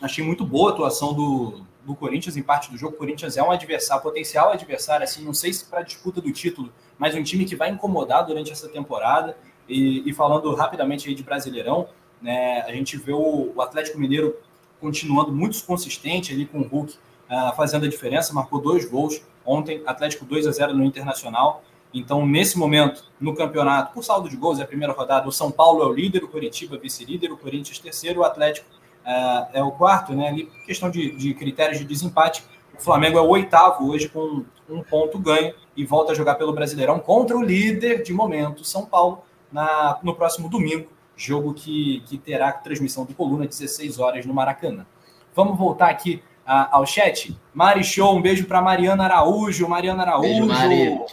achei 0.00 0.24
muito 0.24 0.44
boa 0.46 0.70
a 0.70 0.72
atuação 0.72 1.12
do, 1.12 1.60
do 1.84 1.94
Corinthians 1.94 2.36
em 2.36 2.42
parte 2.42 2.70
do 2.70 2.78
jogo. 2.78 2.94
O 2.94 2.98
Corinthians 2.98 3.36
é 3.36 3.42
um 3.42 3.50
adversário, 3.50 4.02
potencial 4.02 4.50
adversário, 4.50 5.04
assim, 5.04 5.22
não 5.22 5.34
sei 5.34 5.52
se 5.52 5.66
para 5.66 5.82
disputa 5.82 6.20
do 6.20 6.32
título, 6.32 6.72
mas 6.98 7.14
um 7.14 7.22
time 7.22 7.44
que 7.44 7.54
vai 7.54 7.70
incomodar 7.70 8.24
durante 8.26 8.50
essa 8.50 8.68
temporada. 8.68 9.36
E, 9.68 10.08
e 10.08 10.14
falando 10.14 10.54
rapidamente 10.54 11.08
aí 11.08 11.14
de 11.14 11.22
Brasileirão, 11.22 11.88
né, 12.22 12.62
a 12.62 12.72
gente 12.72 12.96
vê 12.96 13.12
o, 13.12 13.52
o, 13.54 13.60
Atlético 13.60 13.98
Mineiro 13.98 14.34
continuando 14.80 15.30
muito 15.30 15.62
consistente 15.64 16.32
ali 16.32 16.46
com 16.46 16.60
o 16.60 16.62
Hulk 16.62 16.94
uh, 16.94 17.54
fazendo 17.54 17.84
a 17.84 17.88
diferença, 17.88 18.32
marcou 18.32 18.60
dois 18.60 18.88
gols 18.88 19.22
ontem, 19.44 19.82
Atlético 19.86 20.24
2 20.24 20.46
a 20.46 20.50
0 20.50 20.74
no 20.74 20.84
Internacional. 20.84 21.62
Então, 21.92 22.26
nesse 22.26 22.58
momento, 22.58 23.04
no 23.20 23.34
campeonato, 23.34 23.94
por 23.94 24.04
saldo 24.04 24.28
de 24.28 24.36
gols, 24.36 24.60
é 24.60 24.62
a 24.62 24.66
primeira 24.66 24.92
rodada, 24.92 25.26
o 25.28 25.32
São 25.32 25.50
Paulo 25.50 25.82
é 25.82 25.86
o 25.86 25.92
líder, 25.92 26.22
o 26.22 26.28
Curitiba 26.28 26.76
vice-líder, 26.76 27.32
o 27.32 27.36
Corinthians 27.36 27.78
terceiro, 27.78 28.20
o 28.20 28.24
Atlético 28.24 28.68
uh, 29.04 29.46
é 29.52 29.62
o 29.62 29.70
quarto, 29.72 30.14
né? 30.14 30.28
Ali, 30.28 30.50
questão 30.66 30.90
de, 30.90 31.12
de, 31.12 31.32
critérios 31.34 31.78
de 31.78 31.84
desempate. 31.84 32.44
O 32.78 32.82
Flamengo 32.82 33.18
é 33.18 33.20
o 33.20 33.28
oitavo 33.28 33.90
hoje 33.90 34.08
com 34.08 34.44
um 34.68 34.82
ponto 34.82 35.18
ganho 35.18 35.54
e 35.76 35.84
volta 35.84 36.12
a 36.12 36.14
jogar 36.14 36.34
pelo 36.34 36.52
Brasileirão 36.52 36.98
contra 36.98 37.36
o 37.36 37.42
líder 37.42 38.02
de 38.02 38.12
momento, 38.12 38.64
São 38.64 38.84
Paulo, 38.84 39.22
na, 39.50 39.98
no 40.02 40.14
próximo 40.14 40.48
domingo, 40.48 40.88
jogo 41.16 41.54
que, 41.54 42.02
que 42.06 42.18
terá 42.18 42.52
transmissão 42.52 43.04
do 43.04 43.14
Coluna, 43.14 43.46
16 43.46 43.98
horas 43.98 44.26
no 44.26 44.34
Maracanã. 44.34 44.86
Vamos 45.34 45.58
voltar 45.58 45.88
aqui 45.88 46.22
a, 46.44 46.76
ao 46.76 46.86
chat. 46.86 47.36
Mari 47.54 47.82
Show, 47.82 48.14
um 48.14 48.20
beijo 48.22 48.46
para 48.46 48.60
Mariana 48.60 49.04
Araújo. 49.04 49.66
Mariana 49.68 50.02
Araújo. 50.02 50.46
Beijo, 50.46 51.06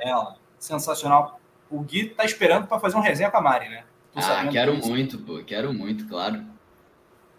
Ela, 0.00 0.36
sensacional. 0.58 1.40
O 1.70 1.80
Gui 1.80 2.06
tá 2.06 2.24
esperando 2.24 2.66
para 2.66 2.80
fazer 2.80 2.96
um 2.96 3.00
resenha 3.00 3.30
com 3.30 3.36
a 3.36 3.40
Mari, 3.40 3.68
né? 3.68 3.84
Tô 4.12 4.18
ah, 4.20 4.48
quero 4.50 4.74
muito, 4.74 5.18
pô. 5.18 5.40
Quero 5.44 5.72
muito, 5.72 6.08
claro. 6.08 6.44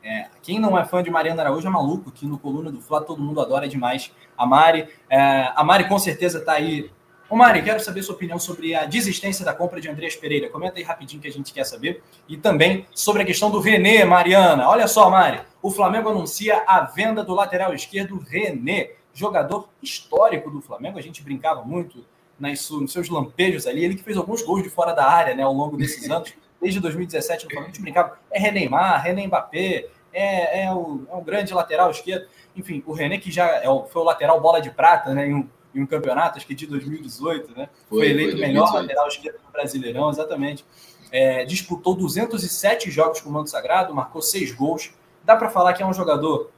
É, 0.03 0.27
quem 0.41 0.59
não 0.59 0.77
é 0.77 0.83
fã 0.83 1.03
de 1.03 1.11
Mariana 1.11 1.43
Araújo 1.43 1.67
é 1.67 1.69
maluco, 1.69 2.09
aqui 2.09 2.25
no 2.25 2.39
Coluna 2.39 2.71
do 2.71 2.81
Fla 2.81 3.01
todo 3.01 3.21
mundo 3.21 3.39
adora 3.39 3.67
demais 3.67 4.11
a 4.37 4.45
Mari. 4.45 4.87
É, 5.09 5.51
a 5.55 5.63
Mari 5.63 5.87
com 5.87 5.99
certeza 5.99 6.39
está 6.39 6.53
aí. 6.53 6.89
Ô 7.29 7.35
Mari, 7.35 7.61
quero 7.61 7.79
saber 7.79 8.01
sua 8.01 8.15
opinião 8.15 8.39
sobre 8.39 8.73
a 8.73 8.85
desistência 8.85 9.45
da 9.45 9.53
compra 9.53 9.79
de 9.79 9.87
Andreas 9.87 10.15
Pereira. 10.15 10.49
Comenta 10.49 10.79
aí 10.79 10.83
rapidinho 10.83 11.21
que 11.21 11.27
a 11.27 11.31
gente 11.31 11.53
quer 11.53 11.65
saber. 11.65 12.01
E 12.27 12.35
também 12.35 12.85
sobre 12.93 13.21
a 13.21 13.25
questão 13.25 13.51
do 13.51 13.59
René, 13.59 14.03
Mariana. 14.03 14.67
Olha 14.67 14.87
só, 14.87 15.09
Mari, 15.09 15.41
o 15.61 15.69
Flamengo 15.69 16.09
anuncia 16.09 16.63
a 16.65 16.81
venda 16.81 17.23
do 17.23 17.33
lateral 17.33 17.73
esquerdo 17.73 18.17
René, 18.17 18.91
jogador 19.13 19.69
histórico 19.81 20.49
do 20.49 20.61
Flamengo. 20.61 20.97
A 20.97 21.01
gente 21.01 21.21
brincava 21.21 21.63
muito 21.63 22.03
nas, 22.41 22.69
nos 22.71 22.91
seus 22.91 23.07
lampejos 23.07 23.67
ali. 23.67 23.85
Ele 23.85 23.95
que 23.95 24.03
fez 24.03 24.17
alguns 24.17 24.41
gols 24.41 24.63
de 24.63 24.69
fora 24.69 24.93
da 24.93 25.05
área 25.05 25.35
né, 25.35 25.43
ao 25.43 25.53
longo 25.53 25.77
desses 25.77 26.09
anos 26.09 26.33
desde 26.59 26.79
2017 26.79 27.45
no 27.45 27.51
Flamengo, 27.51 27.73
brincava, 27.79 28.19
é 28.29 28.39
René 28.39 28.59
Neymar, 28.59 29.01
René 29.01 29.25
Mbappé, 29.25 29.87
é, 30.13 30.63
é, 30.63 30.73
o, 30.73 31.05
é 31.09 31.15
um 31.15 31.23
grande 31.23 31.53
lateral 31.53 31.89
esquerdo. 31.89 32.27
Enfim, 32.55 32.83
o 32.85 32.93
René, 32.93 33.17
que 33.17 33.31
já 33.31 33.47
é 33.47 33.69
o, 33.69 33.85
foi 33.85 34.01
o 34.01 34.05
lateral 34.05 34.39
bola 34.39 34.61
de 34.61 34.69
prata 34.69 35.13
né, 35.13 35.27
em, 35.27 35.33
um, 35.33 35.49
em 35.73 35.81
um 35.81 35.85
campeonato, 35.87 36.37
acho 36.37 36.45
que 36.45 36.53
de 36.53 36.67
2018, 36.67 37.57
né? 37.57 37.69
Foi, 37.89 37.99
foi 37.99 38.09
eleito 38.09 38.35
o 38.35 38.39
melhor 38.39 38.71
lateral 38.73 39.07
esquerdo 39.07 39.37
do 39.37 39.51
Brasileirão, 39.51 40.09
exatamente. 40.09 40.65
É, 41.11 41.45
disputou 41.45 41.95
207 41.95 42.91
jogos 42.91 43.21
com 43.21 43.29
o 43.29 43.33
manto 43.33 43.49
sagrado, 43.49 43.93
marcou 43.93 44.21
seis 44.21 44.51
gols. 44.51 44.93
Dá 45.23 45.35
para 45.35 45.49
falar 45.49 45.73
que 45.73 45.81
é 45.81 45.85
um 45.85 45.93
jogador 45.93 46.51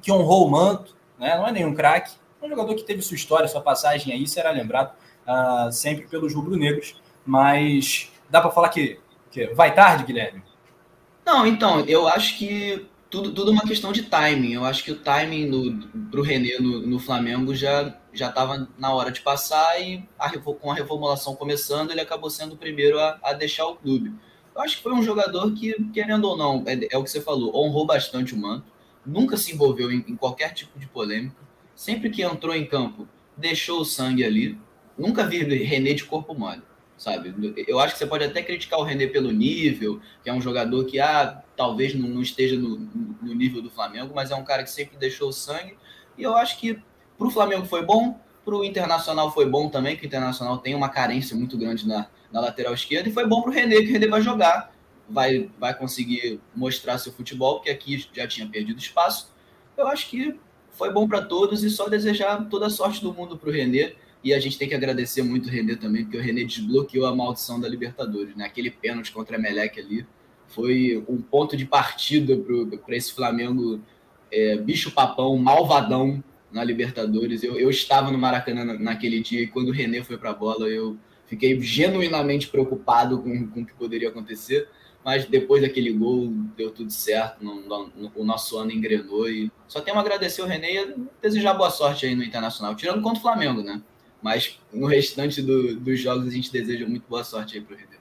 que 0.00 0.12
honrou 0.12 0.46
o 0.46 0.50
manto, 0.50 0.94
né? 1.18 1.36
não 1.36 1.46
é 1.46 1.52
nenhum 1.52 1.74
craque, 1.74 2.14
é 2.40 2.46
um 2.46 2.48
jogador 2.48 2.74
que 2.74 2.82
teve 2.82 3.02
sua 3.02 3.14
história, 3.14 3.48
sua 3.48 3.60
passagem 3.60 4.12
aí, 4.12 4.26
será 4.26 4.50
lembrado 4.50 4.94
uh, 5.30 5.70
sempre 5.70 6.06
pelos 6.08 6.34
rubro-negros, 6.34 7.00
mas 7.24 8.10
dá 8.28 8.40
para 8.40 8.50
falar 8.50 8.68
que 8.70 8.98
que 9.30 9.46
vai 9.54 9.72
tarde, 9.72 10.04
Guilherme? 10.04 10.42
Não, 11.24 11.46
então, 11.46 11.80
eu 11.86 12.08
acho 12.08 12.36
que 12.36 12.86
tudo, 13.08 13.32
tudo 13.32 13.50
é 13.50 13.54
uma 13.54 13.62
questão 13.62 13.92
de 13.92 14.02
timing. 14.02 14.52
Eu 14.52 14.64
acho 14.64 14.82
que 14.82 14.90
o 14.90 14.98
timing 14.98 15.88
para 16.10 16.20
o 16.20 16.22
René 16.22 16.58
no, 16.58 16.80
no, 16.80 16.98
Flamengo 16.98 17.54
já 17.54 17.96
já 18.12 18.28
estava 18.28 18.68
na 18.76 18.92
hora 18.92 19.12
de 19.12 19.20
passar 19.20 19.80
e 19.80 20.04
a, 20.18 20.28
com 20.36 20.70
a 20.70 20.74
reformulação 20.74 21.36
começando, 21.36 21.92
ele 21.92 22.00
acabou 22.00 22.28
sendo 22.28 22.54
o 22.54 22.58
primeiro 22.58 22.98
a, 22.98 23.20
a, 23.22 23.32
deixar 23.32 23.66
o 23.66 23.76
clube. 23.76 24.12
Eu 24.52 24.62
acho 24.62 24.78
que 24.78 24.82
foi 24.82 24.92
um 24.92 25.02
jogador 25.02 25.52
que, 25.52 25.74
querendo 25.92 26.24
ou 26.24 26.36
não, 26.36 26.64
é, 26.66 26.88
é 26.90 26.98
o 26.98 27.04
que 27.04 27.10
você 27.10 27.20
falou, 27.20 27.56
honrou 27.56 27.86
bastante 27.86 28.34
o 28.34 28.36
manto, 28.36 28.64
nunca 29.06 29.36
se 29.36 29.52
envolveu 29.54 29.92
em, 29.92 30.04
em 30.08 30.16
qualquer 30.16 30.52
tipo 30.52 30.76
de 30.76 30.88
polêmica, 30.88 31.36
sempre 31.76 32.10
que 32.10 32.22
entrou 32.22 32.52
em 32.52 32.66
campo, 32.66 33.06
deixou 33.36 33.80
o 33.80 33.84
sangue 33.84 34.24
ali, 34.24 34.58
nunca 35.00 35.26
vi 35.26 35.42
René 35.42 35.94
de 35.94 36.04
corpo 36.04 36.34
mole 36.34 36.62
sabe? 37.00 37.34
Eu 37.66 37.80
acho 37.80 37.94
que 37.94 37.98
você 37.98 38.06
pode 38.06 38.24
até 38.24 38.42
criticar 38.42 38.78
o 38.78 38.82
René 38.82 39.06
pelo 39.06 39.32
nível, 39.32 39.98
que 40.22 40.28
é 40.28 40.34
um 40.34 40.40
jogador 40.40 40.84
que 40.84 41.00
ah, 41.00 41.42
talvez 41.56 41.94
não, 41.94 42.06
não 42.06 42.20
esteja 42.20 42.56
no, 42.56 42.76
no, 43.22 43.34
nível 43.34 43.62
do 43.62 43.70
Flamengo, 43.70 44.12
mas 44.14 44.30
é 44.30 44.34
um 44.34 44.44
cara 44.44 44.62
que 44.62 44.70
sempre 44.70 44.98
deixou 44.98 45.30
o 45.30 45.32
sangue. 45.32 45.78
E 46.18 46.22
eu 46.22 46.36
acho 46.36 46.58
que 46.58 46.78
para 47.16 47.26
o 47.26 47.30
Flamengo 47.30 47.64
foi 47.64 47.82
bom, 47.82 48.20
para 48.44 48.54
o 48.54 48.62
Internacional 48.62 49.32
foi 49.32 49.46
bom 49.46 49.70
também, 49.70 49.96
que 49.96 50.04
o 50.04 50.06
Internacional 50.06 50.58
tem 50.58 50.74
uma 50.74 50.90
carência 50.90 51.34
muito 51.34 51.56
grande 51.56 51.88
na, 51.88 52.06
na 52.30 52.38
lateral 52.38 52.74
esquerda, 52.74 53.08
e 53.08 53.12
foi 53.12 53.26
bom 53.26 53.40
para 53.40 53.50
o 53.50 53.54
René, 53.54 53.76
que 53.76 53.88
o 53.88 53.92
René 53.92 54.06
vai 54.06 54.20
jogar, 54.20 54.70
vai, 55.08 55.50
vai 55.58 55.72
conseguir 55.72 56.38
mostrar 56.54 56.98
seu 56.98 57.14
futebol, 57.14 57.56
porque 57.56 57.70
aqui 57.70 58.06
já 58.12 58.28
tinha 58.28 58.46
perdido 58.46 58.78
espaço. 58.78 59.32
Eu 59.74 59.88
acho 59.88 60.10
que 60.10 60.38
foi 60.70 60.92
bom 60.92 61.08
para 61.08 61.22
todos 61.22 61.64
e 61.64 61.70
só 61.70 61.88
desejar 61.88 62.46
toda 62.50 62.66
a 62.66 62.70
sorte 62.70 63.00
do 63.00 63.14
mundo 63.14 63.38
para 63.38 63.48
o 63.48 63.52
René 63.52 63.94
e 64.22 64.34
a 64.34 64.38
gente 64.38 64.58
tem 64.58 64.68
que 64.68 64.74
agradecer 64.74 65.22
muito 65.22 65.46
o 65.46 65.50
René 65.50 65.76
também, 65.76 66.04
porque 66.04 66.18
o 66.18 66.20
René 66.20 66.44
desbloqueou 66.44 67.06
a 67.06 67.14
maldição 67.14 67.58
da 67.58 67.68
Libertadores. 67.68 68.36
Né? 68.36 68.44
Aquele 68.44 68.70
pênalti 68.70 69.12
contra 69.12 69.36
a 69.36 69.40
Melec 69.40 69.80
ali 69.80 70.06
foi 70.48 71.02
um 71.08 71.22
ponto 71.22 71.56
de 71.56 71.64
partida 71.64 72.36
para 72.84 72.96
esse 72.96 73.14
Flamengo 73.14 73.80
é, 74.30 74.56
bicho-papão, 74.56 75.36
malvadão 75.38 76.22
na 76.52 76.62
Libertadores. 76.62 77.42
Eu, 77.42 77.58
eu 77.58 77.70
estava 77.70 78.10
no 78.10 78.18
Maracanã 78.18 78.64
naquele 78.78 79.20
dia 79.20 79.42
e 79.42 79.46
quando 79.46 79.68
o 79.68 79.72
René 79.72 80.02
foi 80.02 80.18
para 80.18 80.30
a 80.30 80.34
bola, 80.34 80.68
eu 80.68 80.98
fiquei 81.26 81.58
genuinamente 81.60 82.48
preocupado 82.48 83.22
com, 83.22 83.46
com 83.48 83.60
o 83.62 83.66
que 83.66 83.72
poderia 83.74 84.08
acontecer. 84.08 84.68
Mas 85.02 85.24
depois 85.24 85.62
daquele 85.62 85.92
gol, 85.92 86.28
deu 86.54 86.70
tudo 86.70 86.92
certo, 86.92 87.38
o 88.14 88.22
nosso 88.22 88.58
ano 88.58 88.70
engrenou. 88.70 89.30
E 89.30 89.50
só 89.66 89.80
temos 89.80 89.98
a 89.98 90.02
agradecer 90.02 90.42
o 90.42 90.46
René 90.46 90.74
e 90.74 90.94
desejar 91.22 91.54
boa 91.54 91.70
sorte 91.70 92.04
aí 92.04 92.14
no 92.14 92.22
Internacional, 92.22 92.74
tirando 92.74 93.00
contra 93.00 93.18
o 93.18 93.22
Flamengo, 93.22 93.62
né? 93.62 93.80
Mas 94.22 94.58
no 94.72 94.86
restante 94.86 95.40
do, 95.42 95.76
dos 95.76 96.00
jogos 96.00 96.26
a 96.26 96.30
gente 96.30 96.52
deseja 96.52 96.86
muito 96.86 97.04
boa 97.08 97.24
sorte 97.24 97.56
aí 97.56 97.60
para 97.60 97.74
o 97.74 97.78
River. 97.78 98.00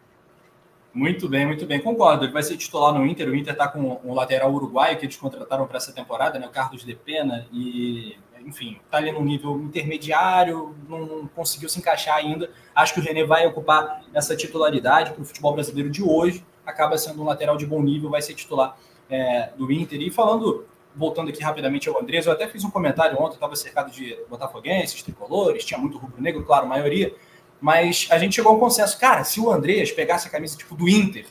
Muito 0.93 1.29
bem, 1.29 1.45
muito 1.45 1.65
bem. 1.65 1.79
Concordo. 1.79 2.25
Ele 2.25 2.33
vai 2.33 2.43
ser 2.43 2.57
titular 2.57 2.93
no 2.93 3.05
Inter. 3.05 3.29
O 3.29 3.35
Inter 3.35 3.53
está 3.53 3.67
com 3.67 4.01
um 4.03 4.13
lateral 4.13 4.51
uruguaio 4.51 4.97
que 4.97 5.05
eles 5.05 5.15
contrataram 5.15 5.67
para 5.67 5.77
essa 5.77 5.93
temporada, 5.93 6.39
né? 6.39 6.47
o 6.47 6.49
Carlos 6.49 6.83
de 6.83 6.95
Pena. 6.95 7.47
E, 7.53 8.17
enfim, 8.45 8.79
está 8.83 8.97
ali 8.97 9.11
no 9.11 9.23
nível 9.23 9.61
intermediário, 9.61 10.75
não 10.87 11.27
conseguiu 11.35 11.69
se 11.69 11.79
encaixar 11.79 12.17
ainda. 12.17 12.49
Acho 12.73 12.95
que 12.95 12.99
o 12.99 13.03
René 13.03 13.23
vai 13.23 13.45
ocupar 13.45 14.03
essa 14.13 14.35
titularidade 14.35 15.11
para 15.11 15.21
o 15.21 15.25
futebol 15.25 15.53
brasileiro 15.53 15.89
de 15.89 16.03
hoje. 16.03 16.43
Acaba 16.65 16.97
sendo 16.97 17.21
um 17.21 17.25
lateral 17.25 17.55
de 17.55 17.65
bom 17.65 17.81
nível, 17.81 18.09
vai 18.09 18.21
ser 18.21 18.33
titular 18.33 18.77
é, 19.09 19.51
do 19.55 19.71
Inter. 19.71 20.01
E 20.01 20.09
falando 20.09 20.65
voltando 20.99 21.29
aqui 21.29 21.41
rapidamente 21.41 21.87
ao 21.87 21.99
Andrés, 21.99 22.25
eu 22.25 22.33
até 22.33 22.45
fiz 22.47 22.63
um 22.65 22.69
comentário 22.69 23.17
ontem, 23.19 23.35
estava 23.35 23.55
cercado 23.55 23.89
de 23.89 24.17
botafoguenses, 24.29 25.01
tricolores, 25.01 25.63
tinha 25.63 25.79
muito 25.79 25.97
rubro-negro, 25.97 26.43
claro, 26.43 26.67
maioria, 26.67 27.15
mas 27.61 28.07
a 28.11 28.19
gente 28.19 28.35
chegou 28.35 28.51
a 28.51 28.55
um 28.55 28.59
consenso, 28.59 28.99
cara, 28.99 29.23
se 29.23 29.39
o 29.39 29.49
Andrés 29.49 29.91
pegasse 29.91 30.27
a 30.27 30.31
camisa 30.31 30.57
tipo 30.57 30.75
do 30.75 30.89
Inter 30.89 31.25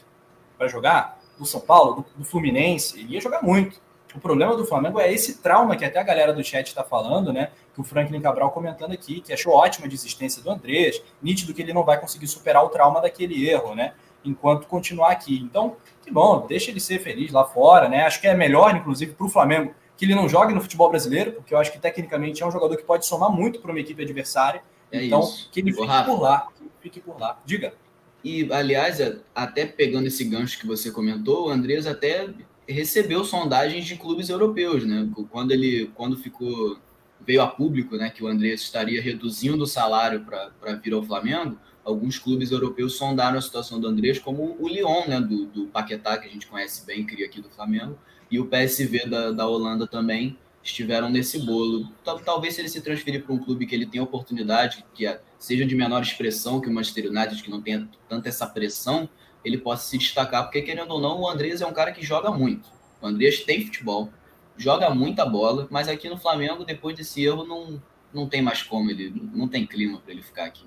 para 0.57 0.69
jogar, 0.69 1.21
do 1.39 1.45
São 1.45 1.61
Paulo, 1.61 1.97
do, 1.97 2.07
do, 2.17 2.25
Fluminense, 2.25 2.99
ele 2.99 3.15
ia 3.15 3.21
jogar 3.21 3.43
muito. 3.43 3.79
O 4.15 4.19
problema 4.19 4.57
do 4.57 4.65
Flamengo 4.65 4.99
é 4.99 5.13
esse 5.13 5.39
trauma 5.39 5.77
que 5.77 5.85
até 5.85 6.01
a 6.01 6.03
galera 6.03 6.33
do 6.33 6.43
chat 6.43 6.67
está 6.67 6.83
falando, 6.83 7.33
né? 7.33 7.51
Que 7.75 7.81
o 7.81 7.85
Franklin 7.85 8.21
Cabral 8.21 8.51
comentando 8.51 8.93
aqui, 8.93 9.21
que 9.21 9.33
achou 9.33 9.53
ótima 9.53 9.87
a 9.87 9.89
desistência 9.89 10.43
do 10.43 10.51
Andrés, 10.51 11.01
nítido 11.23 11.55
que 11.55 11.63
ele 11.63 11.75
não 11.75 11.85
vai 11.85 12.01
conseguir 12.01 12.27
superar 12.27 12.65
o 12.65 12.71
trauma 12.71 13.01
daquele 13.01 13.49
erro, 13.49 13.75
né? 13.75 13.93
Enquanto 14.25 14.67
continuar 14.67 15.13
aqui. 15.13 15.39
Então, 15.39 15.77
que 16.03 16.11
bom, 16.11 16.47
deixa 16.47 16.71
ele 16.71 16.81
ser 16.81 16.99
feliz 16.99 17.33
lá 17.33 17.45
fora, 17.45 17.89
né? 17.89 18.05
Acho 18.05 18.21
que 18.21 18.27
é 18.27 18.35
melhor, 18.35 18.75
inclusive, 18.77 19.13
para 19.13 19.27
o 19.27 19.31
Flamengo 19.31 19.75
que 19.99 20.05
ele 20.05 20.15
não 20.15 20.29
jogue 20.29 20.55
no 20.55 20.61
futebol 20.61 20.89
brasileiro, 20.89 21.33
porque 21.33 21.53
eu 21.53 21.59
acho 21.59 21.73
que 21.73 21.79
tecnicamente 21.79 22.41
é 22.41 22.47
um 22.47 22.53
jogador 22.53 22.77
que 22.77 22.85
pode 22.85 23.05
somar 23.05 23.31
muito 23.31 23.61
para 23.61 23.73
uma 23.73 23.81
equipe 23.81 24.01
adversária. 24.01 24.63
É 24.93 25.05
então, 25.05 25.21
isso. 25.21 25.51
que 25.51 25.59
ele 25.59 25.73
fique 25.73 25.87
Rafa. 25.87 26.09
por 26.09 26.23
lá, 26.23 26.49
fique 26.81 27.01
por 27.01 27.19
lá. 27.19 27.39
Diga. 27.45 27.75
E, 28.23 28.51
aliás, 28.53 29.01
é, 29.01 29.19
até 29.35 29.67
pegando 29.67 30.07
esse 30.07 30.25
gancho 30.25 30.59
que 30.59 30.67
você 30.67 30.93
comentou, 30.93 31.49
o 31.49 31.51
Andrés 31.51 31.85
até 31.85 32.29
recebeu 32.67 33.25
sondagens 33.25 33.87
de 33.87 33.97
clubes 33.97 34.29
europeus, 34.29 34.87
né? 34.87 35.09
Quando 35.31 35.51
ele 35.51 35.91
quando 35.95 36.17
ficou 36.17 36.79
veio 37.27 37.43
a 37.43 37.47
público, 37.47 37.97
né, 37.97 38.11
que 38.11 38.23
o 38.23 38.29
Andrés 38.29 38.63
estaria 38.63 39.03
reduzindo 39.03 39.65
o 39.65 39.67
salário 39.67 40.25
para 40.25 40.75
vir 40.75 40.93
ao 40.93 41.03
Flamengo, 41.03 41.59
alguns 41.85 42.19
clubes 42.19 42.51
europeus 42.51 42.97
sondaram 42.97 43.39
a 43.39 43.41
situação 43.41 43.81
do 43.81 43.87
Andrés, 43.87 44.19
como 44.19 44.57
o 44.59 44.69
Lyon, 44.69 45.07
né, 45.09 45.21
do, 45.21 45.47
do 45.47 45.67
Paquetá, 45.67 46.19
que 46.19 46.29
a 46.29 46.31
gente 46.31 46.47
conhece 46.47 46.85
bem, 46.85 47.05
cria 47.05 47.27
aqui 47.27 47.41
do 47.41 47.49
Flamengo, 47.49 47.99
e 48.31 48.39
o 48.39 48.47
PSV 48.47 49.07
da, 49.07 49.31
da 49.31 49.47
Holanda 49.47 49.87
também 49.87 50.37
estiveram 50.63 51.09
nesse 51.09 51.39
bolo. 51.39 51.89
Talvez 52.25 52.55
se 52.55 52.61
ele 52.61 52.69
se 52.69 52.81
transferir 52.81 53.25
para 53.25 53.35
um 53.35 53.39
clube 53.39 53.67
que 53.67 53.75
ele 53.75 53.87
tem 53.87 54.01
oportunidade, 54.01 54.85
que 54.95 55.07
é, 55.07 55.21
seja 55.39 55.65
de 55.65 55.75
menor 55.75 56.03
expressão 56.03 56.61
que 56.61 56.69
o 56.69 56.73
Manchester 56.73 57.07
United, 57.07 57.43
que 57.43 57.51
não 57.51 57.63
tenha 57.63 57.89
tanta 58.09 58.29
essa 58.29 58.47
pressão, 58.47 59.09
ele 59.45 59.57
possa 59.57 59.89
se 59.89 59.97
destacar, 59.97 60.45
porque 60.45 60.61
querendo 60.61 60.91
ou 60.91 61.01
não, 61.01 61.21
o 61.21 61.29
Andrés 61.29 61.61
é 61.61 61.67
um 61.67 61.73
cara 61.73 61.93
que 61.93 62.05
joga 62.05 62.31
muito. 62.31 62.69
O 63.01 63.07
Andrés 63.07 63.41
tem 63.45 63.65
futebol, 63.65 64.13
joga 64.59 64.91
muita 64.91 65.25
bola, 65.25 65.67
mas 65.71 65.89
aqui 65.89 66.09
no 66.09 66.19
Flamengo, 66.19 66.65
depois 66.65 66.97
desse 66.97 67.25
erro, 67.25 67.45
não, 67.45 67.81
não 68.13 68.29
tem 68.29 68.43
mais 68.43 68.63
como 68.63 68.91
ele, 68.91 69.15
não 69.33 69.49
tem 69.49 69.65
clima 69.65 69.99
para 70.01 70.13
ele 70.13 70.23
ficar 70.23 70.45
aqui. 70.45 70.67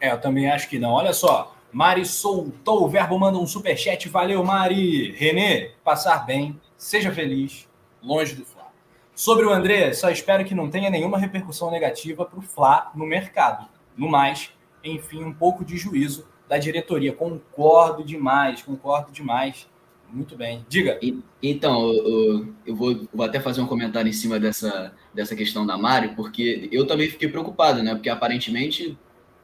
É, 0.00 0.12
eu 0.12 0.20
também 0.20 0.50
acho 0.50 0.68
que 0.68 0.78
não. 0.78 0.92
Olha 0.92 1.12
só, 1.12 1.54
Mari 1.72 2.06
soltou 2.06 2.84
o 2.84 2.88
verbo, 2.88 3.18
manda 3.18 3.38
um 3.38 3.46
superchat. 3.46 4.08
Valeu, 4.08 4.42
Mari. 4.42 5.12
Renê, 5.12 5.72
passar 5.84 6.24
bem, 6.24 6.58
seja 6.76 7.12
feliz, 7.12 7.68
longe 8.02 8.34
do 8.34 8.44
Fla. 8.44 8.68
Sobre 9.14 9.44
o 9.44 9.50
André, 9.50 9.92
só 9.92 10.10
espero 10.10 10.44
que 10.44 10.54
não 10.54 10.70
tenha 10.70 10.88
nenhuma 10.88 11.18
repercussão 11.18 11.70
negativa 11.70 12.24
para 12.24 12.38
o 12.38 12.42
Fla 12.42 12.90
no 12.94 13.04
mercado. 13.04 13.68
No 13.96 14.08
mais, 14.08 14.50
enfim, 14.82 15.22
um 15.22 15.34
pouco 15.34 15.64
de 15.64 15.76
juízo 15.76 16.26
da 16.48 16.56
diretoria. 16.56 17.12
Concordo 17.12 18.02
demais, 18.02 18.62
concordo 18.62 19.12
demais. 19.12 19.68
Muito 20.12 20.36
bem. 20.36 20.64
Diga. 20.68 20.98
E, 21.00 21.18
então, 21.42 21.92
eu, 21.92 22.54
eu 22.66 22.76
vou, 22.76 23.08
vou, 23.12 23.24
até 23.24 23.38
fazer 23.38 23.60
um 23.60 23.66
comentário 23.66 24.08
em 24.08 24.12
cima 24.12 24.38
dessa, 24.40 24.92
dessa 25.14 25.36
questão 25.36 25.64
da 25.64 25.78
Mari, 25.78 26.14
porque 26.16 26.68
eu 26.72 26.86
também 26.86 27.08
fiquei 27.08 27.28
preocupado, 27.28 27.82
né? 27.82 27.94
Porque 27.94 28.08
aparentemente, 28.08 28.98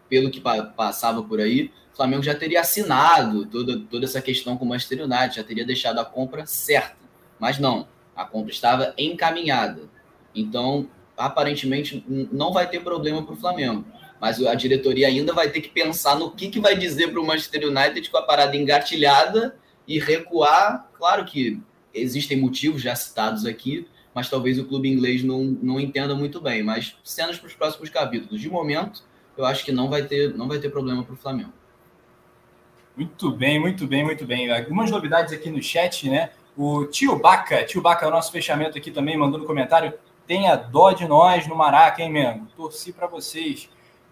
pelo 0.08 0.30
que 0.30 0.40
pa 0.40 0.62
passava 0.62 1.22
por 1.22 1.40
aí, 1.40 1.70
o 1.92 1.96
Flamengo 1.96 2.22
já 2.22 2.34
teria 2.34 2.60
assinado 2.60 3.46
toda, 3.46 3.80
toda 3.90 4.04
essa 4.04 4.20
questão 4.20 4.56
com 4.56 4.64
o 4.64 4.68
Manchester 4.68 5.04
United, 5.04 5.36
já 5.36 5.44
teria 5.44 5.64
deixado 5.64 5.98
a 5.98 6.04
compra 6.04 6.44
certa. 6.46 6.96
Mas 7.38 7.58
não, 7.58 7.86
a 8.14 8.24
compra 8.24 8.50
estava 8.50 8.94
encaminhada. 8.98 9.82
Então, 10.34 10.88
aparentemente, 11.16 12.04
não 12.08 12.52
vai 12.52 12.68
ter 12.68 12.80
problema 12.80 13.22
para 13.22 13.34
o 13.34 13.36
Flamengo. 13.36 13.84
Mas 14.20 14.44
a 14.44 14.54
diretoria 14.54 15.06
ainda 15.06 15.32
vai 15.32 15.50
ter 15.50 15.60
que 15.60 15.68
pensar 15.68 16.16
no 16.16 16.30
que, 16.30 16.48
que 16.48 16.58
vai 16.58 16.76
dizer 16.76 17.12
para 17.12 17.20
o 17.20 17.26
Manchester 17.26 17.68
United 17.68 18.10
com 18.10 18.16
a 18.16 18.22
parada 18.22 18.56
engatilhada 18.56 19.54
e 19.86 19.98
recuar. 19.98 20.88
Claro 20.94 21.24
que 21.24 21.60
existem 21.92 22.40
motivos 22.40 22.82
já 22.82 22.94
citados 22.94 23.46
aqui, 23.46 23.86
mas 24.14 24.28
talvez 24.28 24.58
o 24.58 24.64
clube 24.64 24.88
inglês 24.88 25.22
não, 25.22 25.44
não 25.44 25.80
entenda 25.80 26.14
muito 26.14 26.40
bem. 26.40 26.62
Mas 26.62 26.96
cenas 27.04 27.38
para 27.38 27.48
os 27.48 27.54
próximos 27.54 27.90
capítulos. 27.90 28.40
De 28.40 28.50
momento, 28.50 29.02
eu 29.36 29.44
acho 29.44 29.64
que 29.64 29.72
não 29.72 29.88
vai 29.88 30.02
ter, 30.02 30.34
não 30.34 30.48
vai 30.48 30.58
ter 30.58 30.70
problema 30.70 31.04
para 31.04 31.14
o 31.14 31.16
Flamengo. 31.16 31.52
Muito 32.96 33.30
bem, 33.30 33.60
muito 33.60 33.86
bem, 33.86 34.02
muito 34.02 34.24
bem. 34.24 34.50
Algumas 34.50 34.90
novidades 34.90 35.32
aqui 35.32 35.50
no 35.50 35.62
chat, 35.62 36.08
né? 36.08 36.30
O 36.56 36.86
tio 36.86 37.18
Baca, 37.18 37.62
tio 37.64 37.82
Baca, 37.82 38.06
é 38.06 38.08
o 38.08 38.10
nosso 38.10 38.32
fechamento 38.32 38.78
aqui 38.78 38.90
também, 38.90 39.18
mandou 39.18 39.38
no 39.38 39.46
comentário. 39.46 39.92
Tenha 40.26 40.56
dó 40.56 40.92
de 40.92 41.06
nós 41.06 41.46
no 41.46 41.54
Maraca, 41.54 42.02
hein, 42.02 42.10
mesmo? 42.10 42.48
Torci 42.56 42.92
para 42.92 43.06
vocês. 43.06 43.68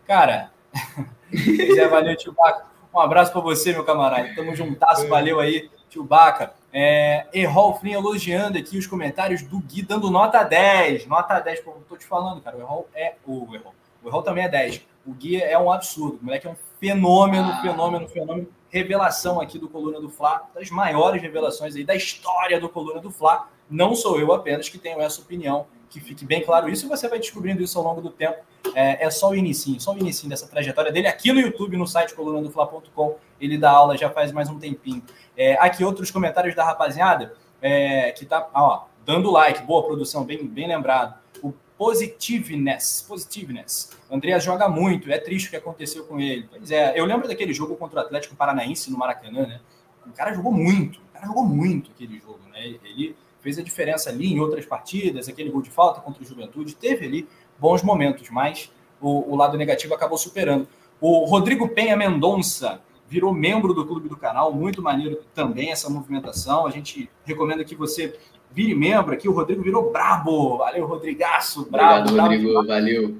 Cara, 0.07 0.53
Zé, 1.75 1.89
valeu, 1.89 2.14
tio 2.14 2.33
Baca. 2.33 2.74
Um 2.95 3.01
abraço 3.01 3.32
para 3.32 3.40
você, 3.40 3.72
meu 3.72 3.82
camarada. 3.82 4.32
Tamo 4.36 4.55
juntasso, 4.55 5.09
valeu 5.09 5.40
aí, 5.40 5.68
tio 5.90 6.05
Baca. 6.05 6.55
É, 6.72 7.26
Errol 7.34 7.74
Flynn 7.74 7.95
elogiando 7.95 8.57
aqui 8.57 8.78
os 8.78 8.86
comentários 8.86 9.42
do 9.42 9.59
Gui, 9.59 9.82
dando 9.82 10.09
nota 10.12 10.45
10. 10.45 11.07
Nota 11.07 11.40
10, 11.40 11.61
como 11.64 11.78
eu 11.78 11.82
tô 11.88 11.97
te 11.97 12.07
falando, 12.07 12.40
cara. 12.40 12.57
O 12.57 12.61
Errol 12.61 12.88
é. 12.95 13.14
O 13.26 13.53
Errol, 13.53 13.74
o 14.01 14.09
Errol 14.09 14.22
também 14.22 14.45
é 14.45 14.49
10. 14.49 14.80
O 15.05 15.12
Gui 15.12 15.42
é 15.42 15.59
um 15.59 15.72
absurdo. 15.72 16.20
O 16.22 16.24
moleque 16.24 16.47
é 16.47 16.51
um 16.51 16.57
fenômeno, 16.78 17.49
ah. 17.49 17.62
fenômeno, 17.62 18.09
fenômeno. 18.09 18.49
Revelação 18.70 19.40
aqui 19.40 19.59
do 19.59 19.68
Coluna 19.68 20.01
do 20.01 20.09
Fla, 20.09 20.49
das 20.55 20.70
maiores 20.70 21.20
revelações 21.20 21.74
aí 21.74 21.82
da 21.82 21.97
história 21.97 22.61
do 22.61 22.68
Coluna 22.68 23.01
do 23.01 23.11
Fla. 23.11 23.49
Não 23.68 23.97
sou 23.97 24.20
eu 24.20 24.32
apenas 24.32 24.68
que 24.68 24.78
tenho 24.78 25.01
essa 25.01 25.20
opinião 25.20 25.66
que 25.95 26.01
fique 26.01 26.24
bem 26.24 26.42
claro 26.42 26.68
isso, 26.68 26.86
e 26.86 26.88
você 26.88 27.09
vai 27.09 27.20
descobrindo 27.20 27.62
isso 27.62 27.78
ao 27.78 27.84
longo 27.84 28.01
do 28.01 28.11
tempo. 28.11 28.38
É, 28.74 29.07
é 29.07 29.11
só 29.11 29.30
o 29.30 29.36
início, 29.36 29.78
só 29.80 29.95
o 29.95 29.99
início 29.99 30.28
dessa 30.28 30.49
trajetória 30.49 30.90
dele 30.90 31.07
aqui 31.07 31.32
no 31.32 31.38
YouTube, 31.38 31.76
no 31.76 31.86
site 31.86 32.14
colunadofla.com. 32.14 33.16
Ele 33.40 33.57
dá 33.57 33.70
aula 33.70 33.97
já 33.97 34.11
faz 34.11 34.32
mais 34.32 34.51
um 34.51 34.59
tempinho. 34.59 35.05
É, 35.36 35.55
aqui 35.55 35.84
outros 35.84 36.11
comentários 36.11 36.57
da 36.57 36.64
rapaziada 36.64 37.34
é, 37.62 38.11
que 38.11 38.26
tá 38.26 38.51
ó, 38.53 38.86
dando 39.07 39.30
like, 39.30 39.62
boa 39.62 39.84
produção, 39.84 40.24
bem, 40.24 40.45
bem 40.45 40.66
lembrado. 40.66 41.16
O 41.40 41.55
Positiveness, 41.78 43.05
Positiveness. 43.07 43.97
Andreas 44.11 44.42
joga 44.42 44.68
muito, 44.68 45.09
é 45.12 45.18
triste 45.18 45.47
o 45.47 45.51
que 45.51 45.57
aconteceu 45.57 46.05
com 46.07 46.18
ele. 46.18 46.49
Pois 46.51 46.72
é, 46.72 46.99
eu 46.99 47.05
lembro 47.05 47.28
daquele 47.28 47.55
jogo 47.55 47.76
contra 47.76 48.01
o 48.01 48.03
Atlético 48.03 48.34
Paranaense 48.34 48.90
no 48.90 48.99
Maracanã, 48.99 49.47
né? 49.47 49.61
O 50.05 50.11
cara 50.11 50.34
jogou 50.34 50.51
muito, 50.51 50.99
o 50.99 51.12
cara 51.12 51.24
jogou 51.24 51.45
muito 51.45 51.92
aquele 51.92 52.18
jogo, 52.18 52.40
né? 52.53 52.66
Ele 52.66 53.16
fez 53.45 53.59
a 53.59 53.62
diferença 53.62 54.09
ali 54.09 54.32
em 54.32 54.40
outras 54.40 54.64
partidas, 54.64 55.28
aquele 55.28 55.51
gol 55.51 55.61
de 55.61 55.68
falta 55.68 56.01
contra 56.01 56.22
o 56.22 56.26
Juventude, 56.26 56.74
teve 56.74 57.05
ali 57.05 57.28
bons 57.59 57.82
momentos, 57.82 58.30
mas 58.30 58.72
o, 58.99 59.32
o 59.32 59.36
lado 59.36 59.59
negativo 59.59 59.92
acabou 59.92 60.16
superando. 60.16 60.66
O 60.99 61.26
Rodrigo 61.26 61.68
Penha 61.68 61.95
Mendonça 61.95 62.80
virou 63.07 63.34
membro 63.34 63.74
do 63.74 63.86
clube 63.86 64.09
do 64.09 64.16
canal, 64.16 64.51
muito 64.51 64.80
maneiro 64.80 65.20
também 65.34 65.70
essa 65.70 65.90
movimentação. 65.90 66.66
A 66.66 66.70
gente 66.70 67.11
recomenda 67.26 67.62
que 67.62 67.76
você 67.76 68.18
vire 68.51 68.74
membro 68.74 69.12
aqui. 69.12 69.28
O 69.28 69.32
Rodrigo 69.32 69.62
virou 69.62 69.92
brabo. 69.92 70.57
Valeu, 70.57 70.86
Rodrigaço. 70.86 71.70
Brabo, 71.70 72.09
Obrigado, 72.09 72.22
Rodrigo. 72.22 72.51
Brabo. 72.51 72.66
Valeu. 72.66 73.16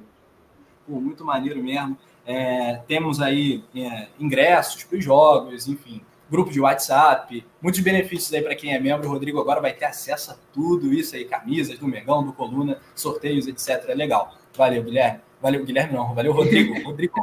Pô, 0.87 1.01
muito 1.01 1.23
maneiro 1.23 1.63
mesmo. 1.63 1.99
É, 2.25 2.81
temos 2.89 3.21
aí 3.21 3.63
é, 3.77 4.09
ingressos 4.19 4.85
para 4.85 4.97
os 4.97 5.05
jogos, 5.05 5.69
enfim 5.69 6.01
grupo 6.35 6.51
de 6.51 6.61
WhatsApp, 6.61 7.47
muitos 7.63 7.81
benefícios 7.81 8.35
aí 8.35 8.43
para 8.43 8.57
quem 8.57 8.75
é 8.75 8.81
membro. 8.81 9.09
O 9.09 9.13
Rodrigo 9.13 9.41
agora 9.41 9.61
vai 9.61 9.73
ter 9.73 9.85
acesso 9.85 10.33
a 10.33 10.37
tudo 10.53 10.93
isso 10.93 11.15
aí, 11.15 11.25
camisas 11.25 11.79
do 11.79 11.87
Megão, 11.87 12.25
do 12.25 12.33
Coluna, 12.33 12.81
sorteios, 12.93 13.47
etc. 13.47 13.89
É 13.89 13.95
legal. 13.95 14.35
Valeu, 14.57 14.83
Guilherme. 14.83 15.21
Valeu, 15.41 15.65
Guilherme 15.65 15.95
não. 15.95 16.13
Valeu, 16.13 16.33
Rodrigo. 16.33 16.75
Rodrigo. 16.83 17.15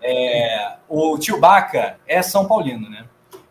É, 0.00 0.76
o 0.88 1.18
tio 1.18 1.38
Baca 1.38 1.98
é 2.06 2.22
São 2.22 2.48
Paulino, 2.48 2.88
né? 2.88 3.04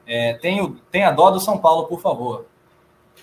É, 0.07 0.33
tem, 0.33 0.75
tem 0.89 1.03
a 1.03 1.11
dó 1.11 1.29
do 1.29 1.39
São 1.39 1.59
Paulo, 1.59 1.85
por 1.85 2.01
favor. 2.01 2.47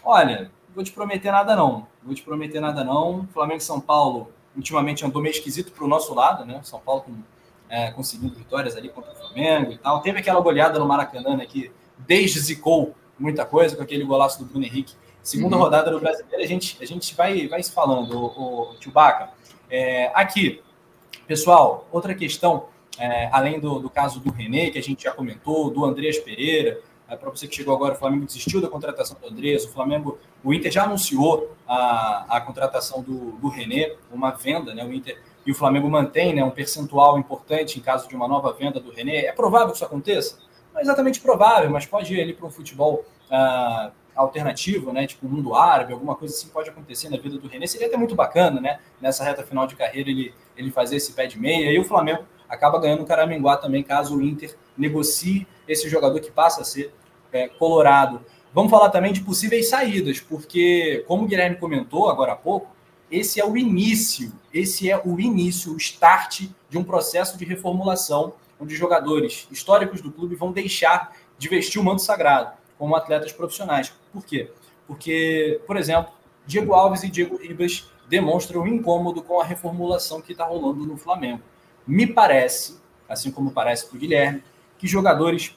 Olha, 0.04 0.52
vou 0.72 0.84
te 0.84 0.92
prometer 0.92 1.32
nada 1.32 1.56
não. 1.56 1.88
Vou 2.04 2.14
te 2.14 2.22
prometer 2.22 2.60
nada 2.60 2.84
não. 2.84 3.26
Flamengo 3.32 3.58
e 3.58 3.64
São 3.64 3.80
Paulo 3.80 4.30
ultimamente 4.56 5.04
andou 5.04 5.20
meio 5.20 5.32
esquisito 5.32 5.72
para 5.72 5.84
o 5.84 5.88
nosso 5.88 6.14
lado, 6.14 6.44
né? 6.44 6.60
São 6.62 6.78
Paulo 6.78 7.02
com 7.02 7.16
é, 7.68 7.90
conseguindo 7.90 8.34
vitórias 8.34 8.76
ali 8.76 8.88
contra 8.88 9.12
o 9.12 9.16
Flamengo 9.16 9.72
e 9.72 9.78
tal. 9.78 10.00
Teve 10.00 10.18
aquela 10.18 10.40
goleada 10.40 10.78
no 10.78 10.86
Maracanã, 10.86 11.36
né, 11.36 11.46
que 11.46 11.70
deszicou 11.98 12.94
muita 13.18 13.44
coisa 13.44 13.76
com 13.76 13.82
aquele 13.82 14.04
golaço 14.04 14.38
do 14.38 14.44
Bruno 14.44 14.64
Henrique. 14.64 14.94
Segunda 15.22 15.56
uhum. 15.56 15.62
rodada 15.62 15.90
do 15.90 15.98
Brasileiro, 15.98 16.42
a 16.42 16.46
gente, 16.46 16.76
a 16.80 16.86
gente 16.86 17.14
vai, 17.14 17.48
vai 17.48 17.62
se 17.62 17.72
falando, 17.72 18.16
o, 18.16 18.72
o 18.72 18.76
Chewbacca. 18.80 19.30
É, 19.70 20.10
aqui, 20.14 20.62
pessoal, 21.26 21.88
outra 21.90 22.14
questão, 22.14 22.66
é, 22.98 23.28
além 23.32 23.58
do, 23.58 23.78
do 23.78 23.88
caso 23.88 24.20
do 24.20 24.30
René, 24.30 24.70
que 24.70 24.78
a 24.78 24.82
gente 24.82 25.04
já 25.04 25.12
comentou, 25.12 25.70
do 25.70 25.84
Andreas 25.84 26.18
Pereira, 26.18 26.80
é, 27.08 27.16
para 27.16 27.30
você 27.30 27.46
que 27.46 27.54
chegou 27.54 27.74
agora, 27.74 27.94
o 27.94 27.96
Flamengo 27.96 28.26
desistiu 28.26 28.60
da 28.60 28.68
contratação 28.68 29.16
do 29.20 29.26
Andreas, 29.26 29.64
o 29.64 29.72
Flamengo, 29.72 30.18
o 30.42 30.52
Inter 30.52 30.70
já 30.70 30.84
anunciou 30.84 31.54
a, 31.66 32.26
a 32.28 32.40
contratação 32.40 33.02
do, 33.02 33.32
do 33.32 33.48
René, 33.48 33.94
uma 34.10 34.30
venda, 34.30 34.74
né? 34.74 34.84
O 34.84 34.92
Inter 34.92 35.20
e 35.47 35.53
o 35.53 35.55
Flamengo 35.55 35.88
mantém 35.90 36.34
né, 36.34 36.42
um 36.42 36.51
percentual 36.51 37.18
importante 37.18 37.78
em 37.78 37.82
caso 37.82 38.09
de 38.09 38.16
uma 38.16 38.26
nova 38.26 38.53
venda 38.53 38.80
do 38.80 38.90
René. 38.90 39.26
É 39.26 39.32
provável 39.32 39.68
que 39.68 39.76
isso 39.76 39.84
aconteça? 39.84 40.38
Não 40.72 40.80
é 40.80 40.82
exatamente 40.82 41.20
provável, 41.20 41.70
mas 41.70 41.86
pode 41.86 42.14
ir 42.14 42.20
ali 42.20 42.32
para 42.32 42.47
um 42.47 42.51
futebol 42.51 43.05
uh, 43.30 43.92
alternativo, 44.14 44.92
né, 44.92 45.07
tipo 45.07 45.26
o 45.26 45.30
mundo 45.30 45.55
árabe, 45.55 45.92
alguma 45.92 46.14
coisa 46.14 46.34
assim 46.34 46.49
pode 46.49 46.70
acontecer 46.70 47.09
na 47.09 47.16
vida 47.16 47.38
do 47.38 47.49
René. 47.49 47.66
Seria 47.66 47.86
até 47.86 47.97
muito 47.97 48.14
bacana, 48.14 48.61
né, 48.61 48.78
nessa 49.01 49.24
reta 49.24 49.42
final 49.42 49.66
de 49.66 49.76
carreira, 49.76 50.09
ele, 50.09 50.34
ele 50.57 50.70
fazer 50.70 50.97
esse 50.97 51.12
pé 51.12 51.26
de 51.26 51.38
meia. 51.38 51.70
E 51.70 51.78
o 51.78 51.84
Flamengo 51.84 52.24
acaba 52.49 52.80
ganhando 52.80 53.03
o 53.03 53.07
Caraminguá 53.07 53.57
também, 53.57 53.82
caso 53.82 54.16
o 54.16 54.22
Inter 54.22 54.57
negocie 54.76 55.47
esse 55.68 55.88
jogador 55.88 56.20
que 56.20 56.30
passa 56.30 56.62
a 56.62 56.64
ser 56.64 56.92
é, 57.32 57.49
colorado. 57.49 58.20
Vamos 58.53 58.70
falar 58.70 58.90
também 58.90 59.12
de 59.12 59.20
possíveis 59.20 59.68
saídas, 59.68 60.20
porque, 60.20 61.05
como 61.09 61.24
o 61.24 61.26
Guilherme 61.26 61.57
comentou 61.57 62.09
agora 62.09 62.32
há 62.32 62.36
pouco, 62.36 62.73
esse 63.14 63.40
é 63.40 63.46
o 63.46 63.56
início, 63.56 64.32
esse 64.52 64.90
é 64.90 65.00
o 65.04 65.20
início, 65.20 65.72
o 65.72 65.76
start 65.76 66.48
de 66.68 66.76
um 66.76 66.82
processo 66.82 67.38
de 67.38 67.44
reformulação, 67.44 68.34
onde 68.58 68.74
jogadores 68.74 69.46
históricos 69.52 70.00
do 70.00 70.10
clube 70.10 70.34
vão 70.34 70.50
deixar 70.50 71.12
de 71.38 71.48
vestir 71.48 71.80
o 71.80 71.84
manto 71.84 72.02
sagrado 72.02 72.56
como 72.76 72.96
atletas 72.96 73.32
profissionais. 73.32 73.94
Por 74.12 74.24
quê? 74.24 74.50
Porque, 74.86 75.60
por 75.64 75.76
exemplo, 75.76 76.12
Diego 76.44 76.74
Alves 76.74 77.04
e 77.04 77.08
Diego 77.08 77.36
Ribas 77.36 77.88
demonstram 78.08 78.66
incômodo 78.66 79.22
com 79.22 79.40
a 79.40 79.44
reformulação 79.44 80.20
que 80.20 80.32
está 80.32 80.44
rolando 80.44 80.84
no 80.84 80.96
Flamengo. 80.96 81.42
Me 81.86 82.08
parece, 82.08 82.80
assim 83.08 83.30
como 83.30 83.52
parece 83.52 83.86
para 83.86 83.96
o 83.96 84.00
Guilherme, 84.00 84.42
que 84.76 84.88
jogadores 84.88 85.56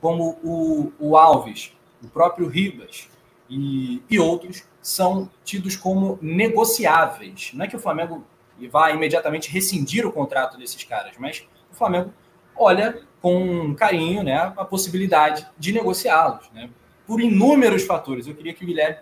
como 0.00 0.38
o, 0.42 0.92
o 0.98 1.16
Alves, 1.16 1.72
o 2.02 2.08
próprio 2.08 2.48
Ribas 2.48 3.08
e, 3.50 4.02
e 4.08 4.18
outros 4.18 4.64
são 4.86 5.28
tidos 5.44 5.74
como 5.74 6.16
negociáveis. 6.22 7.50
Não 7.52 7.64
é 7.64 7.68
que 7.68 7.74
o 7.74 7.78
Flamengo 7.78 8.24
vá 8.70 8.92
imediatamente 8.92 9.50
rescindir 9.50 10.06
o 10.06 10.12
contrato 10.12 10.56
desses 10.56 10.84
caras, 10.84 11.16
mas 11.18 11.44
o 11.72 11.74
Flamengo 11.74 12.12
olha 12.56 13.02
com 13.20 13.74
carinho 13.74 14.22
né, 14.22 14.36
a 14.56 14.64
possibilidade 14.64 15.44
de 15.58 15.72
negociá-los, 15.72 16.48
né, 16.52 16.70
por 17.04 17.20
inúmeros 17.20 17.82
fatores. 17.82 18.28
Eu 18.28 18.36
queria 18.36 18.54
que 18.54 18.62
o 18.62 18.66
Guilherme 18.66 18.98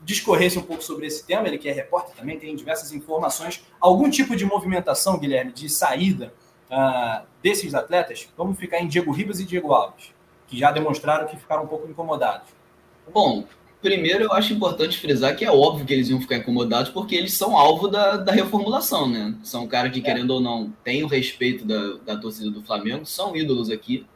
discorresse 0.00 0.58
um 0.58 0.62
pouco 0.62 0.82
sobre 0.82 1.06
esse 1.06 1.26
tema, 1.26 1.46
ele 1.46 1.58
que 1.58 1.68
é 1.68 1.72
repórter 1.72 2.16
também, 2.16 2.38
tem 2.38 2.56
diversas 2.56 2.90
informações. 2.92 3.62
Algum 3.78 4.08
tipo 4.08 4.34
de 4.34 4.46
movimentação, 4.46 5.18
Guilherme, 5.18 5.52
de 5.52 5.68
saída 5.68 6.32
uh, 6.70 7.26
desses 7.42 7.74
atletas? 7.74 8.26
Vamos 8.38 8.58
ficar 8.58 8.80
em 8.80 8.88
Diego 8.88 9.12
Ribas 9.12 9.38
e 9.38 9.44
Diego 9.44 9.74
Alves, 9.74 10.14
que 10.48 10.58
já 10.58 10.70
demonstraram 10.70 11.26
que 11.26 11.36
ficaram 11.36 11.64
um 11.64 11.68
pouco 11.68 11.86
incomodados. 11.86 12.48
Bom, 13.12 13.44
Primeiro, 13.82 14.24
eu 14.24 14.32
acho 14.32 14.52
importante 14.52 14.98
frisar 14.98 15.36
que 15.36 15.44
é 15.44 15.50
óbvio 15.50 15.86
que 15.86 15.92
eles 15.92 16.08
iam 16.08 16.20
ficar 16.20 16.38
incomodados, 16.38 16.90
porque 16.90 17.14
eles 17.14 17.34
são 17.34 17.56
alvo 17.56 17.88
da, 17.88 18.16
da 18.16 18.32
reformulação, 18.32 19.08
né? 19.08 19.34
São 19.42 19.66
caras 19.66 19.92
que, 19.92 20.00
é. 20.00 20.02
querendo 20.02 20.30
ou 20.30 20.40
não, 20.40 20.72
têm 20.82 21.04
o 21.04 21.06
respeito 21.06 21.64
da, 21.64 21.94
da 22.04 22.16
torcida 22.16 22.50
do 22.50 22.62
Flamengo, 22.62 23.04
são 23.04 23.36
ídolos 23.36 23.70
aqui, 23.70 24.06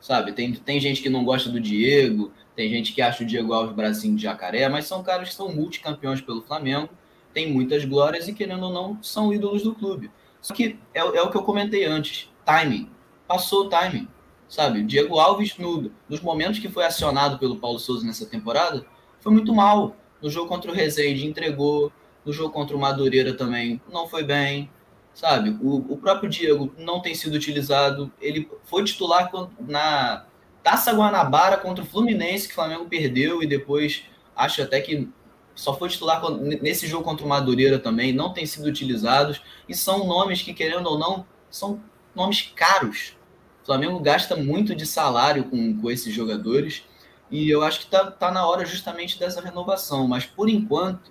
sabe? 0.00 0.32
Tem, 0.32 0.52
tem 0.52 0.80
gente 0.80 1.02
que 1.02 1.10
não 1.10 1.24
gosta 1.24 1.50
do 1.50 1.60
Diego, 1.60 2.32
tem 2.56 2.70
gente 2.70 2.92
que 2.92 3.02
acha 3.02 3.22
o 3.22 3.26
Diego 3.26 3.52
Alves 3.52 3.76
bracinho 3.76 4.16
de 4.16 4.22
jacaré, 4.22 4.68
mas 4.68 4.86
são 4.86 5.02
caras 5.02 5.28
que 5.28 5.34
são 5.34 5.54
multicampeões 5.54 6.20
pelo 6.20 6.42
Flamengo, 6.42 6.88
têm 7.34 7.52
muitas 7.52 7.84
glórias 7.84 8.28
e, 8.28 8.32
querendo 8.32 8.64
ou 8.64 8.72
não, 8.72 8.98
são 9.02 9.32
ídolos 9.32 9.62
do 9.62 9.74
clube. 9.74 10.10
Só 10.40 10.54
que 10.54 10.78
é, 10.94 11.00
é 11.00 11.22
o 11.22 11.30
que 11.30 11.36
eu 11.36 11.42
comentei 11.42 11.84
antes: 11.84 12.28
timing. 12.44 12.88
Passou 13.28 13.66
o 13.66 13.68
timing 13.68 14.08
sabe? 14.52 14.82
Diego 14.82 15.18
Alves, 15.18 15.56
no, 15.56 15.90
nos 16.06 16.20
momentos 16.20 16.58
que 16.58 16.68
foi 16.68 16.84
acionado 16.84 17.38
pelo 17.38 17.56
Paulo 17.56 17.78
Souza 17.78 18.04
nessa 18.04 18.26
temporada, 18.26 18.84
foi 19.22 19.32
muito 19.32 19.54
mal. 19.54 19.96
No 20.20 20.28
jogo 20.28 20.48
contra 20.48 20.70
o 20.70 20.74
Rezende 20.74 21.26
entregou, 21.26 21.90
no 22.24 22.32
jogo 22.32 22.50
contra 22.50 22.76
o 22.76 22.80
Madureira 22.80 23.34
também 23.34 23.80
não 23.90 24.06
foi 24.06 24.22
bem, 24.22 24.70
sabe? 25.14 25.56
O, 25.62 25.94
o 25.94 25.96
próprio 25.96 26.28
Diego 26.28 26.72
não 26.76 27.00
tem 27.00 27.14
sido 27.14 27.34
utilizado. 27.34 28.12
Ele 28.20 28.48
foi 28.64 28.84
titular 28.84 29.30
na 29.60 30.26
Taça 30.62 30.92
Guanabara 30.92 31.56
contra 31.56 31.82
o 31.82 31.86
Fluminense, 31.86 32.46
que 32.46 32.52
o 32.52 32.56
Flamengo 32.56 32.86
perdeu, 32.86 33.42
e 33.42 33.46
depois 33.46 34.04
acho 34.36 34.62
até 34.62 34.80
que 34.80 35.08
só 35.54 35.76
foi 35.76 35.88
titular 35.88 36.22
nesse 36.40 36.86
jogo 36.86 37.04
contra 37.04 37.24
o 37.24 37.28
Madureira 37.28 37.78
também, 37.78 38.12
não 38.12 38.32
tem 38.32 38.46
sido 38.46 38.66
utilizados, 38.66 39.42
e 39.68 39.74
são 39.74 40.06
nomes 40.06 40.42
que, 40.42 40.54
querendo 40.54 40.86
ou 40.86 40.98
não, 40.98 41.26
são 41.50 41.80
nomes 42.14 42.52
caros. 42.54 43.16
O 43.62 43.66
Flamengo 43.66 44.00
gasta 44.00 44.34
muito 44.34 44.74
de 44.74 44.86
salário 44.86 45.44
com, 45.44 45.80
com 45.80 45.90
esses 45.90 46.12
jogadores, 46.12 46.84
e 47.32 47.48
eu 47.48 47.62
acho 47.62 47.78
que 47.78 47.84
está 47.86 48.10
tá 48.10 48.30
na 48.30 48.46
hora 48.46 48.66
justamente 48.66 49.18
dessa 49.18 49.40
renovação, 49.40 50.06
mas 50.06 50.26
por 50.26 50.50
enquanto, 50.50 51.10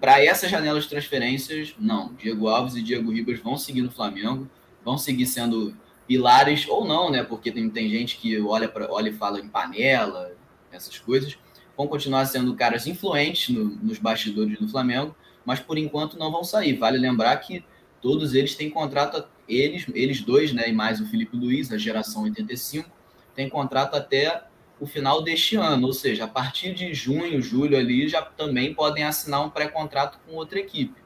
para 0.00 0.24
essa 0.24 0.48
janela 0.48 0.80
de 0.80 0.88
transferências, 0.88 1.74
não. 1.78 2.14
Diego 2.14 2.48
Alves 2.48 2.76
e 2.76 2.82
Diego 2.82 3.12
Ribas 3.12 3.38
vão 3.38 3.58
seguir 3.58 3.82
no 3.82 3.90
Flamengo, 3.90 4.48
vão 4.82 4.96
seguir 4.96 5.26
sendo 5.26 5.76
pilares, 6.08 6.66
ou 6.66 6.86
não, 6.86 7.10
né? 7.10 7.22
Porque 7.22 7.52
tem, 7.52 7.68
tem 7.68 7.90
gente 7.90 8.16
que 8.16 8.40
olha, 8.40 8.70
pra, 8.70 8.90
olha 8.90 9.10
e 9.10 9.12
fala 9.12 9.38
em 9.38 9.46
panela, 9.46 10.32
essas 10.72 10.98
coisas. 10.98 11.36
Vão 11.76 11.86
continuar 11.86 12.24
sendo 12.24 12.54
caras 12.54 12.86
influentes 12.86 13.54
no, 13.54 13.64
nos 13.64 13.98
bastidores 13.98 14.58
do 14.58 14.66
Flamengo, 14.66 15.14
mas 15.44 15.60
por 15.60 15.76
enquanto 15.76 16.18
não 16.18 16.32
vão 16.32 16.42
sair. 16.42 16.72
Vale 16.72 16.96
lembrar 16.96 17.36
que 17.36 17.62
todos 18.00 18.32
eles 18.32 18.54
têm 18.54 18.70
contrato, 18.70 19.28
eles, 19.46 19.86
eles 19.92 20.22
dois, 20.22 20.54
né? 20.54 20.70
E 20.70 20.72
mais 20.72 21.02
o 21.02 21.06
Felipe 21.06 21.36
Luiz, 21.36 21.70
a 21.70 21.76
geração 21.76 22.22
85, 22.22 22.88
tem 23.34 23.46
contrato 23.50 23.94
até 23.94 24.46
o 24.78 24.86
final 24.86 25.22
deste 25.22 25.56
ano, 25.56 25.86
ou 25.86 25.92
seja, 25.92 26.24
a 26.24 26.28
partir 26.28 26.74
de 26.74 26.92
junho, 26.92 27.40
julho 27.40 27.76
ali, 27.76 28.08
já 28.08 28.22
também 28.22 28.74
podem 28.74 29.04
assinar 29.04 29.44
um 29.44 29.50
pré-contrato 29.50 30.18
com 30.26 30.34
outra 30.34 30.58
equipe. 30.58 31.00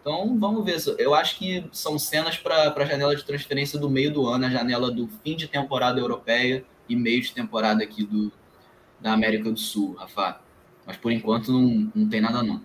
Então, 0.00 0.38
vamos 0.38 0.64
ver. 0.64 0.76
Eu 0.98 1.14
acho 1.14 1.38
que 1.38 1.64
são 1.72 1.98
cenas 1.98 2.36
para 2.36 2.74
a 2.74 2.84
janela 2.84 3.16
de 3.16 3.24
transferência 3.24 3.78
do 3.78 3.88
meio 3.88 4.12
do 4.12 4.26
ano, 4.26 4.44
a 4.44 4.50
janela 4.50 4.90
do 4.90 5.08
fim 5.24 5.34
de 5.34 5.48
temporada 5.48 5.98
europeia 5.98 6.64
e 6.86 6.94
meio 6.94 7.22
de 7.22 7.32
temporada 7.32 7.82
aqui 7.82 8.04
do, 8.04 8.30
da 9.00 9.14
América 9.14 9.50
do 9.50 9.58
Sul, 9.58 9.94
Rafa. 9.94 10.40
Mas 10.86 10.98
por 10.98 11.10
enquanto 11.10 11.50
não, 11.50 11.90
não 11.94 12.08
tem 12.08 12.20
nada 12.20 12.42
não. 12.42 12.60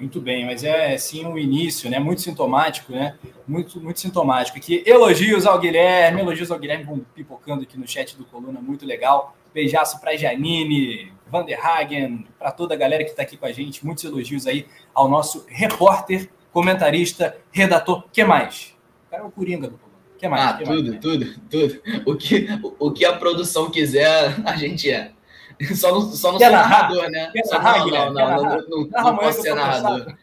Muito 0.00 0.18
bem, 0.18 0.46
mas 0.46 0.64
é 0.64 0.96
sim 0.96 1.26
o 1.26 1.38
início, 1.38 1.90
né? 1.90 1.98
Muito 1.98 2.22
sintomático, 2.22 2.90
né? 2.90 3.18
Muito, 3.46 3.78
muito 3.78 4.00
sintomático. 4.00 4.56
Aqui, 4.56 4.82
elogios 4.86 5.44
ao 5.44 5.58
Guilherme, 5.58 6.22
elogios 6.22 6.50
ao 6.50 6.58
Guilherme, 6.58 6.84
vão 6.84 7.04
pipocando 7.14 7.64
aqui 7.64 7.78
no 7.78 7.86
chat 7.86 8.16
do 8.16 8.24
Coluna, 8.24 8.62
muito 8.62 8.86
legal. 8.86 9.36
Beijaço 9.52 10.00
para 10.00 10.16
Janine, 10.16 11.12
Vanderhagen, 11.30 12.26
para 12.38 12.50
toda 12.50 12.72
a 12.72 12.78
galera 12.78 13.04
que 13.04 13.10
está 13.10 13.22
aqui 13.22 13.36
com 13.36 13.44
a 13.44 13.52
gente. 13.52 13.84
Muitos 13.84 14.02
elogios 14.04 14.46
aí 14.46 14.66
ao 14.94 15.06
nosso 15.06 15.44
repórter, 15.46 16.30
comentarista, 16.50 17.36
redator. 17.52 18.04
que 18.10 18.24
mais? 18.24 18.74
O 19.06 19.10
cara 19.10 19.22
é 19.22 19.26
o 19.26 19.30
Coringa 19.30 19.68
do 19.68 19.76
Coluna. 19.76 19.98
que 20.16 20.28
mais? 20.28 20.42
Ah, 20.42 20.52
que 20.54 20.64
tudo, 20.64 20.88
mais, 20.88 21.00
tudo, 21.00 21.40
tudo. 21.50 21.82
O 22.06 22.16
que, 22.16 22.46
o 22.78 22.90
que 22.90 23.04
a 23.04 23.12
produção 23.18 23.70
quiser, 23.70 24.34
a 24.46 24.56
gente 24.56 24.90
é. 24.90 25.12
Só 25.76 25.92
não, 25.92 26.00
só 26.12 26.32
não 26.32 26.38
sou 26.38 26.50
narrador, 26.50 27.10
né? 27.10 27.30
Só, 27.44 27.58
narrar, 27.58 27.86
não, 27.86 27.90
não, 27.90 28.12
não, 28.12 28.44
não, 28.44 28.66
não, 28.66 28.88
não 28.88 29.16
posso 29.16 29.42
ser 29.42 29.54
narrador. 29.54 30.16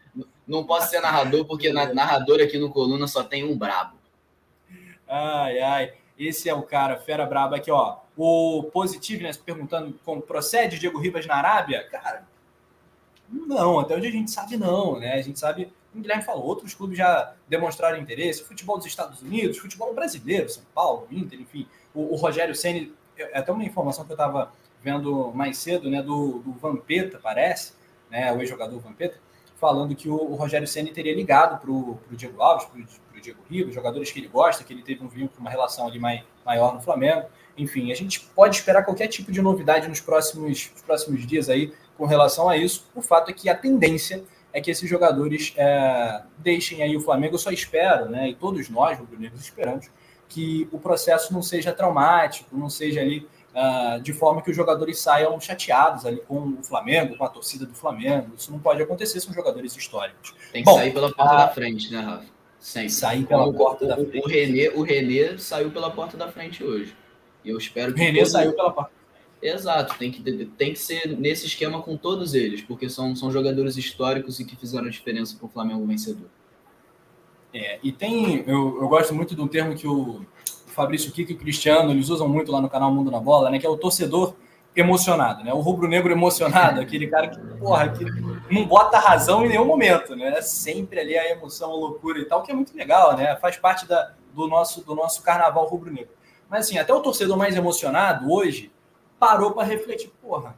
Não 0.48 0.64
posso 0.64 0.90
ser 0.90 1.00
narrador, 1.00 1.46
porque 1.46 1.72
na, 1.72 1.94
narrador 1.94 2.42
aqui 2.42 2.58
no 2.58 2.72
Coluna 2.72 3.08
só 3.08 3.24
tem 3.24 3.44
um 3.44 3.56
brabo. 3.56 3.98
Ai, 5.08 5.60
ai. 5.60 5.94
Esse 6.18 6.50
é 6.50 6.54
o 6.54 6.64
cara, 6.64 6.98
fera 6.98 7.26
braba 7.26 7.58
aqui, 7.58 7.70
ó. 7.70 7.98
O 8.18 8.64
Positivo, 8.74 9.22
né, 9.22 9.32
perguntando 9.46 9.94
como 10.04 10.22
procede 10.22 10.80
Diego 10.80 11.00
Ribas 11.00 11.28
na 11.28 11.36
Arábia. 11.36 11.88
Cara, 11.88 12.26
não, 13.30 13.80
até 13.80 13.96
onde 13.96 14.08
a 14.08 14.12
gente 14.12 14.32
sabe 14.32 14.58
não, 14.58 15.00
né? 15.00 15.14
A 15.14 15.22
gente 15.22 15.38
sabe, 15.38 15.72
o 15.94 16.00
Guilherme 16.00 16.24
falou, 16.24 16.46
outros 16.46 16.74
clubes 16.74 16.98
já 16.98 17.34
demonstraram 17.48 18.00
interesse, 18.00 18.44
futebol 18.44 18.78
dos 18.78 18.88
Estados 18.88 19.22
Unidos, 19.22 19.60
futebol 19.60 19.94
brasileiro, 19.94 20.50
São 20.50 20.64
Paulo, 20.74 21.08
Inter, 21.12 21.40
enfim. 21.40 21.68
O, 21.94 22.14
o 22.14 22.16
Rogério 22.16 22.56
Ceni, 22.56 22.92
é 23.16 23.38
até 23.38 23.52
uma 23.52 23.64
informação 23.64 24.04
que 24.04 24.12
eu 24.12 24.16
estava 24.16 24.52
vendo 24.88 25.34
mais 25.34 25.58
cedo, 25.58 25.90
né, 25.90 26.02
do, 26.02 26.40
do 26.40 26.54
Vampeta, 26.54 27.20
parece, 27.22 27.74
né, 28.10 28.32
o 28.32 28.40
ex-jogador 28.40 28.80
Vampeta, 28.80 29.20
falando 29.58 29.94
que 29.94 30.08
o, 30.08 30.16
o 30.16 30.36
Rogério 30.36 30.66
Ceni 30.66 30.92
teria 30.92 31.14
ligado 31.14 31.60
para 31.60 31.70
o 31.70 32.00
Diego 32.12 32.42
Alves, 32.42 32.66
para 32.68 33.18
o 33.18 33.22
Diego 33.22 33.40
Rios, 33.50 33.76
jogadores 33.76 34.10
que 34.10 34.20
ele 34.20 34.30
gosta, 34.30 34.64
que 34.64 34.72
ele 34.72 34.82
teve 34.82 35.04
um 35.04 35.10
vínculo, 35.10 35.42
uma 35.42 35.50
relação 35.50 35.88
ali 35.88 36.00
mai, 36.00 36.24
maior 36.46 36.74
no 36.74 36.80
Flamengo. 36.80 37.28
Enfim, 37.58 37.92
a 37.92 37.96
gente 37.96 38.22
pode 38.34 38.56
esperar 38.56 38.86
qualquer 38.86 39.08
tipo 39.08 39.30
de 39.30 39.42
novidade 39.42 39.90
nos 39.90 40.00
próximos, 40.00 40.72
nos 40.72 40.82
próximos 40.84 41.28
dias 41.28 41.50
aí 41.50 41.74
com 41.98 42.06
relação 42.06 42.48
a 42.48 42.56
isso. 42.56 42.88
O 42.96 43.02
fato 43.02 43.30
é 43.30 43.34
que 43.34 43.50
a 43.50 43.56
tendência 43.56 44.24
é 44.54 44.62
que 44.62 44.72
esses 44.72 44.90
jogadores 44.90 45.54
é, 45.58 46.22
deixem 46.38 46.82
aí 46.82 46.96
o 46.96 47.02
Flamengo. 47.02 47.36
Eu 47.36 47.40
só 47.40 47.52
espero, 47.52 48.10
né, 48.10 48.30
e 48.30 48.36
todos 48.36 48.70
nós, 48.70 48.98
rubro-negros, 48.98 49.42
esperamos 49.42 49.90
que 50.30 50.70
o 50.72 50.80
processo 50.80 51.34
não 51.34 51.42
seja 51.42 51.74
traumático, 51.74 52.56
não 52.56 52.70
seja 52.70 53.02
ali 53.02 53.28
uh, 53.58 54.00
de 54.02 54.14
forma 54.14 54.42
que 54.42 54.52
os 54.52 54.56
jogadores 54.56 55.00
saiam 55.00 55.40
chateados 55.42 56.06
ali 56.06 56.18
com 56.18 56.58
o 56.60 56.64
Flamengo, 56.64 57.18
com 57.18 57.26
a 57.26 57.30
torcida 57.30 57.66
do 57.66 57.74
Flamengo. 57.74 58.32
Isso 58.38 58.52
não 58.52 58.60
pode 58.60 58.82
acontecer, 58.82 59.20
são 59.20 59.34
jogadores 59.34 59.76
históricos. 59.76 60.36
Tem 60.54 60.64
que 60.64 60.70
Bom, 60.70 60.78
sair 60.78 60.94
pela 60.94 61.12
porta 61.12 61.34
uh, 61.34 61.38
da 61.38 61.48
frente, 61.50 61.92
né, 61.92 62.00
Rafa? 62.00 62.26
Sempre. 62.60 62.90
Sair 62.90 63.26
pela 63.26 63.46
o, 63.46 63.54
porta 63.54 63.86
o, 63.86 63.88
da 63.88 63.96
frente. 63.96 64.20
O 64.76 64.84
Renê, 64.84 65.34
o 65.34 65.40
saiu 65.40 65.72
pela 65.72 65.90
porta 65.90 66.16
da 66.16 66.32
frente 66.32 66.64
hoje. 66.64 66.96
E 67.44 67.50
eu 67.50 67.58
espero 67.58 67.94
que. 67.94 68.00
O 68.00 68.04
Renê 68.04 68.20
todo... 68.20 68.30
saiu 68.30 68.54
pela 68.54 68.72
porta. 68.72 68.98
Exato, 69.40 69.96
tem 70.00 70.12
que, 70.12 70.46
tem 70.58 70.74
que 70.74 70.80
ser 70.80 71.16
nesse 71.16 71.46
esquema 71.46 71.80
com 71.84 71.96
todos 71.96 72.34
eles, 72.34 72.64
porque 72.64 72.90
são, 72.90 73.16
são 73.16 73.32
jogadores 73.32 73.78
históricos 73.78 74.40
e 74.40 74.46
que 74.46 74.56
fizeram 74.56 74.88
a 74.88 74.90
diferença 74.90 75.38
para 75.38 75.46
o 75.46 75.50
Flamengo 75.50 75.86
vencedor. 75.86 76.28
É, 77.54 77.78
e 77.84 77.92
tem, 77.92 78.44
eu, 78.48 78.82
eu 78.82 78.88
gosto 78.88 79.14
muito 79.14 79.36
de 79.36 79.42
um 79.42 79.48
termo 79.48 79.76
que 79.76 79.88
o, 79.88 80.26
Fabrício 80.78 81.12
Kiko 81.12 81.32
e 81.32 81.36
o 81.36 81.38
Cristiano, 81.40 81.90
eles 81.90 82.08
usam 82.10 82.30
muito 82.30 82.52
lá 82.52 82.62
no 82.62 82.70
canal 82.70 82.94
Mundo 82.94 83.10
na 83.10 83.20
Bola, 83.20 83.50
né? 83.50 83.58
Que 83.58 83.66
é 83.66 83.70
o 83.70 83.76
torcedor 83.76 84.36
emocionado, 84.76 85.44
né? 85.44 85.52
O 85.52 85.60
rubro-negro 85.60 86.12
emocionado, 86.12 86.80
aquele 86.80 87.08
cara 87.08 87.30
que, 87.30 87.40
porra, 87.58 87.90
que 87.90 88.06
não 88.54 88.64
bota 88.64 89.00
razão 89.00 89.44
em 89.44 89.50
nenhum 89.50 89.66
momento, 89.66 90.16
né? 90.16 90.40
Sempre 90.40 91.00
ali 91.00 91.18
a 91.18 91.32
emoção, 91.32 91.72
a 91.72 91.76
loucura 91.76 92.20
e 92.20 92.26
tal, 92.26 92.44
que 92.44 92.52
é 92.52 92.54
muito 92.54 92.78
legal, 92.78 93.18
né? 93.18 93.36
Faz 93.38 93.58
parte 93.58 93.88
da, 93.88 94.14
do, 94.32 94.48
nosso, 94.48 94.86
do 94.86 94.94
nosso 94.94 95.24
carnaval 95.24 95.66
rubro-negro. 95.66 96.14
Mas 96.48 96.68
assim, 96.68 96.78
até 96.78 96.94
o 96.94 97.02
torcedor 97.02 97.36
mais 97.36 97.56
emocionado 97.56 98.32
hoje 98.32 98.72
parou 99.20 99.54
para 99.54 99.64
refletir, 99.64 100.12
porra, 100.22 100.56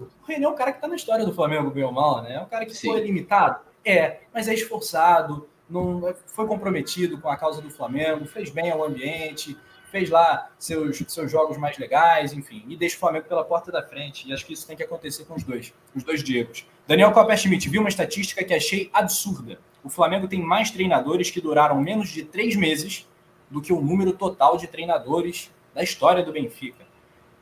o 0.00 0.26
René 0.26 0.46
é 0.46 0.48
um 0.48 0.56
cara 0.56 0.72
que 0.72 0.80
tá 0.80 0.88
na 0.88 0.96
história 0.96 1.24
do 1.24 1.32
Flamengo, 1.32 1.70
bem 1.70 1.84
ou 1.84 1.92
mal, 1.92 2.22
né? 2.22 2.34
É 2.34 2.40
um 2.40 2.46
cara 2.46 2.66
que 2.66 2.74
Sim. 2.74 2.88
foi 2.88 3.02
limitado, 3.02 3.60
é, 3.84 4.18
mas 4.34 4.48
é 4.48 4.54
esforçado, 4.54 5.48
não 5.70 6.14
foi 6.26 6.46
comprometido 6.46 7.18
com 7.18 7.28
a 7.28 7.36
causa 7.36 7.62
do 7.62 7.70
Flamengo, 7.70 8.26
fez 8.26 8.50
bem 8.50 8.70
ao 8.70 8.84
ambiente, 8.84 9.56
fez 9.90 10.08
lá 10.08 10.50
seus, 10.58 10.98
seus 11.08 11.30
jogos 11.30 11.56
mais 11.56 11.76
legais, 11.78 12.32
enfim, 12.32 12.64
e 12.68 12.76
deixa 12.76 12.96
o 12.96 13.00
Flamengo 13.00 13.26
pela 13.26 13.44
porta 13.44 13.70
da 13.72 13.82
frente. 13.82 14.28
E 14.28 14.32
acho 14.32 14.46
que 14.46 14.52
isso 14.52 14.66
tem 14.66 14.76
que 14.76 14.82
acontecer 14.82 15.24
com 15.24 15.34
os 15.34 15.44
dois, 15.44 15.72
os 15.94 16.02
dois 16.02 16.22
Diegos. 16.22 16.66
Daniel 16.86 17.12
Copper-Schmidt 17.12 17.68
viu 17.68 17.80
uma 17.80 17.88
estatística 17.88 18.44
que 18.44 18.54
achei 18.54 18.90
absurda. 18.92 19.58
O 19.82 19.88
Flamengo 19.88 20.28
tem 20.28 20.40
mais 20.40 20.70
treinadores 20.70 21.30
que 21.30 21.40
duraram 21.40 21.80
menos 21.80 22.08
de 22.08 22.24
três 22.24 22.54
meses 22.54 23.08
do 23.50 23.60
que 23.60 23.72
o 23.72 23.80
número 23.80 24.12
total 24.12 24.56
de 24.56 24.66
treinadores 24.66 25.50
da 25.74 25.82
história 25.82 26.22
do 26.22 26.32
Benfica. 26.32 26.84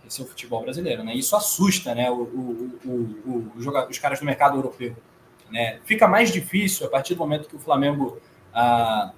Esse 0.06 0.22
é 0.22 0.24
o 0.24 0.26
futebol 0.26 0.62
brasileiro, 0.62 1.04
né? 1.04 1.14
Isso 1.14 1.36
assusta, 1.36 1.94
né? 1.94 2.10
O, 2.10 2.22
o, 2.22 2.80
o, 2.86 3.52
os 3.90 3.98
caras 3.98 4.20
do 4.20 4.24
mercado 4.24 4.56
europeu. 4.56 4.96
Né? 5.50 5.78
Fica 5.84 6.06
mais 6.06 6.32
difícil 6.32 6.86
a 6.86 6.90
partir 6.90 7.14
do 7.14 7.18
momento 7.18 7.48
que 7.48 7.56
o 7.56 7.58
Flamengo 7.58 8.18
ah, 8.52 9.12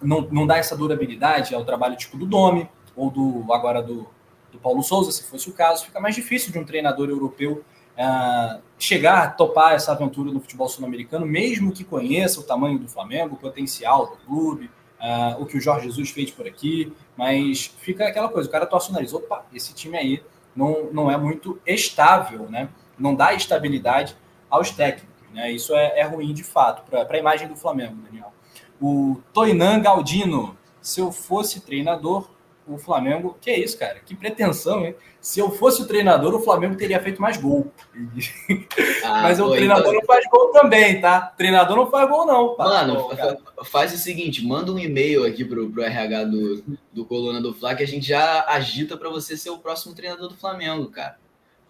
não, 0.00 0.22
não 0.30 0.46
dá 0.46 0.58
essa 0.58 0.76
durabilidade 0.76 1.54
ao 1.54 1.64
trabalho 1.64 1.96
tipo 1.96 2.16
do 2.16 2.26
Domi 2.26 2.68
ou 2.96 3.10
do 3.10 3.52
agora 3.52 3.82
do, 3.82 4.08
do 4.50 4.58
Paulo 4.58 4.82
Souza, 4.82 5.10
se 5.10 5.24
fosse 5.24 5.48
o 5.48 5.52
caso, 5.52 5.84
fica 5.84 6.00
mais 6.00 6.14
difícil 6.14 6.52
de 6.52 6.58
um 6.58 6.64
treinador 6.64 7.08
europeu 7.08 7.64
ah, 7.98 8.60
chegar 8.78 9.22
a 9.22 9.30
topar 9.30 9.72
essa 9.74 9.92
aventura 9.92 10.30
no 10.30 10.40
futebol 10.40 10.68
sul-americano, 10.68 11.26
mesmo 11.26 11.72
que 11.72 11.84
conheça 11.84 12.40
o 12.40 12.42
tamanho 12.42 12.78
do 12.78 12.88
Flamengo, 12.88 13.34
o 13.34 13.38
potencial 13.38 14.06
do 14.06 14.16
clube, 14.26 14.70
ah, 15.00 15.36
o 15.38 15.46
que 15.46 15.56
o 15.56 15.60
Jorge 15.60 15.86
Jesus 15.86 16.10
fez 16.10 16.30
por 16.30 16.46
aqui, 16.46 16.92
mas 17.16 17.74
fica 17.78 18.06
aquela 18.06 18.28
coisa, 18.28 18.48
o 18.48 18.52
cara 18.52 18.66
torce 18.66 18.90
o 18.90 18.92
nariz, 18.92 19.12
opa, 19.12 19.44
esse 19.52 19.74
time 19.74 19.96
aí 19.96 20.22
não, 20.54 20.90
não 20.92 21.10
é 21.10 21.16
muito 21.16 21.58
estável, 21.66 22.48
né? 22.48 22.68
não 22.98 23.14
dá 23.14 23.34
estabilidade 23.34 24.16
aos 24.48 24.70
técnicos. 24.70 25.11
Né? 25.32 25.50
Isso 25.52 25.74
é, 25.74 26.00
é 26.00 26.02
ruim 26.02 26.32
de 26.32 26.44
fato 26.44 26.82
para 26.88 27.06
a 27.08 27.18
imagem 27.18 27.48
do 27.48 27.56
Flamengo, 27.56 27.96
Daniel. 28.02 28.32
O 28.80 29.20
Toinan 29.32 29.80
Galdino, 29.80 30.56
se 30.80 31.00
eu 31.00 31.12
fosse 31.12 31.60
treinador, 31.60 32.28
o 32.66 32.78
Flamengo. 32.78 33.36
Que 33.40 33.50
é 33.50 33.58
isso, 33.58 33.78
cara? 33.78 34.00
Que 34.00 34.14
pretensão, 34.14 34.84
hein? 34.84 34.94
Se 35.20 35.40
eu 35.40 35.50
fosse 35.50 35.82
o 35.82 35.86
treinador, 35.86 36.34
o 36.34 36.40
Flamengo 36.40 36.76
teria 36.76 37.00
feito 37.00 37.20
mais 37.20 37.36
gol. 37.36 37.72
Ah, 39.04 39.22
Mas 39.22 39.40
o 39.40 39.50
treinador 39.50 39.88
então... 39.88 39.94
não 39.94 40.06
faz 40.06 40.24
gol 40.30 40.52
também, 40.52 41.00
tá? 41.00 41.32
O 41.34 41.36
treinador 41.36 41.76
não 41.76 41.90
faz 41.90 42.08
gol, 42.08 42.24
não. 42.24 42.56
Mano, 42.56 43.10
faz 43.64 43.92
o 43.92 43.98
seguinte: 43.98 44.46
manda 44.46 44.72
um 44.72 44.78
e-mail 44.78 45.26
aqui 45.26 45.44
pro, 45.44 45.68
pro 45.68 45.82
RH 45.82 46.24
do, 46.24 46.64
do 46.92 47.04
Coluna 47.04 47.40
do 47.40 47.52
Fla 47.52 47.74
que 47.74 47.82
a 47.82 47.86
gente 47.86 48.06
já 48.06 48.44
agita 48.46 48.96
para 48.96 49.10
você 49.10 49.36
ser 49.36 49.50
o 49.50 49.58
próximo 49.58 49.94
treinador 49.94 50.28
do 50.28 50.36
Flamengo, 50.36 50.88
cara. 50.88 51.16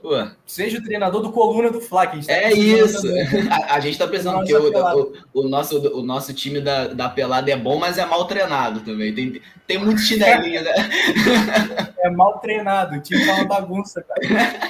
Pô. 0.02 0.10
Seja 0.44 0.78
o 0.78 0.82
treinador 0.82 1.22
do 1.22 1.30
Coluna 1.30 1.70
do 1.70 1.80
Fla. 1.80 2.08
Que 2.08 2.26
tá 2.26 2.32
é 2.32 2.52
isso. 2.52 3.06
A, 3.48 3.76
a, 3.76 3.80
gente 3.80 3.96
tá 3.96 4.08
pensando 4.08 4.44
que 4.44 4.52
o, 4.52 4.68
o, 4.68 5.12
o, 5.32 5.48
nosso, 5.48 5.78
o 5.96 6.02
nosso 6.02 6.34
time 6.34 6.60
da, 6.60 6.88
da 6.88 7.08
pelada 7.08 7.52
é 7.52 7.56
bom, 7.56 7.78
mas 7.78 7.98
é 7.98 8.04
mal 8.04 8.26
treinado 8.26 8.80
também. 8.80 9.14
Tem, 9.14 9.40
tem 9.64 9.78
muito 9.78 10.00
chinelinho, 10.00 10.62
né? 10.64 10.72
É 12.02 12.10
mal 12.10 12.40
treinado. 12.40 12.96
O 12.96 13.00
time 13.00 13.24
tá 13.24 13.34
uma 13.34 13.44
bagunça, 13.44 14.02
cara. 14.02 14.20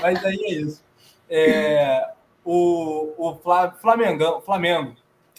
Mas 0.03 0.23
aí 0.23 0.39
é 0.39 0.53
isso. 0.53 0.85
É, 1.31 2.11
o 2.45 3.15
o 3.17 3.71
Flamengo, 3.81 4.43
Flamengo. 4.43 4.95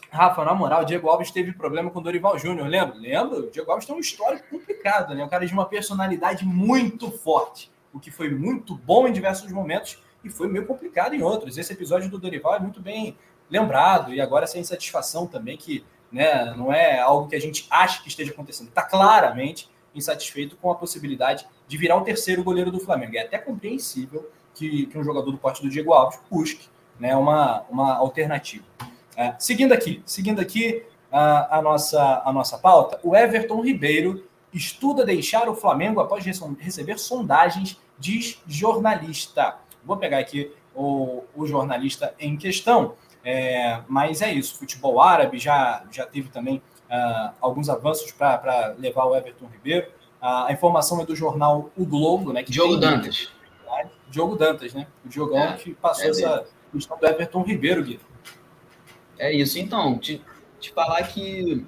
Rafa, 0.10 0.44
na 0.44 0.54
moral, 0.54 0.82
o 0.82 0.86
Diego 0.86 1.08
Alves 1.08 1.32
teve 1.32 1.54
problema 1.54 1.90
com 1.90 2.00
o 2.00 2.02
Dorival 2.02 2.38
Júnior, 2.38 2.68
lembra? 2.68 2.96
Lembra? 2.96 3.40
O 3.40 3.50
Diego 3.52 3.72
Alves 3.72 3.86
tem 3.86 3.96
um 3.96 4.00
histórico 4.00 4.48
complicado, 4.50 5.14
né? 5.16 5.24
Um 5.24 5.30
cara 5.30 5.46
de 5.46 5.54
uma 5.54 5.66
personalidade 5.66 6.46
muito 6.46 7.12
forte 7.12 7.73
o 7.94 8.00
que 8.00 8.12
foi 8.12 8.30
muito 8.30 8.76
bom 8.76 9.08
em 9.08 9.14
diversos 9.14 9.52
momentos 9.52 10.02
e 10.24 10.30
foi 10.30 10.48
meio 10.48 10.66
complicado 10.66 11.14
em 11.14 11.22
outros. 11.22 11.58
Esse 11.58 11.74
episódio 11.74 12.10
do 12.10 12.18
Dorival 12.18 12.56
é 12.56 12.60
muito 12.60 12.82
bem 12.82 13.18
lembrado 13.50 14.14
e 14.14 14.20
agora 14.20 14.46
essa 14.46 14.58
insatisfação 14.58 15.28
também 15.28 15.56
que 15.56 15.86
né, 16.12 16.54
não 16.58 16.74
é 16.74 17.00
algo 17.00 17.28
que 17.28 17.36
a 17.36 17.42
gente 17.42 17.68
acha 17.70 18.02
que 18.02 18.08
esteja 18.08 18.32
acontecendo. 18.32 18.70
Está 18.70 18.84
claramente 18.84 19.70
insatisfeito 19.94 20.56
com 20.56 20.72
a 20.72 20.76
possibilidade 20.76 21.46
de 21.68 21.78
virar 21.78 21.98
o 21.98 22.02
terceiro 22.02 22.44
goleiro 22.44 22.72
do 22.72 22.80
Flamengo. 22.80 23.16
É 23.16 23.22
até 23.22 23.38
compreensível 23.38 24.30
que, 24.54 24.88
que 24.88 24.98
um 24.98 25.04
jogador 25.04 25.32
do 25.32 25.38
porte 25.38 25.62
do 25.62 25.70
Diego 25.70 25.94
Alves 25.94 26.20
busque 26.30 26.68
né, 27.00 27.16
uma, 27.16 27.64
uma 27.70 27.96
alternativa. 27.96 28.66
É, 29.16 29.36
seguindo 29.38 29.74
aqui, 29.74 30.02
seguindo 30.06 30.40
aqui 30.40 30.84
a, 31.12 31.60
a, 31.60 31.62
nossa, 31.62 32.24
a 32.26 32.34
nossa 32.34 32.58
pauta, 32.58 33.00
o 33.04 33.16
Everton 33.16 33.62
Ribeiro 33.62 34.28
estuda 34.52 35.06
deixar 35.06 35.50
o 35.50 35.56
Flamengo 35.56 36.00
após 36.00 36.24
receber 36.60 37.00
sondagens, 37.00 37.80
diz 37.98 38.42
jornalista. 38.48 39.58
Vou 39.84 39.98
pegar 39.98 40.20
aqui 40.20 40.52
o, 40.76 41.24
o 41.36 41.46
jornalista 41.46 42.14
em 42.20 42.36
questão, 42.38 42.96
é, 43.24 43.82
mas 43.88 44.22
é 44.22 44.34
isso. 44.34 44.58
Futebol 44.58 45.02
árabe 45.02 45.38
já, 45.38 45.84
já 45.92 46.06
teve 46.06 46.30
também 46.30 46.62
uh, 46.90 47.34
alguns 47.40 47.70
avanços 47.70 48.12
para 48.12 48.76
levar 48.78 49.06
o 49.06 49.16
Everton 49.16 49.48
Ribeiro. 49.48 49.88
Uh, 50.22 50.48
a 50.48 50.52
informação 50.52 51.02
é 51.02 51.06
do 51.06 51.16
jornal 51.16 51.70
O 51.78 51.86
Globo, 51.86 52.34
né? 52.34 52.44
Que 52.44 52.52
Diogo 52.52 52.78
Dantas. 52.78 53.32
Diogo 54.10 54.36
Dantas, 54.36 54.74
né? 54.74 54.88
O 55.04 55.10
Diogão 55.10 55.40
é, 55.40 55.54
que 55.54 55.74
passou 55.74 56.06
é 56.06 56.10
essa 56.10 56.46
questão 56.72 56.98
do 56.98 57.08
Everton 57.08 57.42
Ribeiro, 57.42 57.84
Gui. 57.84 58.00
É 59.18 59.34
isso. 59.34 59.58
Então, 59.58 59.98
te, 59.98 60.24
te 60.60 60.72
falar 60.72 61.02
que 61.08 61.66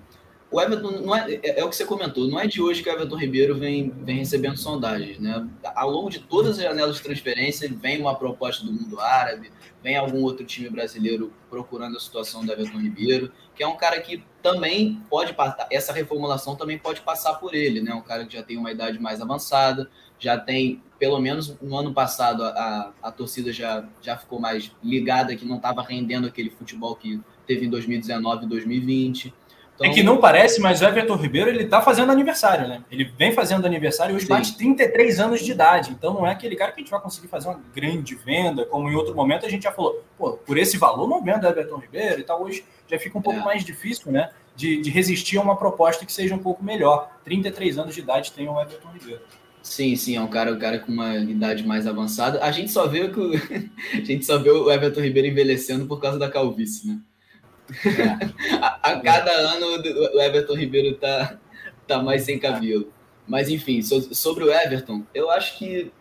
o 0.55 0.61
Everton 0.61 0.91
não 1.01 1.13
é, 1.13 1.33
é, 1.43 1.59
é, 1.59 1.65
o 1.65 1.69
que 1.69 1.75
você 1.75 1.83
comentou, 1.83 2.29
não 2.29 2.39
é 2.39 2.47
de 2.47 2.61
hoje 2.61 2.81
que 2.81 2.89
o 2.89 2.93
Everton 2.93 3.17
Ribeiro 3.17 3.57
vem, 3.57 3.89
vem 3.89 4.19
recebendo 4.19 4.55
sondagens, 4.55 5.19
né? 5.19 5.45
Ao 5.75 5.89
longo 5.89 6.09
de 6.09 6.19
todas 6.19 6.57
as 6.57 6.63
janelas 6.63 6.95
de 6.95 7.03
transferência, 7.03 7.69
vem 7.69 7.99
uma 7.99 8.15
proposta 8.15 8.65
do 8.65 8.71
mundo 8.71 8.97
árabe, 8.97 9.51
vem 9.83 9.97
algum 9.97 10.23
outro 10.23 10.45
time 10.45 10.69
brasileiro 10.69 11.33
procurando 11.49 11.97
a 11.97 11.99
situação 11.99 12.45
do 12.45 12.53
Everton 12.53 12.77
Ribeiro, 12.77 13.33
que 13.53 13.63
é 13.63 13.67
um 13.67 13.75
cara 13.75 13.99
que 13.99 14.23
também 14.41 15.01
pode 15.09 15.33
passar, 15.33 15.67
essa 15.69 15.91
reformulação 15.91 16.55
também 16.55 16.77
pode 16.77 17.01
passar 17.01 17.33
por 17.33 17.53
ele, 17.53 17.81
né? 17.81 17.93
Um 17.93 18.01
cara 18.01 18.25
que 18.25 18.33
já 18.33 18.41
tem 18.41 18.55
uma 18.55 18.71
idade 18.71 18.97
mais 18.97 19.19
avançada, 19.19 19.89
já 20.17 20.37
tem, 20.37 20.81
pelo 20.97 21.19
menos 21.19 21.53
no 21.61 21.77
ano 21.77 21.93
passado, 21.93 22.45
a, 22.45 22.93
a 23.03 23.11
torcida 23.11 23.51
já, 23.51 23.83
já 24.01 24.15
ficou 24.15 24.39
mais 24.39 24.71
ligada, 24.81 25.35
que 25.35 25.43
não 25.43 25.57
estava 25.57 25.81
rendendo 25.81 26.27
aquele 26.27 26.49
futebol 26.49 26.95
que 26.95 27.19
teve 27.45 27.65
em 27.65 27.69
2019 27.69 28.45
e 28.45 28.47
2020. 28.47 29.33
Então... 29.75 29.87
É 29.87 29.93
que 29.93 30.01
não 30.01 30.17
parece, 30.17 30.61
mas 30.61 30.81
o 30.81 30.85
Everton 30.85 31.15
Ribeiro 31.15 31.49
ele 31.49 31.65
tá 31.65 31.81
fazendo 31.81 32.11
aniversário, 32.11 32.67
né? 32.67 32.81
Ele 32.89 33.03
vem 33.17 33.33
fazendo 33.33 33.65
aniversário 33.65 34.13
e 34.13 34.15
hoje 34.15 34.25
Sim. 34.25 34.33
bate 34.33 34.57
33 34.57 35.19
anos 35.19 35.41
de 35.41 35.51
idade. 35.51 35.91
Então 35.91 36.13
não 36.13 36.25
é 36.25 36.31
aquele 36.31 36.55
cara 36.55 36.71
que 36.71 36.79
a 36.79 36.83
gente 36.83 36.91
vai 36.91 37.01
conseguir 37.01 37.27
fazer 37.27 37.49
uma 37.49 37.59
grande 37.75 38.15
venda, 38.15 38.65
como 38.65 38.89
em 38.89 38.95
outro 38.95 39.13
momento 39.13 39.45
a 39.45 39.49
gente 39.49 39.63
já 39.63 39.71
falou, 39.71 40.01
pô, 40.17 40.33
por 40.33 40.57
esse 40.57 40.77
valor 40.77 41.07
não 41.07 41.21
vendo 41.21 41.43
o 41.43 41.47
Everton 41.47 41.77
Ribeiro 41.77 42.21
e 42.21 42.23
tal. 42.23 42.41
Hoje 42.41 42.63
já 42.87 42.97
fica 42.97 43.17
um 43.17 43.21
pouco 43.21 43.39
é. 43.39 43.43
mais 43.43 43.65
difícil, 43.65 44.11
né? 44.11 44.29
De, 44.55 44.81
de, 44.81 44.89
resistir 44.89 45.37
a 45.37 45.41
uma 45.41 45.57
proposta 45.57 46.05
que 46.05 46.13
seja 46.13 46.33
um 46.33 46.39
pouco 46.39 46.63
melhor. 46.63 47.11
33 47.25 47.77
anos 47.77 47.93
de 47.93 47.99
idade 47.99 48.31
tem 48.31 48.47
o 48.47 48.59
Everton 48.59 48.87
Ribeiro. 48.93 49.21
Sim, 49.61 49.95
sim, 49.97 50.15
é 50.15 50.21
um 50.21 50.27
cara, 50.27 50.53
um 50.53 50.59
cara 50.59 50.79
com 50.79 50.91
uma 50.91 51.17
idade 51.17 51.67
mais 51.67 51.85
avançada. 51.85 52.41
A 52.41 52.51
gente 52.51 52.71
só 52.71 52.87
vê 52.87 53.09
que 53.09 53.19
o, 53.19 53.33
a 53.93 54.05
gente 54.05 54.23
só 54.23 54.37
vê 54.37 54.51
o 54.51 54.71
Everton 54.71 55.01
Ribeiro 55.01 55.27
envelhecendo 55.27 55.85
por 55.85 55.99
causa 55.99 56.17
da 56.17 56.29
calvície, 56.29 56.87
né? 56.87 56.99
A, 58.61 58.99
cada 58.99 59.31
ano 59.31 59.65
o 60.13 60.21
Everton 60.21 60.55
Ribeiro 60.55 60.95
tá, 60.97 61.39
tá 61.87 62.01
mais 62.01 62.23
sem 62.23 62.39
cabelo. 62.39 62.91
Mas 63.27 63.49
enfim, 63.49 63.81
so, 63.81 64.13
sobre 64.13 64.43
o 64.43 64.51
Everton, 64.51 65.03
eu 65.13 65.31
acho 65.31 65.57
que 65.57 65.91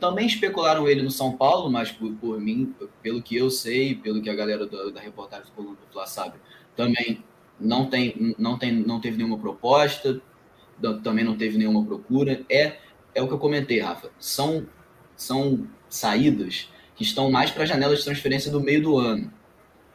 também 0.00 0.26
especularam 0.26 0.88
ele 0.88 1.02
no 1.02 1.10
São 1.10 1.36
Paulo, 1.36 1.70
mas 1.70 1.92
por, 1.92 2.10
por, 2.14 2.40
mim, 2.40 2.74
pelo 3.02 3.22
que 3.22 3.36
eu 3.36 3.50
sei, 3.50 3.94
pelo 3.94 4.22
que 4.22 4.30
a 4.30 4.34
galera 4.34 4.66
da, 4.66 4.90
da 4.90 5.00
reportagem 5.00 5.46
do 5.46 5.52
Coluna 5.52 5.76
do 5.92 6.06
sabe, 6.06 6.38
também 6.74 7.22
não 7.60 7.86
tem, 7.86 8.34
não 8.38 8.58
tem, 8.58 8.72
não 8.72 9.00
teve 9.00 9.18
nenhuma 9.18 9.38
proposta, 9.38 10.20
também 11.02 11.24
não 11.24 11.36
teve 11.36 11.58
nenhuma 11.58 11.84
procura. 11.84 12.42
É, 12.50 12.78
é 13.14 13.22
o 13.22 13.28
que 13.28 13.34
eu 13.34 13.38
comentei, 13.38 13.78
Rafa. 13.80 14.10
São, 14.18 14.66
são 15.14 15.66
saídas 15.88 16.70
que 16.94 17.02
estão 17.02 17.30
mais 17.30 17.50
para 17.50 17.64
a 17.64 17.66
janela 17.66 17.94
de 17.94 18.02
transferência 18.02 18.50
do 18.50 18.60
meio 18.60 18.82
do 18.82 18.98
ano 18.98 19.30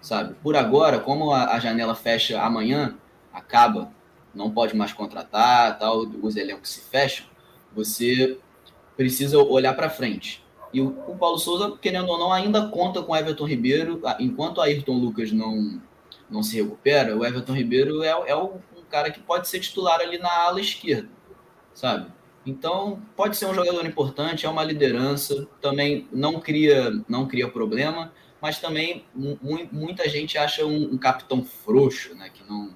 sabe? 0.02 0.34
Por 0.42 0.56
agora, 0.56 1.00
como 1.00 1.32
a, 1.32 1.54
a, 1.54 1.60
janela 1.60 1.96
fecha 1.96 2.42
amanhã, 2.42 2.98
acaba, 3.32 3.92
não 4.34 4.50
pode 4.50 4.76
mais 4.76 4.92
contratar, 4.92 5.78
tal, 5.78 6.00
os 6.00 6.36
elencos 6.36 6.70
se 6.70 6.82
fecham, 6.82 7.26
você 7.74 8.38
precisa 8.98 9.38
olhar 9.38 9.74
para 9.76 9.90
frente. 9.90 10.44
E 10.74 10.82
o, 10.82 10.88
o, 11.08 11.18
Paulo 11.18 11.38
Souza, 11.38 11.78
querendo 11.82 12.10
ou 12.10 12.18
não, 12.18 12.34
ainda 12.34 12.68
conta 12.68 13.02
com 13.04 13.12
o 13.12 13.16
Everton 13.16 13.46
Ribeiro, 13.46 14.02
enquanto 14.20 14.60
a 14.60 14.66
Ayrton 14.66 14.98
Lucas 14.98 15.32
não, 15.32 15.82
não 16.30 16.42
se 16.42 16.62
recupera, 16.62 17.16
o 17.16 17.26
Everton 17.26 17.54
Ribeiro 17.54 18.04
é, 18.04 18.10
é 18.10 18.36
um 18.36 18.60
cara 18.90 19.12
que 19.12 19.20
pode 19.20 19.48
ser 19.48 19.60
titular 19.60 20.00
ali 20.00 20.18
na 20.18 20.32
ala 20.44 20.60
esquerda, 20.60 21.10
sabe? 21.74 22.08
Então, 22.46 23.00
pode 23.16 23.38
ser 23.38 23.46
um 23.46 23.54
jogador 23.54 23.86
importante, 23.86 24.46
é 24.46 24.50
uma 24.50 24.64
liderança, 24.64 25.48
também 25.62 26.08
não 26.12 26.40
cria, 26.40 26.92
não 27.08 27.28
cria 27.28 27.48
problema 27.48 28.12
mas 28.42 28.60
também 28.60 29.06
muita 29.72 30.10
gente 30.10 30.38
acha 30.38 30.66
um, 30.66 30.94
um, 30.94 30.98
capitão 30.98 31.44
frouxo, 31.44 32.16
né? 32.16 32.30
Que 32.34 32.44
não, 32.50 32.74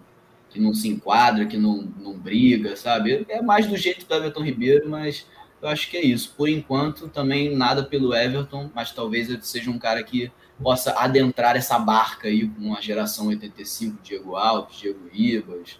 que 0.49 0.59
não 0.59 0.74
se 0.74 0.88
enquadra, 0.88 1.45
que 1.45 1.57
não, 1.57 1.82
não 1.99 2.13
briga, 2.18 2.76
sabe? 2.76 3.26
É 3.28 3.41
mais 3.41 3.68
do 3.68 3.76
jeito 3.76 4.05
do 4.05 4.13
Everton 4.13 4.43
Ribeiro, 4.43 4.89
mas 4.89 5.26
eu 5.61 5.68
acho 5.68 5.89
que 5.89 5.97
é 5.97 6.05
isso. 6.05 6.34
Por 6.38 6.47
enquanto, 6.47 7.09
também 7.09 7.55
nada 7.55 7.84
pelo 7.84 8.13
Everton, 8.13 8.70
mas 8.76 8.91
talvez 8.91 9.30
ele 9.30 9.41
seja 9.41 9.72
um 9.72 9.80
cara 9.80 10.03
que 10.03 10.32
possa 10.61 10.91
adentrar 10.97 11.55
essa 11.55 11.78
barca 11.80 12.28
aí 12.28 12.47
com 12.47 12.76
a 12.76 12.82
geração 12.82 13.28
85, 13.28 13.97
Diego 14.03 14.36
Alves, 14.36 14.78
Diego 14.78 15.09
Ribas, 15.11 15.80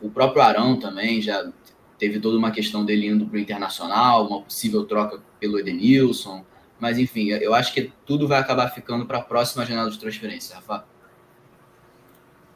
o 0.00 0.10
próprio 0.10 0.42
Arão 0.42 0.78
também 0.78 1.20
já 1.20 1.50
teve 1.98 2.20
toda 2.20 2.36
uma 2.36 2.50
questão 2.50 2.84
dele 2.84 3.06
indo 3.06 3.26
para 3.26 3.36
o 3.36 3.40
Internacional, 3.40 4.26
uma 4.26 4.42
possível 4.42 4.84
troca 4.84 5.22
pelo 5.40 5.58
Edenilson. 5.58 6.44
Mas, 6.78 6.98
enfim, 6.98 7.28
eu 7.28 7.54
acho 7.54 7.72
que 7.72 7.92
tudo 8.04 8.28
vai 8.28 8.38
acabar 8.38 8.68
ficando 8.68 9.06
para 9.06 9.18
a 9.18 9.22
próxima 9.22 9.64
janela 9.64 9.90
de 9.90 9.98
transferência, 9.98 10.56
Rafa. 10.56 10.84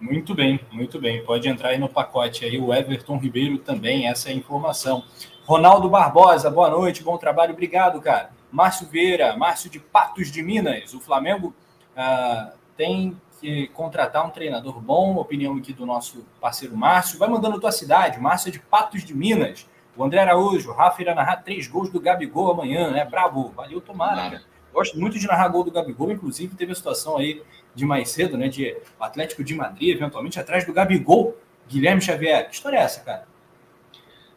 Muito 0.01 0.35
bem, 0.35 0.61
muito 0.73 0.99
bem. 0.99 1.25
Pode 1.25 1.49
entrar 1.49 1.71
aí 1.71 1.79
no 1.79 1.89
pacote 1.89 2.45
aí 2.45 2.59
o 2.59 2.73
Everton 2.73 3.19
Ribeiro 3.19 3.59
também, 3.59 4.09
essa 4.09 4.31
é 4.31 4.33
a 4.33 4.35
informação. 4.35 5.05
Ronaldo 5.45 5.91
Barbosa, 5.91 6.51
boa 6.51 6.71
noite, 6.71 7.03
bom 7.03 7.19
trabalho, 7.19 7.53
obrigado, 7.53 8.01
cara. 8.01 8.31
Márcio 8.51 8.87
Vieira, 8.87 9.37
Márcio 9.37 9.69
de 9.71 9.79
Patos 9.79 10.31
de 10.31 10.43
Minas. 10.43 10.95
O 10.95 11.01
Flamengo 11.01 11.55
ah, 11.97 12.53
tem 12.77 13.21
que 13.41 13.69
contratar 13.69 14.27
um 14.27 14.31
treinador 14.31 14.81
bom, 14.81 15.17
opinião 15.17 15.57
aqui 15.57 15.73
do 15.73 15.87
nosso 15.87 16.27
parceiro 16.41 16.77
Márcio. 16.77 17.19
Vai 17.19 17.29
mandando 17.29 17.61
tua 17.61 17.73
cidade, 17.73 18.19
Márcio 18.19 18.49
é 18.49 18.53
de 18.53 18.59
Patos 18.59 19.05
de 19.05 19.15
Minas. 19.15 19.67
O 20.01 20.05
André 20.05 20.19
Araújo, 20.19 20.71
o 20.71 20.73
Rafa 20.73 21.03
irá 21.03 21.15
narrar 21.15 21.37
três 21.43 21.67
gols 21.67 21.91
do 21.91 22.01
Gabigol 22.01 22.51
amanhã, 22.51 22.91
né? 22.91 23.05
Bravo, 23.05 23.53
valeu, 23.55 23.83
tomara. 23.83 24.41
Gosto 24.73 24.99
muito 24.99 25.19
de 25.19 25.27
narrar 25.27 25.49
gol 25.49 25.63
do 25.63 25.71
Gabigol, 25.71 26.11
inclusive 26.11 26.57
teve 26.57 26.73
a 26.73 26.75
situação 26.75 27.19
aí 27.19 27.43
de 27.75 27.85
mais 27.85 28.09
cedo, 28.09 28.39
né? 28.39 28.49
De 28.49 28.75
Atlético 28.99 29.45
de 29.45 29.55
Madrid, 29.55 29.95
eventualmente 29.95 30.41
atrás 30.41 30.65
do 30.65 30.73
Gabigol. 30.73 31.37
Guilherme 31.69 32.01
Xavier, 32.01 32.49
que 32.49 32.55
história 32.55 32.79
é 32.79 32.81
essa, 32.81 33.01
cara? 33.01 33.29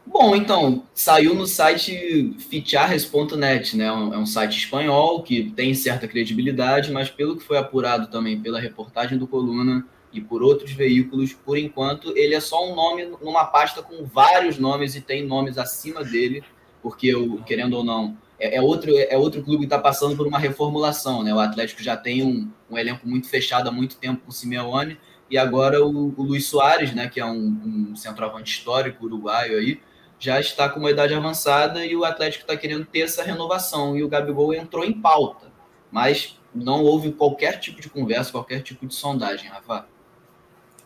Bom, 0.06 0.36
então, 0.36 0.84
saiu 0.94 1.34
no 1.34 1.48
site 1.48 2.36
ficharres.net, 2.50 3.78
né? 3.78 3.86
É 3.86 3.92
um 3.94 4.26
site 4.26 4.58
espanhol 4.58 5.24
que 5.24 5.50
tem 5.52 5.74
certa 5.74 6.10
credibilidade, 6.10 6.92
mas 6.92 7.10
pelo 7.10 7.38
que 7.38 7.44
foi 7.44 7.58
apurado 7.58 8.08
também 8.08 8.38
pela 8.38 8.60
reportagem 8.60 9.18
do 9.18 9.26
Coluna, 9.26 9.88
e 10.14 10.22
por 10.22 10.44
outros 10.44 10.72
veículos. 10.72 11.34
Por 11.34 11.58
enquanto, 11.58 12.16
ele 12.16 12.36
é 12.36 12.40
só 12.40 12.70
um 12.70 12.76
nome 12.76 13.06
numa 13.22 13.46
pasta 13.46 13.82
com 13.82 14.06
vários 14.06 14.58
nomes 14.58 14.96
e 14.96 15.02
tem 15.02 15.26
nomes 15.26 15.58
acima 15.58 16.04
dele, 16.04 16.44
porque, 16.82 17.14
querendo 17.46 17.74
ou 17.78 17.84
não, 17.84 18.18
é, 18.40 18.58
é 18.58 18.62
outro, 18.62 18.96
é 18.96 19.18
outro 19.18 19.44
clube 19.44 19.60
que 19.60 19.66
está 19.66 19.80
passando 19.80 20.16
por 20.16 20.28
uma 20.28 20.38
reformulação. 20.38 21.24
Né? 21.24 21.34
O 21.34 21.40
Atlético 21.40 21.82
já 21.82 21.98
tem 21.98 22.24
um, 22.24 22.50
um 22.70 22.78
elenco 22.78 23.08
muito 23.08 23.28
fechado 23.28 23.68
há 23.68 23.72
muito 23.72 23.98
tempo 23.98 24.22
com 24.24 24.30
o 24.30 24.34
Simeone, 24.34 24.98
e 25.30 25.38
agora 25.38 25.84
o, 25.84 26.14
o 26.16 26.24
Luiz 26.24 26.46
Soares, 26.48 26.94
né, 26.94 27.08
que 27.08 27.20
é 27.20 27.26
um, 27.26 27.90
um 27.92 27.96
centroavante 27.96 28.52
histórico 28.52 29.06
uruguaio 29.06 29.58
aí, 29.58 29.80
já 30.20 30.40
está 30.40 30.70
com 30.70 30.80
uma 30.80 30.92
idade 30.92 31.14
avançada 31.14 31.86
e 31.86 31.96
o 31.96 32.06
Atlético 32.06 32.44
está 32.44 32.56
querendo 32.56 32.86
ter 32.86 33.02
essa 33.02 33.24
renovação. 33.24 33.98
E 33.98 34.04
o 34.04 34.08
Gabigol 34.08 34.54
entrou 34.54 34.86
em 34.86 34.94
pauta, 34.94 35.52
mas 35.92 36.40
não 36.54 36.84
houve 36.84 37.12
qualquer 37.12 37.60
tipo 37.60 37.82
de 37.82 37.90
conversa, 37.90 38.32
qualquer 38.32 38.62
tipo 38.62 38.86
de 38.86 38.94
sondagem, 38.94 39.50
Rafa. 39.50 39.88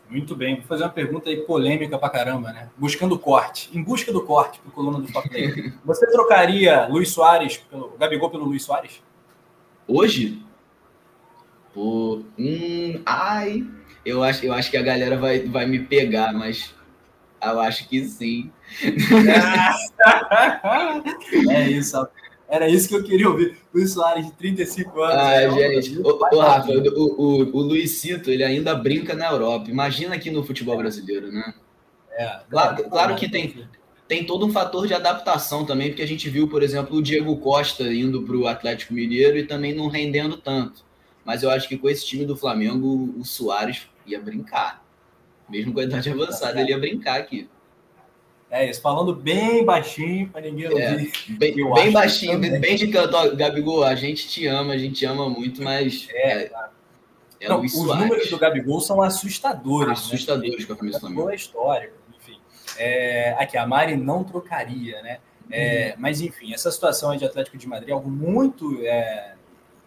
Muito 0.09 0.35
bem, 0.35 0.55
vou 0.55 0.65
fazer 0.65 0.83
uma 0.83 0.89
pergunta 0.89 1.29
aí 1.29 1.37
polêmica 1.37 1.97
pra 1.97 2.09
caramba, 2.09 2.53
né? 2.53 2.69
Buscando 2.77 3.19
corte, 3.19 3.69
em 3.73 3.83
busca 3.83 4.11
do 4.11 4.23
corte 4.23 4.59
pro 4.59 4.71
coluna 4.71 4.99
do 4.99 5.11
Top 5.11 5.29
Você 5.83 6.11
trocaria 6.11 6.87
Luiz 6.87 7.09
Soares, 7.09 7.57
pelo 7.57 7.97
Gabigol 7.97 8.29
pelo 8.29 8.45
Luiz 8.45 8.63
Soares? 8.63 9.01
Hoje? 9.87 10.41
Pô, 11.73 12.21
hum, 12.39 13.01
ai, 13.05 13.67
eu 14.05 14.23
acho, 14.23 14.45
eu 14.45 14.53
acho 14.53 14.71
que 14.71 14.77
a 14.77 14.81
galera 14.81 15.17
vai, 15.17 15.41
vai 15.41 15.65
me 15.65 15.79
pegar, 15.79 16.33
mas 16.33 16.73
eu 17.43 17.59
acho 17.59 17.89
que 17.89 18.05
sim. 18.05 18.49
é 21.49 21.69
isso, 21.69 22.07
era 22.49 22.69
isso 22.69 22.87
que 22.87 22.95
eu 22.95 23.03
queria 23.03 23.29
ouvir. 23.29 23.57
Luiz 23.73 23.91
Soares, 23.91 24.25
de 24.25 24.31
35 24.33 25.01
anos. 25.01 25.15
Ah, 25.15 25.33
é 25.33 25.51
gente. 25.51 25.99
O, 25.99 26.35
o, 26.35 26.39
Rafa, 26.39 26.71
o, 26.71 27.21
o, 27.21 27.57
o 27.57 27.61
Luizito, 27.61 28.31
ele 28.31 28.43
ainda 28.43 28.73
brinca 28.73 29.13
na 29.13 29.29
Europa. 29.29 29.69
Imagina 29.69 30.15
aqui 30.15 30.31
no 30.31 30.43
futebol 30.43 30.77
brasileiro, 30.77 31.31
né? 31.31 31.53
É, 32.11 32.39
claro, 32.49 32.81
é, 32.81 32.89
claro 32.89 33.15
que 33.15 33.29
tem, 33.29 33.67
tem 34.07 34.25
todo 34.25 34.45
um 34.45 34.51
fator 34.51 34.87
de 34.87 34.93
adaptação 34.93 35.65
também, 35.65 35.89
porque 35.89 36.01
a 36.01 36.07
gente 36.07 36.29
viu, 36.29 36.47
por 36.47 36.63
exemplo, 36.63 36.97
o 36.97 37.01
Diego 37.01 37.35
Costa 37.37 37.83
indo 37.83 38.23
para 38.23 38.35
o 38.35 38.47
Atlético 38.47 38.93
Mineiro 38.93 39.37
e 39.37 39.43
também 39.43 39.75
não 39.75 39.87
rendendo 39.87 40.37
tanto. 40.37 40.85
Mas 41.25 41.43
eu 41.43 41.49
acho 41.49 41.67
que 41.67 41.77
com 41.77 41.89
esse 41.89 42.05
time 42.05 42.25
do 42.25 42.37
Flamengo, 42.37 43.13
o 43.17 43.25
Soares 43.25 43.87
ia 44.05 44.19
brincar. 44.21 44.81
Mesmo 45.49 45.73
com 45.73 45.81
a 45.81 45.83
idade 45.83 46.09
avançada, 46.09 46.61
ele 46.61 46.71
ia 46.71 46.79
brincar 46.79 47.19
aqui. 47.19 47.49
É 48.49 48.69
isso, 48.69 48.81
falando 48.81 49.13
bem 49.13 49.65
baixinho 49.65 50.29
para 50.29 50.41
ninguém 50.41 50.65
é, 50.65 50.69
ouvir. 50.69 51.11
É, 51.29 51.33
bem, 51.33 51.73
bem 51.73 51.91
baixinho, 51.91 52.39
bem 52.39 52.75
de 52.77 52.87
canto. 52.87 53.35
Gabigol, 53.35 53.83
a 53.83 53.93
gente 53.93 54.27
te 54.29 54.47
ama, 54.47 54.73
a 54.73 54.77
gente 54.77 55.05
ama 55.05 55.29
muito, 55.29 55.61
mas. 55.61 56.07
É, 56.11 56.43
é, 56.43 56.51
é 57.41 57.49
Não, 57.49 57.61
os 57.61 57.73
números 57.73 58.29
do 58.29 58.37
Gabigol 58.37 58.79
são 58.79 59.01
assustadores. 59.01 59.87
Né? 59.87 59.93
Assustadores 59.93 60.59
né? 60.59 60.65
com 60.65 60.73
a 60.73 60.77
camisa 60.77 60.97
do 60.97 61.01
Flamengo. 61.01 61.29
é 61.29 61.35
histórico, 61.35 61.93
enfim. 62.17 62.39
É, 62.77 63.35
aqui, 63.37 63.57
a 63.57 63.67
Mari 63.67 63.97
não 63.97 64.23
trocaria, 64.23 65.01
né? 65.01 65.19
É, 65.51 65.89
uhum. 65.89 66.01
Mas, 66.01 66.21
enfim, 66.21 66.53
essa 66.53 66.71
situação 66.71 67.15
de 67.15 67.25
Atlético 67.25 67.57
de 67.57 67.67
Madrid 67.67 67.89
é 67.89 67.93
algo 67.93 68.09
muito 68.09 68.79
é, 68.83 69.33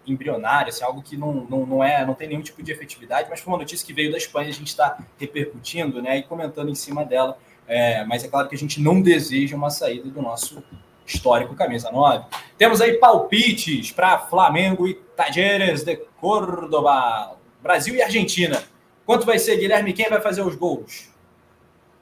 embrionário, 0.07 0.69
assim, 0.69 0.85
algo 0.85 1.03
que 1.03 1.17
não, 1.17 1.33
não, 1.33 1.67
não, 1.67 1.85
é, 1.85 2.05
não 2.05 2.15
tem 2.15 2.29
nenhum 2.29 2.43
tipo 2.43 2.63
de 2.63 2.73
efetividade, 2.73 3.29
mas 3.31 3.41
foi 3.41 3.53
uma 3.53 3.59
notícia 3.59 3.87
que 3.87 3.93
veio 3.93 4.11
da 4.11 4.19
Espanha, 4.19 4.49
a 4.49 4.53
gente 4.53 4.69
está 4.69 4.99
repercutindo 5.19 6.03
né, 6.03 6.19
e 6.19 6.23
comentando 6.23 6.71
em 6.71 6.75
cima 6.75 7.05
dela. 7.05 7.39
É, 7.73 8.05
mas 8.05 8.25
é 8.25 8.29
claro 8.29 8.49
que 8.49 8.55
a 8.57 8.59
gente 8.59 8.81
não 8.81 9.01
deseja 9.01 9.55
uma 9.55 9.71
saída 9.71 10.11
do 10.11 10.21
nosso 10.21 10.61
histórico 11.07 11.55
camisa 11.55 11.89
9. 11.89 12.25
Temos 12.59 12.81
aí 12.81 12.95
palpites 12.95 13.93
para 13.93 14.19
Flamengo 14.19 14.89
e 14.89 14.95
Tajeres 14.95 15.85
de 15.85 15.95
Córdoba, 16.21 17.37
Brasil 17.63 17.95
e 17.95 18.03
Argentina. 18.03 18.61
Quanto 19.07 19.25
vai 19.25 19.39
ser, 19.39 19.57
Guilherme? 19.57 19.93
Quem 19.93 20.09
vai 20.09 20.21
fazer 20.21 20.43
os 20.43 20.57
gols? 20.57 21.11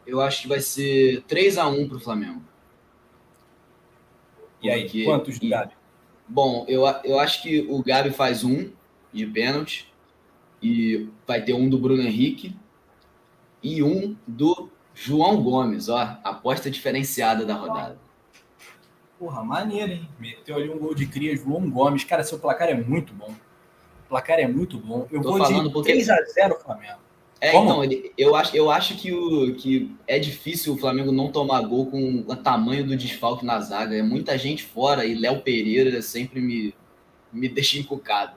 Eu 0.07 0.23
acho 0.23 0.41
que 0.41 0.49
vai 0.49 0.61
ser 0.61 1.23
3 1.29 1.59
a 1.59 1.69
1 1.69 1.87
para 1.87 1.97
o 1.99 2.01
Flamengo. 2.01 2.43
E 4.63 4.71
aí, 4.71 4.85
Porque... 4.85 5.05
quantos 5.05 5.39
do 5.39 5.51
Gabi? 5.51 5.75
Bom, 6.27 6.65
eu, 6.67 6.85
eu 7.05 7.21
acho 7.21 7.43
que 7.43 7.67
o 7.69 7.83
Gabi 7.83 8.09
faz 8.11 8.43
um 8.43 8.71
de 9.13 9.27
pênalti 9.27 9.93
e 10.63 11.11
vai 11.27 11.43
ter 11.43 11.53
um 11.53 11.69
do 11.69 11.77
Bruno 11.77 12.03
Henrique 12.03 12.57
e 13.63 13.83
um 13.83 14.17
do 14.27 14.71
João 15.01 15.41
Gomes, 15.41 15.89
ó, 15.89 16.19
aposta 16.25 16.69
diferenciada 16.69 17.47
da 17.47 17.55
rodada. 17.55 17.97
Porra, 19.17 19.45
maneiro, 19.45 19.93
hein? 19.93 20.09
Meteu 20.19 20.57
ali 20.57 20.69
um 20.69 20.79
gol 20.79 20.95
de 20.95 21.07
cria, 21.07 21.37
João 21.37 21.71
Gomes. 21.71 22.03
Cara, 22.03 22.25
seu 22.25 22.39
placar 22.39 22.69
é 22.69 22.75
muito 22.75 23.13
bom. 23.15 23.31
O 24.07 24.09
placar 24.09 24.41
é 24.41 24.49
muito 24.49 24.77
bom. 24.77 25.07
Eu 25.11 25.23
Tô 25.23 25.31
vou 25.31 25.39
falando 25.39 25.69
de 25.69 25.73
porque... 25.73 25.93
3x0 25.93 26.59
Flamengo. 26.61 26.99
É, 27.41 27.53
Como? 27.53 27.85
então, 27.85 28.11
eu 28.19 28.35
acho, 28.35 28.57
eu 28.57 28.69
acho 28.69 28.97
que, 28.97 29.13
o, 29.13 29.55
que 29.55 29.95
é 30.09 30.19
difícil 30.19 30.75
o 30.75 30.77
Flamengo 30.77 31.13
não 31.13 31.31
tomar 31.31 31.61
gol 31.63 31.87
com 31.87 32.25
o 32.27 32.35
tamanho 32.35 32.85
do 32.85 32.97
desfalque 32.97 33.47
na 33.47 33.61
zaga. 33.61 33.97
É 33.97 34.03
muita 34.03 34.37
gente 34.37 34.65
fora 34.65 35.05
e 35.05 35.15
Léo 35.15 35.41
Pereira 35.43 36.03
sempre 36.03 36.41
me, 36.41 36.75
me 37.33 37.49
deixa 37.49 37.79
encucado. 37.79 38.37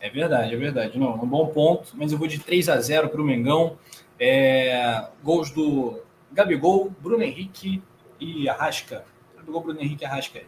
É 0.00 0.08
verdade, 0.08 0.54
é 0.54 0.56
verdade. 0.56 0.98
Não, 0.98 1.14
um 1.14 1.26
bom 1.26 1.46
ponto, 1.48 1.92
mas 1.94 2.12
eu 2.12 2.18
vou 2.18 2.26
de 2.26 2.38
3 2.38 2.70
a 2.70 2.80
0 2.80 3.10
para 3.10 3.20
o 3.20 3.24
Mengão. 3.24 3.78
É, 4.18 5.06
gols 5.22 5.50
do 5.50 6.00
Gabigol, 6.32 6.90
Bruno 7.00 7.22
Henrique 7.22 7.82
e 8.20 8.48
Arrasca. 8.48 9.04
Gabigol, 9.36 9.62
Bruno 9.62 9.80
Henrique 9.80 10.04
e 10.04 10.06
Arrasca. 10.06 10.42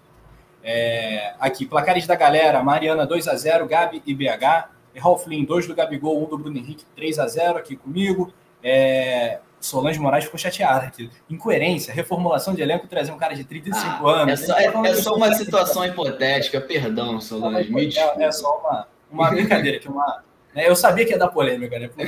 É, 0.63 1.35
aqui, 1.39 1.67
placares 1.67 2.07
da 2.07 2.15
galera: 2.15 2.63
Mariana 2.63 3.07
2 3.07 3.29
a 3.29 3.37
0 3.37 3.67
Gabi 3.67 4.03
e 4.07 4.15
BH. 4.15 4.77
Ralf 4.99 5.27
Lin, 5.27 5.45
2 5.45 5.67
do 5.67 5.75
Gabigol, 5.75 6.19
1 6.21 6.25
um 6.25 6.29
do 6.29 6.39
Bruno 6.39 6.57
Henrique, 6.57 6.85
3 6.97 7.19
a 7.19 7.27
0 7.27 7.59
aqui 7.59 7.77
comigo. 7.77 8.33
É, 8.63 9.41
Solange 9.61 9.99
Moraes 9.99 10.25
ficou 10.25 10.39
chateada 10.39 10.87
aqui. 10.87 11.11
Incoerência, 11.29 11.93
reformulação 11.93 12.55
de 12.55 12.63
elenco, 12.63 12.87
trazer 12.87 13.13
um 13.13 13.19
cara 13.19 13.35
de 13.35 13.45
35 13.45 14.07
ah, 14.07 14.23
anos. 14.23 14.43
É 14.43 14.47
só, 14.47 14.59
é, 14.59 14.91
é 14.91 14.95
só 14.95 15.15
uma 15.15 15.35
situação 15.35 15.85
hipotética, 15.85 16.61
perdão, 16.61 17.21
Solange. 17.21 17.99
É, 17.99 18.25
é 18.25 18.33
só 18.33 18.59
uma, 18.59 18.89
uma 19.11 19.31
brincadeira, 19.31 19.79
que 19.79 19.89
uma, 19.89 20.23
eu 20.65 20.77
sabia 20.77 21.05
que 21.05 21.13
ia 21.13 21.19
dar 21.19 21.29
polêmica, 21.29 21.79
né? 21.79 21.89
Porque 21.89 22.07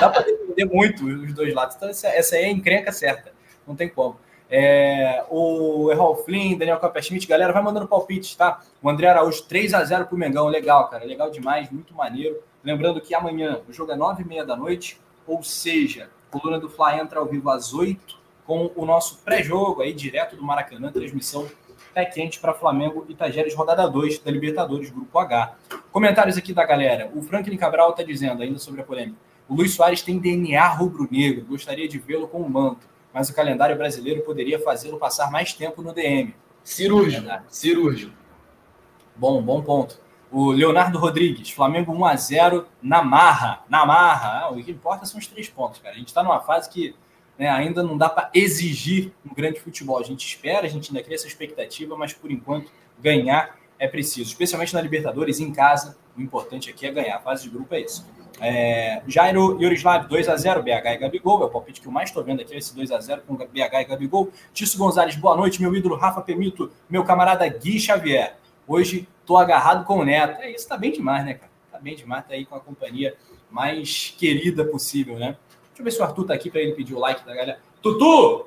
dá 0.00 0.08
para 0.08 0.22
defender 0.22 0.64
muito 0.64 1.04
os 1.04 1.34
dois 1.34 1.52
lados. 1.52 1.76
Então, 1.76 1.88
essa, 1.88 2.08
essa 2.08 2.36
aí 2.36 2.44
é 2.44 2.46
a 2.46 2.50
encrenca 2.50 2.92
certa. 2.92 3.32
Não 3.66 3.76
tem 3.76 3.88
como. 3.88 4.16
É, 4.50 5.24
o 5.30 5.90
Errol 5.90 6.16
Flynn, 6.16 6.56
Daniel 6.56 6.78
Copperschmidt, 6.78 7.26
galera, 7.26 7.52
vai 7.52 7.62
mandando 7.62 7.88
palpites, 7.88 8.34
tá? 8.36 8.60
O 8.82 8.88
André 8.88 9.08
Araújo, 9.08 9.42
3 9.44 9.74
a 9.74 9.84
0 9.84 10.06
pro 10.06 10.16
Mengão, 10.16 10.46
legal, 10.48 10.88
cara, 10.88 11.04
legal 11.04 11.30
demais, 11.30 11.70
muito 11.70 11.94
maneiro. 11.94 12.40
Lembrando 12.62 13.00
que 13.00 13.14
amanhã 13.14 13.60
o 13.68 13.72
jogo 13.72 13.92
é 13.92 13.96
9 13.96 14.22
e 14.22 14.26
meia 14.26 14.44
da 14.44 14.56
noite, 14.56 15.00
ou 15.26 15.42
seja, 15.42 16.08
a 16.28 16.32
coluna 16.32 16.58
do 16.58 16.68
Fly 16.68 17.00
entra 17.00 17.18
ao 17.18 17.26
vivo 17.26 17.50
às 17.50 17.74
8 17.74 18.16
com 18.46 18.70
o 18.76 18.84
nosso 18.84 19.18
pré-jogo 19.24 19.82
aí, 19.82 19.92
direto 19.92 20.36
do 20.36 20.42
Maracanã, 20.42 20.92
transmissão 20.92 21.48
pé 21.94 22.04
quente 22.04 22.40
para 22.40 22.52
Flamengo 22.52 23.06
e 23.08 23.14
Tajeres, 23.14 23.54
rodada 23.54 23.88
2 23.88 24.18
da 24.18 24.30
Libertadores, 24.30 24.90
Grupo 24.90 25.16
H. 25.16 25.56
Comentários 25.92 26.36
aqui 26.36 26.52
da 26.52 26.66
galera. 26.66 27.08
O 27.14 27.22
Franklin 27.22 27.56
Cabral 27.56 27.90
está 27.90 28.02
dizendo, 28.02 28.42
ainda 28.42 28.58
sobre 28.58 28.80
a 28.80 28.84
polêmica, 28.84 29.16
o 29.48 29.54
Luiz 29.54 29.74
Soares 29.74 30.02
tem 30.02 30.18
DNA 30.18 30.66
rubro-negro, 30.68 31.44
gostaria 31.44 31.86
de 31.86 31.98
vê-lo 31.98 32.26
com 32.26 32.38
o 32.38 32.50
manto, 32.50 32.88
mas 33.12 33.28
o 33.30 33.34
calendário 33.34 33.76
brasileiro 33.76 34.22
poderia 34.22 34.58
fazê-lo 34.58 34.98
passar 34.98 35.30
mais 35.30 35.52
tempo 35.52 35.82
no 35.82 35.92
DM. 35.92 36.34
Cirúrgico, 36.64 37.28
é 37.28 37.42
cirúrgico. 37.48 38.12
Bom, 39.14 39.40
bom 39.40 39.62
ponto. 39.62 40.00
O 40.32 40.50
Leonardo 40.50 40.98
Rodrigues, 40.98 41.50
Flamengo 41.50 41.92
1 41.92 42.04
a 42.06 42.16
0 42.16 42.66
na 42.82 43.04
marra, 43.04 43.62
na 43.68 43.86
marra. 43.86 44.40
Ah, 44.40 44.50
o 44.50 44.56
que 44.56 44.72
importa 44.72 45.06
são 45.06 45.20
os 45.20 45.28
três 45.28 45.48
pontos, 45.48 45.78
cara. 45.78 45.94
A 45.94 45.98
gente 45.98 46.08
está 46.08 46.24
numa 46.24 46.40
fase 46.40 46.68
que 46.68 46.96
né, 47.38 47.48
ainda 47.48 47.82
não 47.82 47.96
dá 47.96 48.08
para 48.08 48.30
exigir 48.32 49.12
um 49.28 49.34
grande 49.34 49.60
futebol. 49.60 49.98
A 49.98 50.02
gente 50.02 50.26
espera, 50.26 50.66
a 50.66 50.70
gente 50.70 50.90
ainda 50.90 51.02
cria 51.02 51.16
essa 51.16 51.26
expectativa, 51.26 51.96
mas 51.96 52.12
por 52.12 52.30
enquanto 52.30 52.70
ganhar 53.00 53.58
é 53.78 53.88
preciso, 53.88 54.30
especialmente 54.30 54.72
na 54.72 54.80
Libertadores, 54.80 55.40
em 55.40 55.52
casa. 55.52 55.96
O 56.16 56.20
importante 56.20 56.70
aqui 56.70 56.86
é 56.86 56.92
ganhar. 56.92 57.16
A 57.16 57.20
fase 57.20 57.42
de 57.42 57.50
grupo 57.50 57.74
é 57.74 57.80
isso. 57.80 58.06
É, 58.40 59.02
Jairo 59.06 59.60
Yorislav, 59.60 60.08
2x0, 60.08 60.62
BH 60.62 60.86
e 60.86 60.96
Gabigol. 60.96 61.42
É 61.42 61.46
o 61.46 61.50
palpite 61.50 61.80
que 61.80 61.86
eu 61.86 61.92
mais 61.92 62.10
estou 62.10 62.22
vendo 62.22 62.40
aqui, 62.40 62.54
esse 62.54 62.74
2x0 62.74 63.22
com 63.26 63.34
BH 63.34 63.80
e 63.80 63.84
Gabigol. 63.84 64.30
Tício 64.52 64.78
Gonzalez, 64.78 65.16
boa 65.16 65.36
noite, 65.36 65.60
meu 65.60 65.74
ídolo 65.74 65.96
Rafa 65.96 66.20
Pemito, 66.20 66.70
meu 66.88 67.04
camarada 67.04 67.46
Gui 67.48 67.80
Xavier. 67.80 68.36
Hoje 68.66 69.08
tô 69.26 69.36
agarrado 69.36 69.84
com 69.84 69.98
o 69.98 70.04
Neto. 70.04 70.40
É 70.40 70.50
isso, 70.50 70.68
tá 70.68 70.76
bem 70.76 70.92
demais, 70.92 71.24
né, 71.24 71.34
cara? 71.34 71.50
Tá 71.70 71.78
bem 71.78 71.96
demais, 71.96 72.24
tá 72.26 72.34
aí 72.34 72.44
com 72.44 72.54
a 72.54 72.60
companhia 72.60 73.16
mais 73.50 74.14
querida 74.16 74.64
possível, 74.64 75.18
né? 75.18 75.36
Deixa 75.74 75.82
eu 75.82 75.84
ver 75.84 75.90
se 75.90 76.00
o 76.00 76.04
Arthur 76.04 76.26
tá 76.26 76.34
aqui 76.34 76.50
para 76.50 76.60
ele 76.60 76.72
pedir 76.72 76.94
o 76.94 77.00
like 77.00 77.26
da 77.26 77.34
galera. 77.34 77.60
Tutu! 77.82 78.46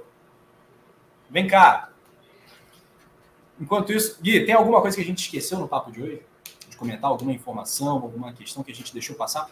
Vem 1.30 1.46
cá. 1.46 1.92
Enquanto 3.60 3.92
isso, 3.92 4.18
Gui, 4.22 4.46
tem 4.46 4.56
alguma 4.56 4.80
coisa 4.80 4.96
que 4.96 5.04
a 5.04 5.06
gente 5.06 5.20
esqueceu 5.20 5.60
no 5.60 5.68
papo 5.68 5.92
de 5.92 6.02
hoje? 6.02 6.22
De 6.70 6.78
comentar 6.78 7.12
alguma 7.12 7.34
informação, 7.34 7.90
alguma 7.90 8.32
questão 8.32 8.64
que 8.64 8.72
a 8.72 8.76
gente 8.76 8.94
deixou 8.94 9.14
passar? 9.14 9.50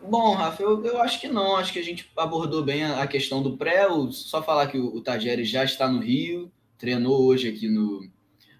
Bom, 0.00 0.34
Rafa, 0.34 0.62
eu, 0.62 0.84
eu 0.84 1.02
acho 1.02 1.20
que 1.20 1.26
não. 1.26 1.56
Acho 1.56 1.72
que 1.72 1.80
a 1.80 1.84
gente 1.84 2.08
abordou 2.16 2.62
bem 2.62 2.84
a, 2.84 3.02
a 3.02 3.06
questão 3.08 3.42
do 3.42 3.56
pré. 3.56 3.88
Só 4.12 4.40
falar 4.40 4.68
que 4.68 4.78
o, 4.78 4.94
o 4.94 5.02
já 5.42 5.64
está 5.64 5.88
no 5.88 5.98
Rio, 5.98 6.52
treinou 6.78 7.24
hoje 7.24 7.48
aqui 7.48 7.68
no, 7.68 8.08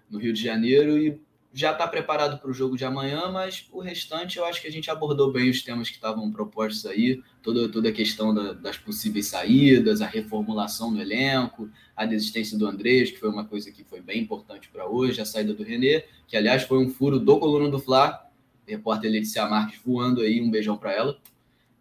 no 0.09 0.19
Rio 0.19 0.33
de 0.33 0.43
Janeiro 0.43 0.97
e 0.97 1.21
já 1.53 1.71
está 1.71 1.87
preparado 1.87 2.39
para 2.39 2.49
o 2.49 2.53
jogo 2.53 2.77
de 2.77 2.85
amanhã, 2.85 3.29
mas 3.31 3.67
o 3.71 3.79
restante 3.79 4.37
eu 4.37 4.45
acho 4.45 4.61
que 4.61 4.67
a 4.67 4.71
gente 4.71 4.89
abordou 4.91 5.31
bem 5.31 5.49
os 5.49 5.63
temas 5.63 5.89
que 5.89 5.95
estavam 5.95 6.31
propostos 6.31 6.85
aí, 6.85 7.23
toda, 7.41 7.67
toda 7.69 7.89
a 7.89 7.91
questão 7.91 8.33
da, 8.33 8.53
das 8.53 8.77
possíveis 8.77 9.27
saídas, 9.27 10.01
a 10.01 10.05
reformulação 10.05 10.93
do 10.93 11.01
elenco, 11.01 11.69
a 11.95 12.05
desistência 12.05 12.57
do 12.57 12.67
Andrés, 12.67 13.11
que 13.11 13.17
foi 13.17 13.29
uma 13.29 13.45
coisa 13.45 13.71
que 13.71 13.83
foi 13.83 13.99
bem 13.99 14.21
importante 14.21 14.69
para 14.69 14.87
hoje, 14.87 15.21
a 15.21 15.25
saída 15.25 15.53
do 15.53 15.63
René, 15.63 16.05
que 16.27 16.37
aliás 16.37 16.63
foi 16.63 16.77
um 16.77 16.89
furo 16.89 17.19
do 17.19 17.39
Coluna 17.39 17.69
do 17.69 17.79
Fla, 17.79 18.29
repórter 18.67 19.11
Letícia 19.11 19.47
Marques 19.47 19.79
voando 19.83 20.21
aí, 20.21 20.39
um 20.39 20.51
beijão 20.51 20.77
para 20.77 20.93
ela. 20.93 21.19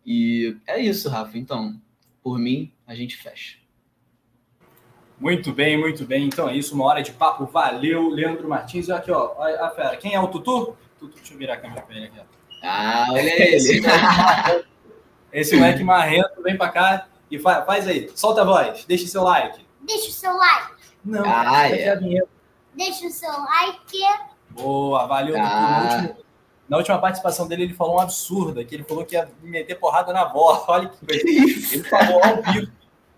E 0.04 0.56
é 0.66 0.80
isso, 0.80 1.10
Rafa. 1.10 1.36
Então, 1.36 1.78
por 2.22 2.38
mim, 2.38 2.72
a 2.86 2.94
gente 2.94 3.16
fecha. 3.16 3.58
Muito 5.20 5.52
bem, 5.52 5.76
muito 5.76 6.04
bem. 6.04 6.26
Então 6.26 6.48
é 6.48 6.56
isso, 6.56 6.74
uma 6.74 6.84
hora 6.84 7.02
de 7.02 7.12
papo. 7.12 7.46
Valeu, 7.46 8.08
Leandro 8.08 8.48
Martins. 8.48 8.88
E 8.88 8.92
aqui, 8.92 9.10
ó, 9.10 9.32
a 9.42 9.70
fera. 9.70 9.96
Quem 9.96 10.14
é 10.14 10.20
o 10.20 10.28
Tutu? 10.28 10.76
Tutu, 10.98 11.14
deixa 11.16 11.34
eu 11.34 11.38
virar 11.38 11.54
a 11.54 11.56
câmera 11.56 11.82
pra 11.82 11.96
ele 11.96 12.06
aqui. 12.06 12.20
Ah, 12.62 13.06
olha 13.10 13.20
ele. 13.42 14.64
Esse 15.32 15.56
moleque 15.56 15.82
marrento, 15.82 16.42
vem 16.42 16.56
pra 16.56 16.68
cá 16.68 17.08
e 17.30 17.38
faz, 17.38 17.66
faz 17.66 17.88
aí. 17.88 18.10
Solta 18.14 18.42
a 18.42 18.44
voz, 18.44 18.84
deixa 18.86 19.04
o 19.04 19.08
seu 19.08 19.22
like. 19.22 19.66
Deixa 19.82 20.08
o 20.08 20.12
seu 20.12 20.36
like. 20.36 20.72
Não, 21.04 21.22
ah, 21.24 21.68
é. 21.68 21.96
Deixa 22.74 23.06
o 23.06 23.10
seu 23.10 23.30
like. 23.30 24.02
Boa, 24.50 25.06
valeu, 25.06 25.34
ah. 25.38 25.42
Tutu. 25.42 25.48
Na 25.48 25.82
última, 25.82 26.16
na 26.68 26.76
última 26.76 26.98
participação 26.98 27.48
dele, 27.48 27.64
ele 27.64 27.74
falou 27.74 27.96
um 27.96 28.00
absurdo, 28.00 28.64
que 28.64 28.74
ele 28.74 28.84
falou 28.84 29.04
que 29.04 29.14
ia 29.14 29.28
meter 29.42 29.74
porrada 29.74 30.12
na 30.12 30.24
bola. 30.24 30.64
Olha 30.68 30.88
que 30.88 31.04
coisa. 31.04 31.74
Ele 31.74 31.84
falou 31.84 32.20
ao 32.22 32.52
vivo, 32.52 32.72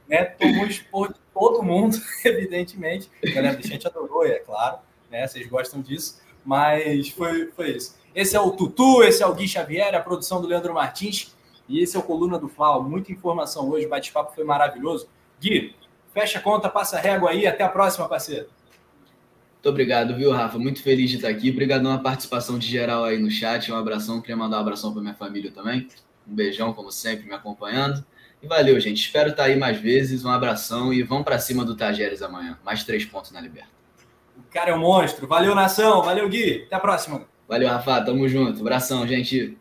né? 0.09 0.24
Tomou 0.24 0.66
expor 0.66 1.14
todo 1.33 1.62
mundo, 1.62 1.97
evidentemente. 2.24 3.11
A 3.24 3.31
galera 3.31 3.57
do 3.57 3.66
chat 3.66 3.87
adorou, 3.87 4.24
é 4.24 4.39
claro, 4.39 4.78
né? 5.11 5.26
Vocês 5.26 5.47
gostam 5.49 5.81
disso, 5.81 6.20
mas 6.45 7.09
foi, 7.11 7.47
foi 7.53 7.70
isso. 7.72 7.99
Esse 8.14 8.35
é 8.35 8.41
o 8.41 8.51
Tutu, 8.51 9.03
esse 9.03 9.22
é 9.22 9.26
o 9.26 9.35
Gui 9.35 9.47
Xavier, 9.47 9.95
a 9.95 10.01
produção 10.01 10.41
do 10.41 10.49
Leandro 10.49 10.74
Martins, 10.74 11.35
e 11.68 11.81
esse 11.81 11.97
é 11.97 12.01
o 12.01 12.03
Coluna 12.03 12.39
do 12.39 12.49
Flau. 12.49 12.83
Muita 12.83 13.12
informação 13.12 13.68
hoje, 13.70 13.87
o 13.87 13.89
bate-papo 13.89 14.35
foi 14.35 14.45
maravilhoso. 14.45 15.09
Gui, 15.41 15.74
fecha 16.12 16.39
a 16.39 16.43
conta, 16.43 16.68
passa 16.68 16.97
a 16.97 17.01
régua 17.01 17.31
aí, 17.31 17.47
até 17.47 17.62
a 17.62 17.68
próxima, 17.68 18.09
parceiro. 18.09 18.49
Muito 19.61 19.68
obrigado, 19.68 20.16
viu, 20.16 20.33
Rafa? 20.33 20.59
Muito 20.59 20.83
feliz 20.83 21.11
de 21.11 21.16
estar 21.16 21.28
aqui. 21.28 21.51
Obrigado 21.51 21.83
pela 21.83 21.99
participação 21.99 22.59
de 22.59 22.66
geral 22.66 23.05
aí 23.05 23.18
no 23.18 23.31
chat. 23.31 23.70
Um 23.70 23.76
abração. 23.76 24.18
Queria 24.18 24.35
mandar 24.35 24.57
um 24.57 24.61
abração 24.61 24.91
para 24.91 25.03
minha 25.03 25.14
família 25.14 25.53
também. 25.53 25.87
Um 26.26 26.35
beijão, 26.35 26.72
como 26.72 26.91
sempre, 26.91 27.26
me 27.26 27.35
acompanhando. 27.35 28.03
E 28.43 28.47
valeu, 28.47 28.78
gente. 28.80 29.01
Espero 29.01 29.30
estar 29.30 29.45
aí 29.45 29.57
mais 29.57 29.78
vezes. 29.78 30.24
Um 30.24 30.30
abração 30.30 30.93
e 30.93 31.03
vamos 31.03 31.24
para 31.24 31.38
cima 31.38 31.64
do 31.64 31.76
Tajeres 31.76 32.22
amanhã. 32.22 32.59
Mais 32.64 32.84
três 32.84 33.05
pontos 33.05 33.30
na 33.30 33.41
Liberta. 33.41 33.68
O 34.36 34.53
cara 34.53 34.70
é 34.70 34.74
um 34.74 34.80
monstro. 34.80 35.26
Valeu, 35.26 35.55
nação. 35.55 36.03
Valeu, 36.03 36.28
Gui. 36.28 36.64
Até 36.66 36.76
a 36.76 36.80
próxima. 36.80 37.26
Valeu, 37.47 37.68
Rafa. 37.68 38.01
Tamo 38.03 38.26
junto. 38.28 38.61
Abração, 38.61 39.07
gente. 39.07 39.59